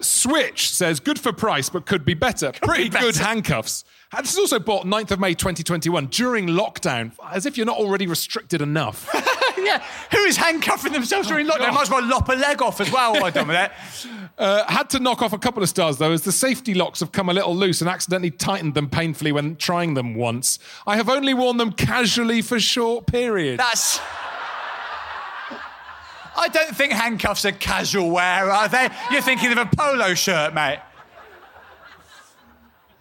Switch 0.00 0.70
says 0.70 1.00
good 1.00 1.18
for 1.18 1.32
price, 1.32 1.70
but 1.70 1.86
could 1.86 2.04
be 2.04 2.14
better. 2.14 2.52
Pretty 2.52 2.90
be 2.90 2.98
good 2.98 3.16
handcuffs. 3.16 3.84
And 4.12 4.24
This 4.24 4.32
is 4.34 4.38
also 4.38 4.58
bought 4.58 4.84
9th 4.84 5.12
of 5.12 5.20
May 5.20 5.34
2021 5.34 6.06
during 6.06 6.48
lockdown, 6.48 7.12
as 7.32 7.46
if 7.46 7.56
you're 7.56 7.66
not 7.66 7.78
already 7.78 8.06
restricted 8.06 8.60
enough. 8.60 9.08
yeah, 9.58 9.82
who 10.12 10.18
is 10.18 10.36
handcuffing 10.36 10.92
themselves 10.92 11.28
during 11.28 11.46
lockdown? 11.46 11.58
God. 11.58 11.74
Might 11.74 11.82
as 11.82 11.90
well 11.90 12.06
lop 12.06 12.28
a 12.28 12.34
leg 12.34 12.62
off 12.62 12.80
as 12.80 12.92
well. 12.92 13.14
Done 13.30 13.48
with 13.48 13.56
it? 13.56 13.72
Uh, 14.38 14.64
had 14.70 14.90
to 14.90 14.98
knock 14.98 15.22
off 15.22 15.32
a 15.32 15.38
couple 15.38 15.62
of 15.62 15.68
stars 15.68 15.96
though, 15.96 16.12
as 16.12 16.22
the 16.22 16.32
safety 16.32 16.74
locks 16.74 17.00
have 17.00 17.10
come 17.10 17.28
a 17.28 17.32
little 17.32 17.56
loose 17.56 17.80
and 17.80 17.88
accidentally 17.88 18.30
tightened 18.30 18.74
them 18.74 18.88
painfully 18.88 19.32
when 19.32 19.56
trying 19.56 19.94
them 19.94 20.14
once. 20.14 20.58
I 20.86 20.96
have 20.96 21.08
only 21.08 21.32
worn 21.34 21.56
them 21.56 21.72
casually 21.72 22.42
for 22.42 22.60
short 22.60 23.06
periods. 23.06 23.58
That's. 23.58 23.98
I 26.36 26.48
don't 26.48 26.76
think 26.76 26.92
handcuffs 26.92 27.44
are 27.44 27.52
casual 27.52 28.10
wear, 28.10 28.50
are 28.50 28.68
they? 28.68 28.88
You're 29.10 29.22
thinking 29.22 29.52
of 29.52 29.58
a 29.58 29.66
polo 29.66 30.14
shirt, 30.14 30.54
mate. 30.54 30.80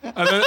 and, 0.04 0.28
then, 0.28 0.44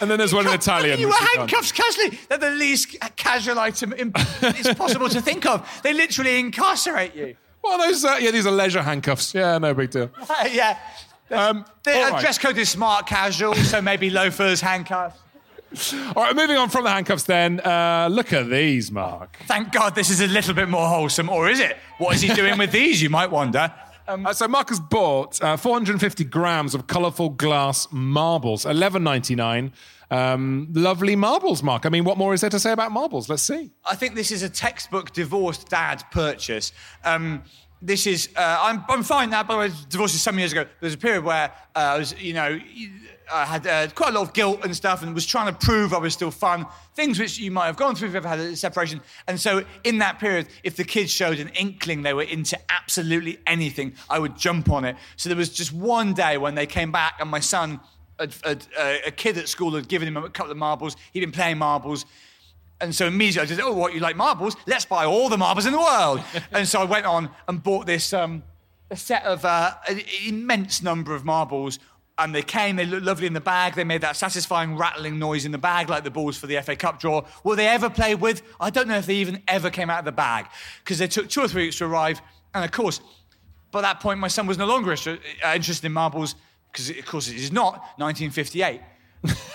and 0.00 0.10
then 0.10 0.18
there's 0.18 0.32
one 0.32 0.46
in 0.46 0.54
Italian. 0.62 0.98
You 1.00 1.06
which 1.08 1.14
wear 1.14 1.22
is 1.22 1.28
fun. 1.30 1.38
handcuffs 1.48 1.72
casually. 1.72 2.18
They're 2.28 2.38
the 2.38 2.50
least 2.50 2.96
casual 3.16 3.58
item 3.58 3.92
it's 3.96 4.74
possible 4.74 5.08
to 5.08 5.20
think 5.20 5.46
of. 5.46 5.68
They 5.82 5.92
literally 5.92 6.38
incarcerate 6.38 7.14
you. 7.14 7.36
Well, 7.62 7.78
those, 7.78 8.04
uh, 8.04 8.16
yeah, 8.20 8.30
these 8.30 8.46
are 8.46 8.52
leisure 8.52 8.82
handcuffs. 8.82 9.34
Yeah, 9.34 9.58
no 9.58 9.74
big 9.74 9.90
deal. 9.90 10.10
yeah. 10.50 10.78
Um, 11.30 11.64
The 11.82 11.92
uh, 11.92 12.10
right. 12.12 12.20
dress 12.20 12.38
code 12.38 12.56
is 12.58 12.68
smart 12.70 13.06
casual, 13.06 13.54
so 13.54 13.82
maybe 13.82 14.10
loafers, 14.10 14.60
handcuffs. 14.60 15.18
All 16.16 16.24
right, 16.24 16.34
moving 16.34 16.56
on 16.56 16.68
from 16.68 16.84
the 16.84 16.90
handcuffs 16.90 17.24
then. 17.24 17.60
Uh, 17.60 18.08
look 18.10 18.32
at 18.32 18.50
these, 18.50 18.90
Mark. 18.90 19.38
Thank 19.46 19.72
God 19.72 19.94
this 19.94 20.10
is 20.10 20.20
a 20.20 20.26
little 20.26 20.54
bit 20.54 20.68
more 20.68 20.88
wholesome, 20.88 21.28
or 21.28 21.48
is 21.48 21.60
it? 21.60 21.76
What 21.98 22.14
is 22.14 22.22
he 22.22 22.34
doing 22.34 22.58
with 22.58 22.72
these, 22.72 23.00
you 23.00 23.10
might 23.10 23.30
wonder? 23.30 23.72
Uh, 24.08 24.32
so 24.32 24.48
Mark 24.48 24.70
has 24.70 24.80
bought 24.80 25.40
uh, 25.42 25.56
450 25.56 26.24
grams 26.24 26.74
of 26.74 26.88
colourful 26.88 27.30
glass 27.30 27.86
marbles, 27.92 28.64
11.99. 28.64 29.70
Um, 30.10 30.66
lovely 30.72 31.14
marbles, 31.14 31.62
Mark. 31.62 31.86
I 31.86 31.88
mean, 31.88 32.02
what 32.02 32.18
more 32.18 32.34
is 32.34 32.40
there 32.40 32.50
to 32.50 32.58
say 32.58 32.72
about 32.72 32.90
marbles? 32.90 33.28
Let's 33.28 33.44
see. 33.44 33.70
I 33.84 33.94
think 33.94 34.16
this 34.16 34.32
is 34.32 34.42
a 34.42 34.48
textbook 34.48 35.12
divorced 35.12 35.68
dad 35.68 36.02
purchase. 36.10 36.72
Um, 37.04 37.44
this 37.80 38.08
is, 38.08 38.28
uh, 38.36 38.58
I'm, 38.60 38.84
I'm 38.88 39.04
fine 39.04 39.30
now, 39.30 39.44
by 39.44 39.54
the 39.54 39.60
way, 39.60 39.70
divorced 39.88 40.16
is 40.16 40.22
some 40.22 40.38
years 40.38 40.50
ago. 40.50 40.64
There 40.64 40.86
was 40.86 40.94
a 40.94 40.98
period 40.98 41.24
where 41.24 41.52
uh, 41.76 41.78
I 41.78 41.98
was, 41.98 42.20
you 42.20 42.34
know, 42.34 42.58
I 43.32 43.44
had 43.44 43.66
uh, 43.66 43.88
quite 43.94 44.10
a 44.10 44.18
lot 44.18 44.22
of 44.22 44.32
guilt 44.32 44.64
and 44.64 44.74
stuff 44.74 45.02
and 45.02 45.14
was 45.14 45.26
trying 45.26 45.52
to 45.52 45.66
prove 45.66 45.92
I 45.92 45.98
was 45.98 46.14
still 46.14 46.30
fun. 46.30 46.66
Things 46.94 47.18
which 47.18 47.38
you 47.38 47.50
might 47.50 47.66
have 47.66 47.76
gone 47.76 47.94
through 47.94 48.08
if 48.08 48.14
you've 48.14 48.24
ever 48.24 48.28
had 48.28 48.40
a 48.40 48.56
separation. 48.56 49.00
And 49.26 49.40
so 49.40 49.64
in 49.84 49.98
that 49.98 50.18
period, 50.18 50.48
if 50.64 50.76
the 50.76 50.84
kids 50.84 51.10
showed 51.10 51.38
an 51.38 51.48
inkling 51.50 52.02
they 52.02 52.14
were 52.14 52.22
into 52.22 52.58
absolutely 52.68 53.38
anything, 53.46 53.94
I 54.08 54.18
would 54.18 54.36
jump 54.36 54.70
on 54.70 54.84
it. 54.84 54.96
So 55.16 55.28
there 55.28 55.36
was 55.36 55.50
just 55.50 55.72
one 55.72 56.14
day 56.14 56.38
when 56.38 56.54
they 56.54 56.66
came 56.66 56.92
back 56.92 57.14
and 57.20 57.30
my 57.30 57.40
son, 57.40 57.80
a, 58.18 58.28
a, 58.44 59.00
a 59.06 59.10
kid 59.10 59.38
at 59.38 59.48
school 59.48 59.74
had 59.74 59.88
given 59.88 60.08
him 60.08 60.16
a 60.16 60.28
couple 60.28 60.52
of 60.52 60.58
marbles. 60.58 60.96
He'd 61.12 61.20
been 61.20 61.32
playing 61.32 61.58
marbles. 61.58 62.04
And 62.80 62.94
so 62.94 63.06
immediately 63.06 63.42
I 63.42 63.46
just, 63.46 63.60
oh, 63.60 63.72
what, 63.72 63.94
you 63.94 64.00
like 64.00 64.16
marbles? 64.16 64.56
Let's 64.66 64.84
buy 64.84 65.04
all 65.04 65.28
the 65.28 65.38
marbles 65.38 65.66
in 65.66 65.72
the 65.72 65.78
world. 65.78 66.22
and 66.52 66.66
so 66.66 66.80
I 66.80 66.84
went 66.84 67.06
on 67.06 67.30
and 67.46 67.62
bought 67.62 67.86
this 67.86 68.12
um, 68.12 68.42
a 68.90 68.96
set 68.96 69.24
of 69.24 69.44
uh, 69.44 69.74
an 69.88 70.02
immense 70.26 70.82
number 70.82 71.14
of 71.14 71.24
marbles. 71.24 71.78
And 72.20 72.34
they 72.34 72.42
came, 72.42 72.76
they 72.76 72.84
looked 72.84 73.06
lovely 73.06 73.26
in 73.26 73.32
the 73.32 73.40
bag. 73.40 73.74
They 73.74 73.84
made 73.84 74.02
that 74.02 74.14
satisfying 74.14 74.76
rattling 74.76 75.18
noise 75.18 75.46
in 75.46 75.52
the 75.52 75.58
bag, 75.58 75.88
like 75.88 76.04
the 76.04 76.10
balls 76.10 76.36
for 76.36 76.46
the 76.46 76.60
FA 76.60 76.76
Cup 76.76 77.00
draw. 77.00 77.24
Will 77.44 77.56
they 77.56 77.66
ever 77.66 77.88
play 77.88 78.14
with? 78.14 78.42
I 78.60 78.68
don't 78.68 78.88
know 78.88 78.98
if 78.98 79.06
they 79.06 79.16
even 79.16 79.42
ever 79.48 79.70
came 79.70 79.88
out 79.88 80.00
of 80.00 80.04
the 80.04 80.12
bag 80.12 80.46
because 80.84 80.98
they 80.98 81.08
took 81.08 81.30
two 81.30 81.40
or 81.40 81.48
three 81.48 81.64
weeks 81.64 81.78
to 81.78 81.86
arrive. 81.86 82.20
And 82.54 82.62
of 82.62 82.70
course, 82.72 83.00
by 83.70 83.80
that 83.80 84.00
point, 84.00 84.20
my 84.20 84.28
son 84.28 84.46
was 84.46 84.58
no 84.58 84.66
longer 84.66 84.92
uh, 84.92 85.16
interested 85.54 85.86
in 85.86 85.92
marbles 85.92 86.34
because, 86.70 86.90
of 86.90 87.06
course, 87.06 87.28
it 87.28 87.36
is 87.36 87.50
not 87.50 87.80
1958. 87.98 88.80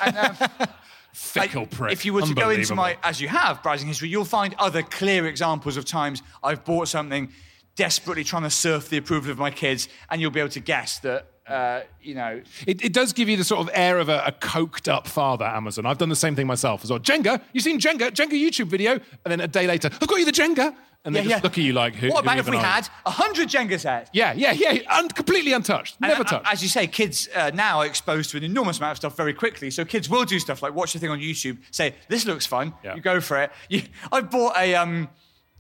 and, 0.02 0.18
um, 0.18 0.36
Fickle 1.14 1.66
prick. 1.66 1.94
If 1.94 2.04
you 2.04 2.14
were 2.14 2.24
to 2.24 2.34
go 2.34 2.50
into 2.50 2.76
my, 2.76 2.98
as 3.02 3.22
you 3.22 3.30
have, 3.30 3.64
browsing 3.64 3.88
history, 3.88 4.10
you'll 4.10 4.26
find 4.26 4.54
other 4.60 4.84
clear 4.84 5.26
examples 5.28 5.78
of 5.78 5.86
times 5.86 6.22
I've 6.44 6.66
bought 6.66 6.90
something 6.90 7.32
desperately 7.76 8.26
trying 8.26 8.44
to 8.44 8.50
surf 8.50 8.90
the 8.90 8.98
approval 8.98 9.32
of 9.32 9.38
my 9.38 9.50
kids, 9.50 9.88
and 10.10 10.20
you'll 10.20 10.32
be 10.32 10.42
able 10.42 10.50
to 10.50 10.60
guess 10.60 11.00
that, 11.00 11.28
uh, 11.48 11.82
you 12.02 12.16
know, 12.16 12.42
It, 12.66 12.84
it 12.84 12.94
does 12.94 13.14
give 13.14 13.30
you 13.30 13.38
the 13.38 13.44
sort 13.44 13.62
of 13.62 13.70
air 13.74 14.00
of 14.00 14.10
a, 14.10 14.24
a 14.28 14.32
coked 14.32 14.88
up 14.92 15.08
father, 15.08 15.46
Amazon. 15.46 15.86
I've 15.86 15.98
done 15.98 16.10
the 16.10 16.16
same 16.16 16.36
thing 16.36 16.48
myself 16.48 16.84
as 16.84 16.90
well. 16.90 17.00
Jenga, 17.00 17.42
you've 17.54 17.64
seen 17.64 17.80
Jenga? 17.80 18.12
Jenga 18.12 18.32
YouTube 18.34 18.68
video? 18.68 18.94
And 18.94 19.02
then 19.26 19.40
a 19.42 19.48
day 19.48 19.68
later, 19.68 19.90
I've 19.92 20.08
got 20.08 20.18
you 20.20 20.26
the 20.26 20.32
Jenga. 20.32 20.76
And 21.04 21.14
they 21.16 21.20
Yeah, 21.20 21.24
just 21.26 21.36
yeah. 21.36 21.44
look 21.44 21.52
at 21.60 21.64
you 21.64 21.74
like, 21.74 21.94
who? 21.94 22.08
what 22.08 22.16
who 22.26 22.32
about 22.32 22.40
if 22.40 22.50
we 22.50 22.58
are 22.58 22.64
had 22.64 22.90
a 23.06 23.12
hundred 23.12 23.48
Jenga 23.48 23.80
sets? 23.80 24.10
Yeah, 24.12 24.34
yeah, 24.34 24.54
yeah. 24.54 24.80
Un- 24.90 25.08
completely 25.10 25.54
untouched. 25.54 26.02
Never 26.02 26.24
touched. 26.24 26.52
As 26.52 26.64
you 26.64 26.68
say, 26.68 26.88
kids 26.88 27.30
uh, 27.36 27.52
now 27.54 27.78
are 27.82 27.86
exposed 27.86 28.32
to 28.32 28.38
an 28.38 28.44
enormous 28.44 28.80
amount 28.80 28.94
of 28.94 28.98
stuff 28.98 29.16
very 29.16 29.34
quickly. 29.36 29.70
So 29.70 29.86
kids 29.86 30.10
will 30.10 30.26
do 30.26 30.40
stuff 30.40 30.64
like 30.64 30.74
watch 30.74 30.94
the 30.94 31.00
thing 31.00 31.12
on 31.12 31.20
YouTube, 31.20 31.60
say 31.70 31.94
this 32.10 32.26
looks 32.26 32.48
fun, 32.48 32.74
Yeah. 32.84 32.96
you 32.96 33.02
go 33.02 33.22
for 33.22 33.40
it. 33.44 33.52
You, 33.70 33.84
I 34.12 34.22
bought 34.22 34.58
a 34.58 34.74
um, 34.74 35.10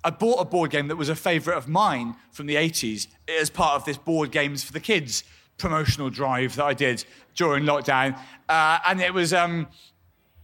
I 0.03 0.09
bought 0.09 0.39
a 0.39 0.45
board 0.45 0.71
game 0.71 0.88
that 0.88 0.95
was 0.95 1.09
a 1.09 1.15
favourite 1.15 1.57
of 1.57 1.67
mine 1.67 2.15
from 2.31 2.47
the 2.47 2.55
80s 2.55 3.05
as 3.39 3.51
part 3.51 3.75
of 3.75 3.86
this 3.86 3.97
board 3.99 4.31
games 4.31 4.63
for 4.63 4.73
the 4.73 4.79
kids 4.79 5.23
promotional 5.58 6.10
drive 6.10 6.56
that 6.56 6.66
I 6.66 6.74
did 6.74 7.06
during 7.36 7.64
lockdown, 7.64 8.18
uh, 8.49 8.80
and 8.86 9.01
it 9.01 9.14
was 9.14 9.34
um, 9.34 9.68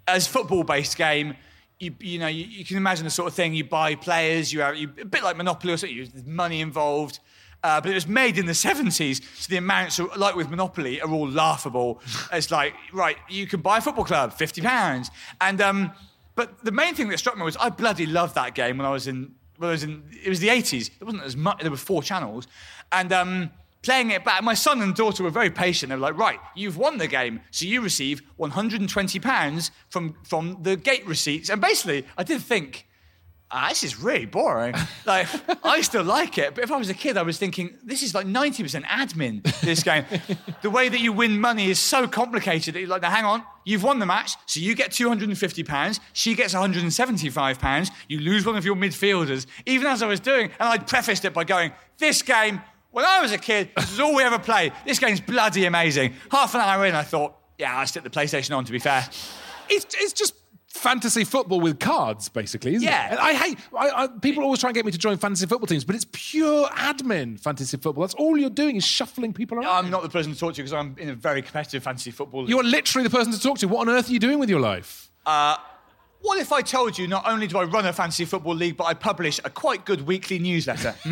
as 0.07 0.28
football-based 0.28 0.97
game. 0.97 1.36
You, 1.80 1.95
you 1.99 2.20
know, 2.20 2.28
you, 2.28 2.45
you 2.45 2.64
can 2.64 2.78
imagine 2.78 3.05
the 3.05 3.12
sort 3.12 3.28
of 3.28 3.34
thing. 3.34 3.53
You 3.53 3.64
buy 3.64 3.95
players. 3.95 4.53
You 4.53 4.62
have 4.62 4.76
you, 4.76 4.89
a 5.01 5.05
bit 5.05 5.24
like 5.24 5.36
Monopoly 5.36 5.74
or 5.74 5.78
something. 5.78 5.97
There's 5.97 6.26
money 6.26 6.62
involved. 6.62 7.20
Uh, 7.64 7.80
but 7.80 7.91
it 7.91 7.93
was 7.93 8.07
made 8.07 8.39
in 8.39 8.47
the 8.47 8.53
70s, 8.53 9.22
so 9.38 9.47
the 9.47 9.57
amounts, 9.57 9.99
are, 9.99 10.07
like 10.18 10.36
with 10.36 10.49
Monopoly, 10.49 10.99
are 10.99 11.12
all 11.12 11.30
laughable. 11.30 12.01
it's 12.34 12.49
like, 12.49 12.74
right, 12.91 13.18
you 13.30 13.45
can 13.45 13.62
buy 13.62 13.78
a 13.78 13.82
football 13.82 14.03
club, 14.03 14.34
£50. 14.36 15.09
And, 15.39 15.62
um, 15.62 15.91
but 16.34 16.64
the 16.64 16.72
main 16.72 16.95
thing 16.95 17.09
that 17.09 17.20
struck 17.20 17.38
me 17.38 17.43
was 17.43 17.55
I 17.57 17.70
bloody 17.70 18.07
loved 18.07 18.34
that 18.36 18.55
game 18.55 18.78
when 18.78 18.88
I 18.88 18.89
was 18.89 19.07
in, 19.07 19.36
when 19.57 19.70
I 19.70 19.74
was 19.74 19.84
in 19.84 20.03
it 20.24 20.30
was 20.30 20.39
the 20.39 20.47
80s. 20.47 20.89
There 20.97 21.05
wasn't 21.05 21.24
as 21.24 21.38
much, 21.38 21.62
there 21.62 21.70
were 21.70 21.78
four 21.78 22.01
channels. 22.01 22.47
And 22.91 23.14
um, 23.14 23.51
playing 23.82 24.11
it 24.11 24.23
back, 24.23 24.43
my 24.43 24.53
son 24.53 24.82
and 24.82 24.95
daughter 24.95 25.23
were 25.23 25.29
very 25.29 25.49
patient. 25.49 25.89
They 25.89 25.95
were 25.95 26.01
like, 26.01 26.17
right, 26.17 26.39
you've 26.55 26.77
won 26.77 26.97
the 26.97 27.07
game, 27.07 27.41
so 27.51 27.65
you 27.65 27.82
receive 27.82 28.21
£120 28.39 29.71
from, 29.89 30.15
from 30.23 30.57
the 30.61 30.75
gate 30.75 31.05
receipts. 31.07 31.49
And 31.49 31.61
basically, 31.61 32.05
I 32.17 32.23
did 32.23 32.41
think, 32.41 32.88
ah, 33.49 33.67
this 33.69 33.84
is 33.84 33.99
really 33.99 34.25
boring. 34.25 34.75
Like, 35.03 35.27
I 35.65 35.82
still 35.82 36.03
like 36.03 36.38
it, 36.38 36.53
but 36.53 36.63
if 36.63 36.71
I 36.71 36.77
was 36.77 36.89
a 36.89 36.93
kid, 36.93 37.17
I 37.17 37.23
was 37.23 37.39
thinking, 37.39 37.75
this 37.84 38.03
is 38.03 38.13
like 38.13 38.27
90% 38.27 38.84
admin, 38.84 39.41
this 39.61 39.82
game. 39.82 40.05
the 40.61 40.69
way 40.69 40.89
that 40.89 40.99
you 40.99 41.11
win 41.11 41.41
money 41.41 41.71
is 41.71 41.79
so 41.79 42.07
complicated 42.07 42.75
that 42.75 42.82
you're 42.82 42.88
like, 42.88 43.03
hang 43.03 43.25
on, 43.25 43.43
you've 43.65 43.82
won 43.82 43.97
the 43.97 44.05
match, 44.05 44.36
so 44.45 44.59
you 44.59 44.75
get 44.75 44.91
£250, 44.91 45.99
she 46.13 46.36
gets 46.36 46.53
£175, 46.53 47.91
you 48.07 48.19
lose 48.19 48.45
one 48.45 48.55
of 48.55 48.63
your 48.63 48.75
midfielders. 48.75 49.47
Even 49.65 49.88
as 49.88 50.03
I 50.03 50.05
was 50.05 50.19
doing, 50.19 50.51
and 50.59 50.69
I 50.69 50.77
prefaced 50.77 51.25
it 51.25 51.34
by 51.34 51.43
going, 51.43 51.71
this 51.97 52.21
game, 52.21 52.61
when 52.91 53.05
I 53.05 53.21
was 53.21 53.31
a 53.31 53.37
kid, 53.37 53.69
this 53.75 53.91
is 53.91 53.99
all 53.99 54.15
we 54.15 54.23
ever 54.23 54.39
played. 54.39 54.73
This 54.85 54.99
game's 54.99 55.19
bloody 55.21 55.65
amazing. 55.65 56.13
Half 56.31 56.55
an 56.55 56.61
hour 56.61 56.85
in, 56.85 56.95
I 56.95 57.03
thought, 57.03 57.35
yeah, 57.57 57.77
I 57.77 57.85
stick 57.85 58.03
the 58.03 58.09
PlayStation 58.09 58.55
on, 58.55 58.65
to 58.65 58.71
be 58.71 58.79
fair. 58.79 59.05
It's, 59.69 59.85
it's 59.97 60.13
just 60.13 60.35
fantasy 60.67 61.23
football 61.23 61.59
with 61.61 61.79
cards, 61.79 62.27
basically, 62.29 62.75
isn't 62.75 62.87
Yeah. 62.87 63.07
it? 63.07 63.11
And 63.11 63.19
I 63.19 63.33
hate, 63.33 63.57
I, 63.77 63.89
I, 64.03 64.07
people 64.07 64.43
always 64.43 64.59
try 64.59 64.69
and 64.69 64.75
get 64.75 64.85
me 64.85 64.91
to 64.91 64.97
join 64.97 65.17
fantasy 65.17 65.45
football 65.45 65.67
teams, 65.67 65.83
but 65.85 65.95
it's 65.95 66.07
pure 66.11 66.67
admin 66.69 67.39
fantasy 67.39 67.77
football. 67.77 68.01
That's 68.03 68.13
all 68.15 68.37
you're 68.37 68.49
doing 68.49 68.77
is 68.77 68.85
shuffling 68.85 69.33
people 69.33 69.57
around. 69.59 69.67
I'm 69.67 69.91
not 69.91 70.01
the 70.03 70.09
person 70.09 70.33
to 70.33 70.39
talk 70.39 70.53
to 70.55 70.61
because 70.61 70.73
I'm 70.73 70.95
in 70.97 71.09
a 71.09 71.15
very 71.15 71.41
competitive 71.41 71.83
fantasy 71.83 72.11
football 72.11 72.41
league. 72.41 72.49
you 72.49 72.59
are 72.59 72.63
literally 72.63 73.07
the 73.07 73.15
person 73.15 73.31
to 73.33 73.39
talk 73.39 73.57
to. 73.59 73.67
What 73.67 73.87
on 73.87 73.93
earth 73.93 74.09
are 74.09 74.13
you 74.13 74.19
doing 74.19 74.39
with 74.39 74.49
your 74.49 74.59
life? 74.61 75.11
Uh, 75.25 75.55
what 76.21 76.39
if 76.39 76.51
I 76.51 76.61
told 76.61 76.97
you 76.97 77.07
not 77.07 77.27
only 77.27 77.47
do 77.47 77.57
I 77.57 77.63
run 77.65 77.85
a 77.85 77.93
fantasy 77.93 78.25
football 78.25 78.55
league, 78.55 78.77
but 78.77 78.85
I 78.85 78.93
publish 78.93 79.39
a 79.43 79.49
quite 79.49 79.85
good 79.85 80.01
weekly 80.07 80.39
newsletter? 80.39 80.95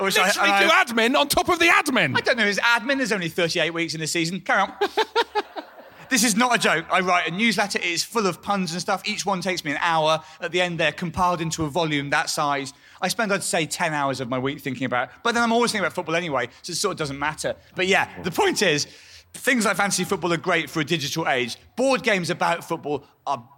I- 0.00 0.26
Literally 0.26 0.50
and 0.50 0.70
do 0.70 0.74
I, 0.74 0.84
admin 0.84 1.18
on 1.18 1.28
top 1.28 1.48
of 1.48 1.58
the 1.58 1.66
admin. 1.66 2.16
I 2.16 2.20
don't 2.20 2.36
know, 2.36 2.46
is 2.46 2.58
admin? 2.58 2.96
There's 2.98 3.12
only 3.12 3.28
38 3.28 3.72
weeks 3.72 3.94
in 3.94 4.00
the 4.00 4.06
season. 4.06 4.40
Carry 4.40 4.62
on. 4.62 4.72
this 6.10 6.24
is 6.24 6.36
not 6.36 6.54
a 6.54 6.58
joke. 6.58 6.86
I 6.90 7.00
write 7.00 7.28
a 7.28 7.30
newsletter. 7.30 7.78
It 7.78 7.84
is 7.84 8.02
full 8.02 8.26
of 8.26 8.42
puns 8.42 8.72
and 8.72 8.80
stuff. 8.80 9.02
Each 9.06 9.24
one 9.24 9.40
takes 9.40 9.64
me 9.64 9.72
an 9.72 9.78
hour. 9.80 10.22
At 10.40 10.52
the 10.52 10.60
end, 10.60 10.78
they're 10.78 10.92
compiled 10.92 11.40
into 11.40 11.64
a 11.64 11.68
volume 11.68 12.10
that 12.10 12.30
size. 12.30 12.72
I 13.02 13.08
spend, 13.08 13.32
I'd 13.32 13.42
say, 13.42 13.66
10 13.66 13.92
hours 13.94 14.20
of 14.20 14.28
my 14.28 14.38
week 14.38 14.60
thinking 14.60 14.84
about 14.84 15.08
it. 15.08 15.14
But 15.22 15.34
then 15.34 15.42
I'm 15.42 15.52
always 15.52 15.72
thinking 15.72 15.84
about 15.84 15.94
football 15.94 16.16
anyway, 16.16 16.48
so 16.62 16.72
it 16.72 16.76
sort 16.76 16.92
of 16.92 16.98
doesn't 16.98 17.18
matter. 17.18 17.54
But 17.74 17.86
yeah, 17.86 18.08
the 18.22 18.30
point 18.30 18.62
is, 18.62 18.86
things 19.32 19.64
like 19.64 19.76
fantasy 19.76 20.04
football 20.04 20.32
are 20.32 20.36
great 20.38 20.68
for 20.68 20.80
a 20.80 20.84
digital 20.84 21.28
age. 21.28 21.56
Board 21.76 22.02
games 22.02 22.30
about 22.30 22.64
football 22.64 23.04
are 23.26 23.48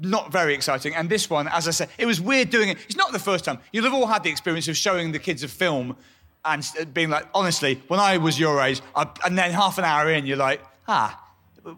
not 0.00 0.32
very 0.32 0.54
exciting. 0.54 0.94
And 0.94 1.08
this 1.08 1.30
one, 1.30 1.48
as 1.48 1.68
I 1.68 1.70
said, 1.70 1.88
it 1.98 2.06
was 2.06 2.20
weird 2.20 2.50
doing 2.50 2.68
it. 2.68 2.78
It's 2.86 2.96
not 2.96 3.12
the 3.12 3.18
first 3.18 3.44
time. 3.44 3.58
You'll 3.72 3.84
have 3.84 3.94
all 3.94 4.06
had 4.06 4.22
the 4.22 4.30
experience 4.30 4.68
of 4.68 4.76
showing 4.76 5.12
the 5.12 5.18
kids 5.18 5.42
a 5.42 5.48
film 5.48 5.96
and 6.44 6.66
being 6.92 7.08
like, 7.08 7.26
honestly, 7.34 7.80
when 7.88 8.00
I 8.00 8.18
was 8.18 8.38
your 8.38 8.60
age, 8.60 8.80
I, 8.96 9.08
and 9.24 9.38
then 9.38 9.52
half 9.52 9.78
an 9.78 9.84
hour 9.84 10.10
in, 10.10 10.26
you're 10.26 10.36
like, 10.36 10.60
ah, 10.88 11.18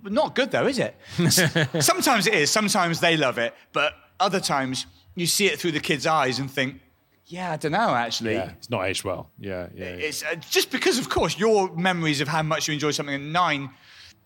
not 0.05 0.35
good 0.35 0.51
though, 0.51 0.67
is 0.67 0.79
it? 0.79 0.97
Sometimes 1.83 2.27
it 2.27 2.35
is. 2.35 2.51
Sometimes 2.51 3.01
they 3.01 3.17
love 3.17 3.39
it. 3.39 3.55
But 3.73 3.95
other 4.19 4.41
times, 4.41 4.87
you 5.15 5.27
see 5.27 5.47
it 5.47 5.61
through 5.61 5.73
the 5.73 5.81
kids' 5.81 6.07
eyes 6.07 6.39
and 6.39 6.51
think, 6.51 6.81
yeah, 7.27 7.53
I 7.53 7.57
don't 7.57 7.73
know, 7.73 7.95
actually. 7.95 8.35
Yeah, 8.35 8.51
it's 8.51 8.69
not 8.69 8.85
aged 8.85 9.05
well. 9.05 9.31
Yeah, 9.39 9.69
yeah. 9.75 9.85
yeah. 9.85 9.91
It's 9.95 10.23
uh, 10.23 10.35
just 10.35 10.71
because, 10.71 10.99
of 10.99 11.09
course, 11.09 11.39
your 11.39 11.75
memories 11.75 12.21
of 12.21 12.29
how 12.29 12.43
much 12.43 12.69
you 12.69 12.75
enjoy 12.75 12.91
something 12.91 13.15
at 13.15 13.21
nine 13.21 13.71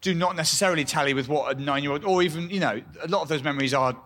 do 0.00 0.14
not 0.14 0.36
necessarily 0.36 0.84
tally 0.84 1.14
with 1.14 1.28
what 1.28 1.56
a 1.56 1.60
nine-year-old, 1.60 2.04
or 2.04 2.22
even 2.22 2.50
you 2.50 2.60
know, 2.60 2.80
a 3.02 3.08
lot 3.08 3.22
of 3.22 3.28
those 3.28 3.42
memories 3.42 3.74
are 3.74 3.96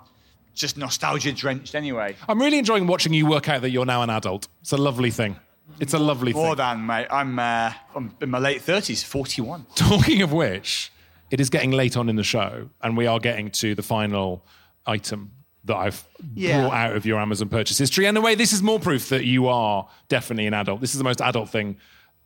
just 0.54 0.76
nostalgia 0.76 1.32
drenched 1.32 1.74
anyway. 1.74 2.14
I'm 2.28 2.40
really 2.40 2.58
enjoying 2.58 2.86
watching 2.86 3.12
you 3.14 3.26
work 3.26 3.48
out 3.48 3.62
that 3.62 3.70
you're 3.70 3.86
now 3.86 4.02
an 4.02 4.10
adult. 4.10 4.48
It's 4.60 4.72
a 4.72 4.76
lovely 4.76 5.10
thing. 5.10 5.36
It's 5.80 5.94
a 5.94 5.98
lovely 5.98 6.32
More 6.32 6.48
thing. 6.48 6.56
than 6.56 6.86
mate, 6.86 7.06
I'm 7.10 7.38
uh, 7.38 7.72
I'm 7.94 8.14
in 8.20 8.30
my 8.30 8.38
late 8.38 8.62
thirties, 8.62 9.02
forty-one. 9.02 9.66
Talking 9.74 10.20
of 10.22 10.32
which, 10.32 10.92
it 11.30 11.40
is 11.40 11.48
getting 11.50 11.70
late 11.70 11.96
on 11.96 12.08
in 12.08 12.16
the 12.16 12.22
show, 12.24 12.68
and 12.82 12.96
we 12.96 13.06
are 13.06 13.18
getting 13.18 13.50
to 13.52 13.74
the 13.74 13.82
final 13.82 14.44
item 14.86 15.30
that 15.64 15.76
I've 15.76 16.04
Yeah. 16.34 16.62
brought 16.62 16.74
out 16.74 16.96
of 16.96 17.06
your 17.06 17.20
Amazon 17.20 17.48
purchase 17.48 17.78
history. 17.78 18.06
And 18.06 18.16
in 18.18 18.22
a 18.22 18.24
way, 18.26 18.34
this 18.34 18.52
is 18.52 18.62
more 18.62 18.80
proof 18.80 19.08
that 19.10 19.24
you 19.24 19.46
are 19.46 19.88
definitely 20.08 20.46
an 20.48 20.54
adult. 20.54 20.80
This 20.80 20.92
is 20.92 20.98
the 20.98 21.04
most 21.04 21.20
adult 21.22 21.48
thing, 21.50 21.76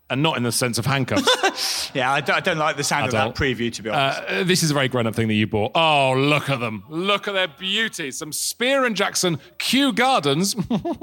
and 0.08 0.22
not 0.22 0.36
in 0.36 0.42
the 0.44 0.52
sense 0.52 0.78
of 0.78 0.86
handcuffs. 0.86 1.90
Yeah, 1.94 2.12
I 2.12 2.20
don't, 2.20 2.36
I 2.36 2.40
don't 2.40 2.58
like 2.58 2.76
the 2.76 2.84
sound 2.84 3.08
Adult. 3.08 3.28
of 3.30 3.34
that 3.34 3.42
preview, 3.42 3.72
to 3.72 3.82
be 3.82 3.88
honest. 3.88 4.22
Uh, 4.28 4.44
this 4.44 4.62
is 4.62 4.70
a 4.70 4.74
very 4.74 4.88
grown 4.88 5.06
up 5.06 5.14
thing 5.14 5.28
that 5.28 5.34
you 5.34 5.46
bought. 5.46 5.72
Oh, 5.74 6.12
look 6.12 6.50
at 6.50 6.60
them. 6.60 6.84
Look 6.90 7.26
at 7.26 7.32
their 7.32 7.48
beauty. 7.48 8.10
Some 8.10 8.32
Spear 8.32 8.84
and 8.84 8.94
Jackson 8.94 9.38
Kew 9.56 9.94
Gardens, 9.94 10.54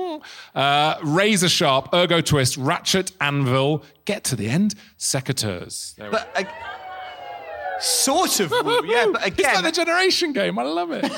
uh, 0.55 0.95
Razor 1.01 1.49
Sharp, 1.49 1.89
Ergo 1.95 2.21
Twist, 2.21 2.57
Ratchet 2.57 3.11
Anvil, 3.19 3.83
Get 4.05 4.23
to 4.25 4.35
the 4.35 4.47
End, 4.49 4.75
Secateurs. 4.99 5.95
There 5.95 6.11
we 6.11 6.11
but 6.11 6.29
uh, 6.37 7.79
sort 7.79 8.39
of, 8.39 8.51
yeah. 8.85 9.07
But 9.11 9.21
It's 9.25 9.39
again, 9.39 9.55
like 9.55 9.63
the 9.63 9.71
generation 9.71 10.31
game. 10.33 10.59
I 10.59 10.63
love 10.63 10.91
it. 10.91 11.11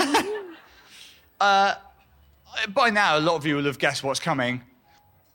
by 2.73 2.89
now, 2.91 3.17
a 3.17 3.19
lot 3.19 3.36
of 3.36 3.45
you 3.45 3.57
will 3.57 3.65
have 3.65 3.79
guessed 3.79 4.05
what's 4.05 4.21
coming. 4.21 4.61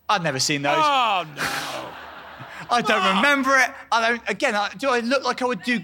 I've 0.09 0.23
never 0.23 0.41
seen 0.41 0.63
those. 0.63 0.77
oh, 0.79 1.27
no. 1.37 1.43
I 2.71 2.83
don't 2.83 3.17
remember 3.17 3.57
it. 3.57 3.71
I 3.91 4.09
don't. 4.09 4.23
Again, 4.29 4.55
I, 4.55 4.71
do 4.79 4.91
I 4.91 5.01
look 5.01 5.25
like 5.25 5.43
I 5.43 5.47
would 5.47 5.63
do? 5.63 5.81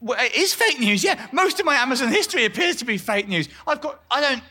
Well, 0.00 0.18
it 0.22 0.34
is 0.34 0.54
fake 0.54 0.80
news. 0.80 1.04
Yeah, 1.04 1.26
most 1.32 1.60
of 1.60 1.66
my 1.66 1.74
Amazon 1.76 2.08
history 2.08 2.44
appears 2.44 2.76
to 2.76 2.84
be 2.84 2.98
fake 2.98 3.28
news. 3.28 3.48
I've 3.66 3.80
got. 3.80 4.02
I 4.10 4.20
don't. 4.20 4.42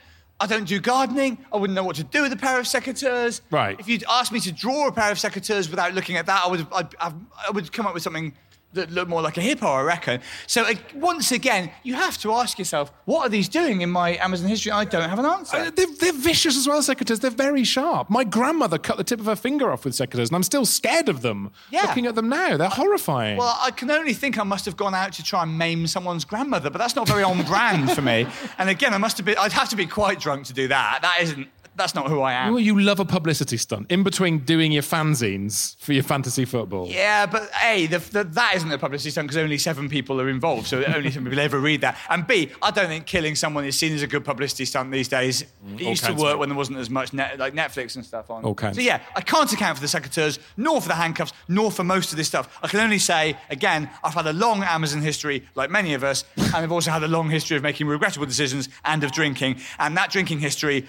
I 0.41 0.47
don't 0.47 0.65
do 0.65 0.79
gardening. 0.79 1.37
I 1.51 1.57
wouldn't 1.57 1.75
know 1.75 1.83
what 1.83 1.97
to 1.97 2.03
do 2.03 2.21
with 2.21 2.31
a 2.31 2.37
pair 2.37 2.59
of 2.59 2.65
secateurs. 2.65 3.41
Right. 3.51 3.77
If 3.77 3.89
you'd 3.89 4.05
asked 4.09 4.31
me 4.31 4.39
to 4.41 4.53
draw 4.53 4.87
a 4.87 4.91
pair 4.91 5.11
of 5.11 5.17
secateurs 5.17 5.69
without 5.69 5.93
looking 5.93 6.15
at 6.15 6.25
that, 6.27 6.43
I 6.45 6.47
would. 6.49 6.65
I'd, 6.71 6.95
I've, 6.99 7.13
I 7.47 7.51
would 7.51 7.71
come 7.73 7.85
up 7.85 7.93
with 7.93 8.03
something 8.03 8.33
that 8.73 8.91
look 8.91 9.07
more 9.07 9.21
like 9.21 9.37
a 9.37 9.41
hippo, 9.41 9.67
I 9.67 9.81
reckon. 9.81 10.21
So 10.45 10.65
once 10.93 11.31
again, 11.31 11.71
you 11.83 11.95
have 11.95 12.17
to 12.19 12.31
ask 12.33 12.59
yourself, 12.59 12.91
what 13.05 13.25
are 13.25 13.29
these 13.29 13.49
doing 13.49 13.81
in 13.81 13.89
my 13.89 14.15
Amazon 14.17 14.47
history? 14.47 14.71
I 14.71 14.85
don't 14.85 15.09
have 15.09 15.17
an 15.17 15.25
answer. 15.25 15.57
Uh, 15.57 15.71
they're, 15.71 15.87
they're 15.99 16.13
vicious 16.13 16.55
as 16.55 16.67
well, 16.67 16.81
secateurs. 16.81 17.19
They're 17.19 17.31
very 17.31 17.63
sharp. 17.63 18.09
My 18.09 18.23
grandmother 18.23 18.77
cut 18.77 18.97
the 18.97 19.03
tip 19.03 19.19
of 19.19 19.25
her 19.25 19.35
finger 19.35 19.71
off 19.71 19.85
with 19.85 19.95
secateurs, 19.95 20.27
and 20.27 20.35
I'm 20.35 20.43
still 20.43 20.65
scared 20.65 21.09
of 21.09 21.21
them. 21.21 21.51
Yeah. 21.71 21.83
Looking 21.83 22.05
at 22.05 22.15
them 22.15 22.29
now, 22.29 22.57
they're 22.57 22.69
horrifying. 22.69 23.37
Well, 23.37 23.57
I 23.59 23.71
can 23.71 23.89
only 23.89 24.13
think 24.13 24.37
I 24.37 24.43
must 24.43 24.65
have 24.65 24.77
gone 24.77 24.93
out 24.93 25.13
to 25.13 25.23
try 25.23 25.43
and 25.43 25.57
maim 25.57 25.87
someone's 25.87 26.25
grandmother, 26.25 26.69
but 26.69 26.77
that's 26.77 26.95
not 26.95 27.07
very 27.07 27.23
on 27.23 27.43
brand 27.43 27.91
for 27.91 28.01
me. 28.01 28.27
And 28.57 28.69
again, 28.69 28.93
I 28.93 28.97
must 28.97 29.15
have 29.17 29.25
been, 29.25 29.37
I'd 29.37 29.53
have 29.53 29.69
to 29.69 29.75
be 29.75 29.85
quite 29.85 30.19
drunk 30.19 30.45
to 30.47 30.53
do 30.53 30.67
that. 30.67 30.99
That 31.01 31.19
isn't, 31.21 31.47
that's 31.79 31.95
not 31.95 32.07
who 32.07 32.21
I 32.21 32.33
am. 32.33 32.53
Well, 32.53 32.59
you 32.59 32.79
love 32.79 32.99
a 32.99 33.05
publicity 33.05 33.57
stunt 33.57 33.89
in 33.89 34.03
between 34.03 34.39
doing 34.39 34.71
your 34.71 34.83
fanzines 34.83 35.77
for 35.77 35.93
your 35.93 36.03
fantasy 36.03 36.45
football. 36.45 36.87
Yeah, 36.87 37.25
but 37.25 37.49
A, 37.63 37.87
the, 37.87 37.99
the, 37.99 38.23
that 38.25 38.55
isn't 38.55 38.71
a 38.71 38.77
publicity 38.77 39.09
stunt 39.09 39.27
because 39.27 39.41
only 39.41 39.57
seven 39.57 39.89
people 39.89 40.19
are 40.21 40.29
involved, 40.29 40.67
so 40.67 40.83
only 40.95 41.09
seven 41.09 41.25
people 41.25 41.39
ever 41.39 41.59
read 41.59 41.81
that. 41.81 41.97
And 42.09 42.27
B, 42.27 42.51
I 42.61 42.71
don't 42.71 42.87
think 42.87 43.05
killing 43.05 43.35
someone 43.35 43.65
is 43.65 43.77
seen 43.77 43.93
as 43.93 44.03
a 44.03 44.07
good 44.07 44.25
publicity 44.25 44.65
stunt 44.65 44.91
these 44.91 45.07
days. 45.07 45.45
Mm, 45.65 45.75
it 45.75 45.81
used 45.81 46.05
to 46.05 46.13
work 46.13 46.37
when 46.37 46.49
there 46.49 46.57
wasn't 46.57 46.77
as 46.77 46.89
much 46.89 47.13
net, 47.13 47.39
like 47.39 47.53
Netflix 47.53 47.95
and 47.95 48.05
stuff 48.05 48.29
on. 48.29 48.43
All 48.43 48.53
kinds. 48.55 48.75
So 48.75 48.81
yeah, 48.81 49.01
I 49.15 49.21
can't 49.21 49.51
account 49.51 49.77
for 49.77 49.81
the 49.81 49.87
secateurs, 49.87 50.37
nor 50.57 50.81
for 50.81 50.89
the 50.89 50.95
handcuffs, 50.95 51.33
nor 51.47 51.71
for 51.71 51.83
most 51.83 52.11
of 52.11 52.17
this 52.17 52.27
stuff. 52.27 52.59
I 52.61 52.67
can 52.67 52.81
only 52.81 52.99
say, 52.99 53.37
again, 53.49 53.89
I've 54.03 54.13
had 54.13 54.27
a 54.27 54.33
long 54.33 54.63
Amazon 54.63 55.01
history, 55.01 55.47
like 55.55 55.69
many 55.69 55.93
of 55.93 56.03
us, 56.03 56.25
and 56.37 56.55
I've 56.55 56.71
also 56.71 56.91
had 56.91 57.03
a 57.03 57.07
long 57.07 57.29
history 57.29 57.55
of 57.55 57.63
making 57.63 57.87
regrettable 57.87 58.25
decisions 58.25 58.69
and 58.83 59.03
of 59.03 59.11
drinking. 59.11 59.59
And 59.79 59.95
that 59.97 60.11
drinking 60.11 60.39
history 60.39 60.87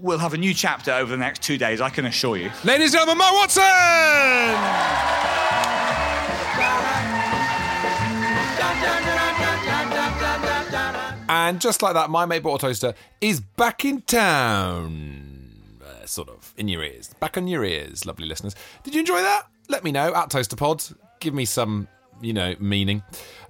will 0.00 0.18
have 0.18 0.34
a 0.34 0.38
new 0.38 0.54
chapter 0.54 0.92
over 0.92 1.10
the 1.10 1.16
next 1.16 1.42
two 1.42 1.58
days, 1.58 1.80
I 1.80 1.90
can 1.90 2.06
assure 2.06 2.36
you. 2.36 2.50
Ladies 2.64 2.94
and 2.94 3.00
gentlemen, 3.00 3.26
Watson! 3.32 3.62
And 11.32 11.60
just 11.60 11.80
like 11.80 11.94
that, 11.94 12.10
my 12.10 12.26
mate 12.26 12.44
a 12.44 12.58
toaster 12.58 12.92
is 13.20 13.40
back 13.40 13.84
in 13.84 14.02
town. 14.02 15.54
Uh, 15.80 16.04
sort 16.04 16.28
of 16.28 16.52
in 16.56 16.66
your 16.66 16.82
ears. 16.82 17.14
Back 17.20 17.36
on 17.36 17.46
your 17.46 17.64
ears, 17.64 18.04
lovely 18.04 18.26
listeners. 18.26 18.56
Did 18.82 18.94
you 18.94 19.00
enjoy 19.00 19.20
that? 19.20 19.44
Let 19.68 19.84
me 19.84 19.92
know 19.92 20.12
at 20.12 20.30
Toaster 20.30 20.56
ToasterPod. 20.56 20.96
Give 21.20 21.32
me 21.32 21.44
some, 21.44 21.86
you 22.20 22.32
know, 22.32 22.56
meaning. 22.58 23.04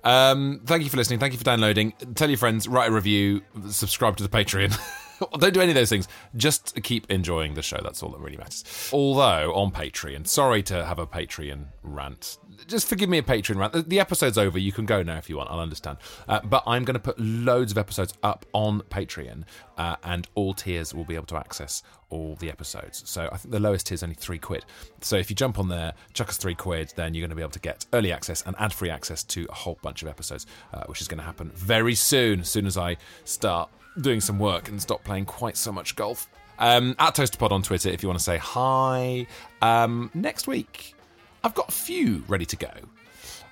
Um, 0.04 0.60
thank 0.66 0.82
you 0.82 0.90
for 0.90 0.98
listening. 0.98 1.20
Thank 1.20 1.32
you 1.32 1.38
for 1.38 1.44
downloading. 1.44 1.92
Tell 2.16 2.28
your 2.28 2.36
friends, 2.36 2.68
write 2.68 2.90
a 2.90 2.92
review, 2.92 3.40
subscribe 3.70 4.18
to 4.18 4.22
the 4.22 4.28
Patreon. 4.28 4.78
don't 5.38 5.54
do 5.54 5.60
any 5.60 5.70
of 5.70 5.74
those 5.74 5.90
things. 5.90 6.08
Just 6.36 6.82
keep 6.82 7.10
enjoying 7.10 7.54
the 7.54 7.62
show. 7.62 7.78
That's 7.82 8.02
all 8.02 8.10
that 8.10 8.20
really 8.20 8.36
matters. 8.36 8.90
Although 8.92 9.54
on 9.54 9.70
Patreon, 9.70 10.26
sorry 10.26 10.62
to 10.64 10.84
have 10.84 10.98
a 10.98 11.06
Patreon 11.06 11.66
rant. 11.82 12.38
Just 12.66 12.88
forgive 12.88 13.08
me 13.08 13.18
a 13.18 13.22
Patreon 13.22 13.56
rant. 13.56 13.88
The- 13.88 14.00
episode's 14.00 14.38
over. 14.38 14.58
You 14.58 14.72
can 14.72 14.86
go 14.86 15.02
now 15.02 15.18
if 15.18 15.28
you 15.28 15.36
want. 15.36 15.50
I'll 15.50 15.60
understand. 15.60 15.98
Uh, 16.26 16.40
but 16.42 16.62
I'm 16.66 16.84
going 16.84 16.94
to 16.94 17.00
put 17.00 17.20
loads 17.20 17.70
of 17.70 17.78
episodes 17.78 18.14
up 18.22 18.46
on 18.54 18.80
Patreon, 18.90 19.44
uh, 19.76 19.96
and 20.04 20.26
all 20.34 20.54
tiers 20.54 20.94
will 20.94 21.04
be 21.04 21.14
able 21.14 21.26
to 21.26 21.36
access 21.36 21.82
all 22.08 22.36
the 22.36 22.50
episodes. 22.50 23.02
So 23.06 23.28
I 23.32 23.36
think 23.36 23.52
the 23.52 23.60
lowest 23.60 23.86
tier 23.86 23.94
is 23.94 24.02
only 24.02 24.14
three 24.14 24.38
quid. 24.38 24.64
So 25.00 25.16
if 25.16 25.30
you 25.30 25.36
jump 25.36 25.58
on 25.58 25.68
there, 25.68 25.92
chuck 26.12 26.28
us 26.28 26.38
three 26.38 26.54
quid, 26.54 26.92
then 26.96 27.14
you're 27.14 27.22
going 27.22 27.30
to 27.30 27.36
be 27.36 27.42
able 27.42 27.50
to 27.52 27.60
get 27.60 27.86
early 27.92 28.12
access 28.12 28.42
and 28.46 28.56
ad 28.58 28.72
free 28.72 28.90
access 28.90 29.22
to 29.24 29.46
a 29.48 29.54
whole 29.54 29.78
bunch 29.82 30.02
of 30.02 30.08
episodes, 30.08 30.46
uh, 30.72 30.84
which 30.86 31.00
is 31.00 31.08
going 31.08 31.18
to 31.18 31.24
happen 31.24 31.50
very 31.54 31.94
soon, 31.94 32.40
as 32.40 32.48
soon 32.48 32.66
as 32.66 32.76
I 32.76 32.96
start 33.24 33.70
doing 34.00 34.20
some 34.20 34.38
work 34.38 34.68
and 34.68 34.80
stop 34.80 35.02
playing 35.04 35.24
quite 35.24 35.56
so 35.56 35.72
much 35.72 35.96
golf. 35.96 36.28
Um, 36.58 36.94
at 36.98 37.14
ToasterPod 37.14 37.52
on 37.52 37.62
Twitter 37.62 37.88
if 37.88 38.02
you 38.02 38.08
want 38.08 38.18
to 38.18 38.24
say 38.24 38.36
hi. 38.36 39.26
Um, 39.62 40.10
next 40.14 40.46
week, 40.46 40.94
I've 41.42 41.54
got 41.54 41.68
a 41.68 41.72
few 41.72 42.22
ready 42.28 42.44
to 42.46 42.56
go. 42.56 42.70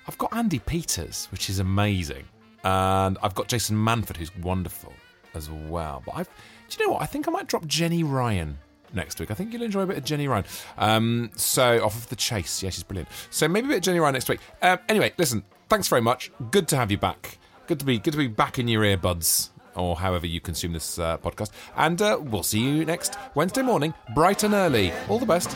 I've 0.07 0.17
got 0.17 0.35
Andy 0.35 0.59
Peters, 0.59 1.27
which 1.31 1.49
is 1.49 1.59
amazing, 1.59 2.25
and 2.63 3.17
I've 3.21 3.35
got 3.35 3.47
Jason 3.47 3.75
Manford, 3.75 4.17
who's 4.17 4.35
wonderful 4.37 4.93
as 5.33 5.49
well. 5.49 6.01
But 6.05 6.15
I've, 6.15 6.29
do 6.69 6.77
you 6.79 6.87
know 6.87 6.93
what? 6.93 7.01
I 7.01 7.05
think 7.05 7.27
I 7.27 7.31
might 7.31 7.47
drop 7.47 7.65
Jenny 7.67 8.03
Ryan 8.03 8.57
next 8.93 9.19
week. 9.19 9.31
I 9.31 9.33
think 9.33 9.53
you'll 9.53 9.63
enjoy 9.63 9.81
a 9.81 9.85
bit 9.87 9.97
of 9.97 10.03
Jenny 10.05 10.27
Ryan. 10.27 10.45
Um, 10.77 11.31
so 11.35 11.83
off 11.83 11.95
of 11.95 12.09
the 12.09 12.15
chase, 12.15 12.63
yeah, 12.63 12.69
she's 12.69 12.83
brilliant. 12.83 13.09
So 13.29 13.47
maybe 13.47 13.65
a 13.65 13.69
bit 13.69 13.77
of 13.77 13.83
Jenny 13.83 13.99
Ryan 13.99 14.13
next 14.13 14.29
week. 14.29 14.39
Um, 14.61 14.79
anyway, 14.87 15.13
listen, 15.17 15.43
thanks 15.67 15.87
very 15.87 16.01
much. 16.01 16.31
Good 16.51 16.67
to 16.69 16.75
have 16.75 16.91
you 16.91 16.97
back. 16.97 17.37
Good 17.67 17.79
to 17.79 17.85
be 17.85 17.99
good 17.99 18.11
to 18.11 18.17
be 18.17 18.27
back 18.27 18.57
in 18.57 18.67
your 18.67 18.81
earbuds 18.81 19.49
or 19.79 19.95
however 19.95 20.27
you 20.27 20.39
consume 20.41 20.73
this 20.73 20.99
uh, 20.99 21.17
podcast. 21.17 21.51
And 21.75 22.01
uh, 22.01 22.19
we'll 22.21 22.43
see 22.43 22.59
you 22.59 22.85
next 22.85 23.15
Wednesday 23.35 23.61
morning, 23.61 23.93
bright 24.13 24.43
and 24.43 24.53
early. 24.53 24.91
All 25.07 25.19
the 25.19 25.25
best. 25.25 25.55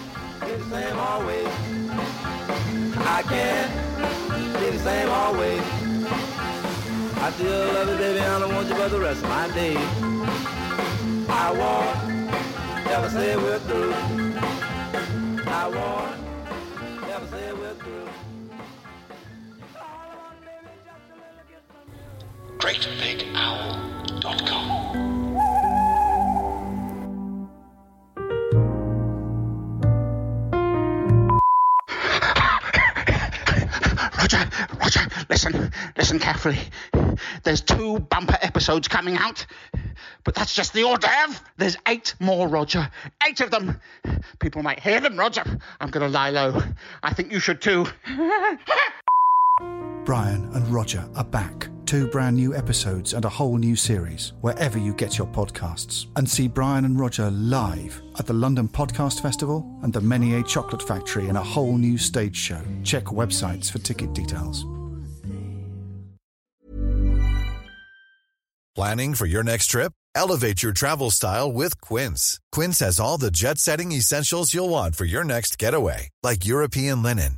I 7.15 7.32
still 7.32 7.74
love 7.74 7.89
you, 7.89 7.97
baby, 7.97 8.19
I 8.19 8.39
don't 8.39 8.53
want 8.53 8.67
you 8.67 8.76
for 8.76 8.89
the 8.89 8.99
rest 8.99 9.24
of 9.24 9.30
my. 9.30 9.43
I 11.30 11.51
won't 11.51 12.89
ever 12.89 13.09
say 13.09 13.36
we're 13.38 13.59
through. 13.59 13.93
I 15.47 15.67
won't 15.67 16.24
say 17.30 17.53
we're 17.53 17.74
through. 17.76 18.09
Roger, 24.24 24.39
Roger, 34.80 35.07
listen, 35.30 35.71
listen 35.97 36.19
carefully. 36.19 36.57
There's 37.43 37.59
two 37.59 37.99
bumper 37.99 38.38
episodes 38.41 38.88
coming 38.88 39.17
out, 39.17 39.45
but 40.24 40.36
that's 40.36 40.55
just 40.55 40.71
the 40.71 40.84
hors 40.84 40.99
d'oeuvre. 40.99 41.38
There's 41.57 41.76
eight 41.86 42.15
more, 42.21 42.47
Roger. 42.47 42.89
Eight 43.28 43.41
of 43.41 43.51
them. 43.51 43.82
People 44.39 44.63
might 44.63 44.80
hear 44.80 45.01
them, 45.01 45.19
Roger. 45.19 45.43
I'm 45.82 45.89
gonna 45.89 46.07
lie 46.07 46.30
low. 46.30 46.61
I 47.01 47.13
think 47.13 47.34
you 47.34 47.39
should 47.39 47.61
too. 47.61 47.88
Brian 50.05 50.49
and 50.53 50.67
Roger 50.69 51.09
are 51.15 51.26
back. 51.26 51.72
Two 51.86 52.08
brand 52.08 52.36
new 52.36 52.56
episodes 52.56 53.14
and 53.14 53.26
a 53.26 53.30
whole 53.30 53.58
new 53.58 53.76
series 53.76 54.34
wherever 54.42 54.78
you 54.78 54.94
get 54.94 55.18
your 55.18 55.28
podcasts. 55.28 56.08
And 56.16 56.30
see 56.30 56.48
Brian 56.48 56.86
and 56.86 57.00
Roger 57.00 57.30
live 57.32 58.02
at 58.18 58.26
the 58.26 58.34
London 58.34 58.68
Podcast 58.68 59.22
Festival 59.22 59.66
and 59.84 59.92
the 59.92 60.02
Menier 60.02 60.44
Chocolate 60.44 60.82
Factory 60.82 61.28
in 61.28 61.36
a 61.36 61.44
whole 61.44 61.78
new 61.78 61.98
stage 61.98 62.36
show. 62.36 62.62
Check 62.84 63.06
websites 63.06 63.72
for 63.72 63.80
ticket 63.80 64.14
details. 64.14 64.66
Planning 68.76 69.14
for 69.14 69.28
your 69.28 69.44
next 69.44 69.68
trip? 69.68 69.94
Elevate 70.16 70.64
your 70.64 70.74
travel 70.74 71.12
style 71.12 71.52
with 71.52 71.80
Quince. 71.82 72.40
Quince 72.52 72.80
has 72.80 73.00
all 73.00 73.20
the 73.20 73.30
jet 73.30 73.60
setting 73.60 73.92
essentials 73.92 74.52
you'll 74.52 74.70
want 74.70 74.96
for 74.96 75.06
your 75.06 75.24
next 75.24 75.60
getaway, 75.60 76.10
like 76.24 76.46
European 76.46 77.04
linen, 77.04 77.38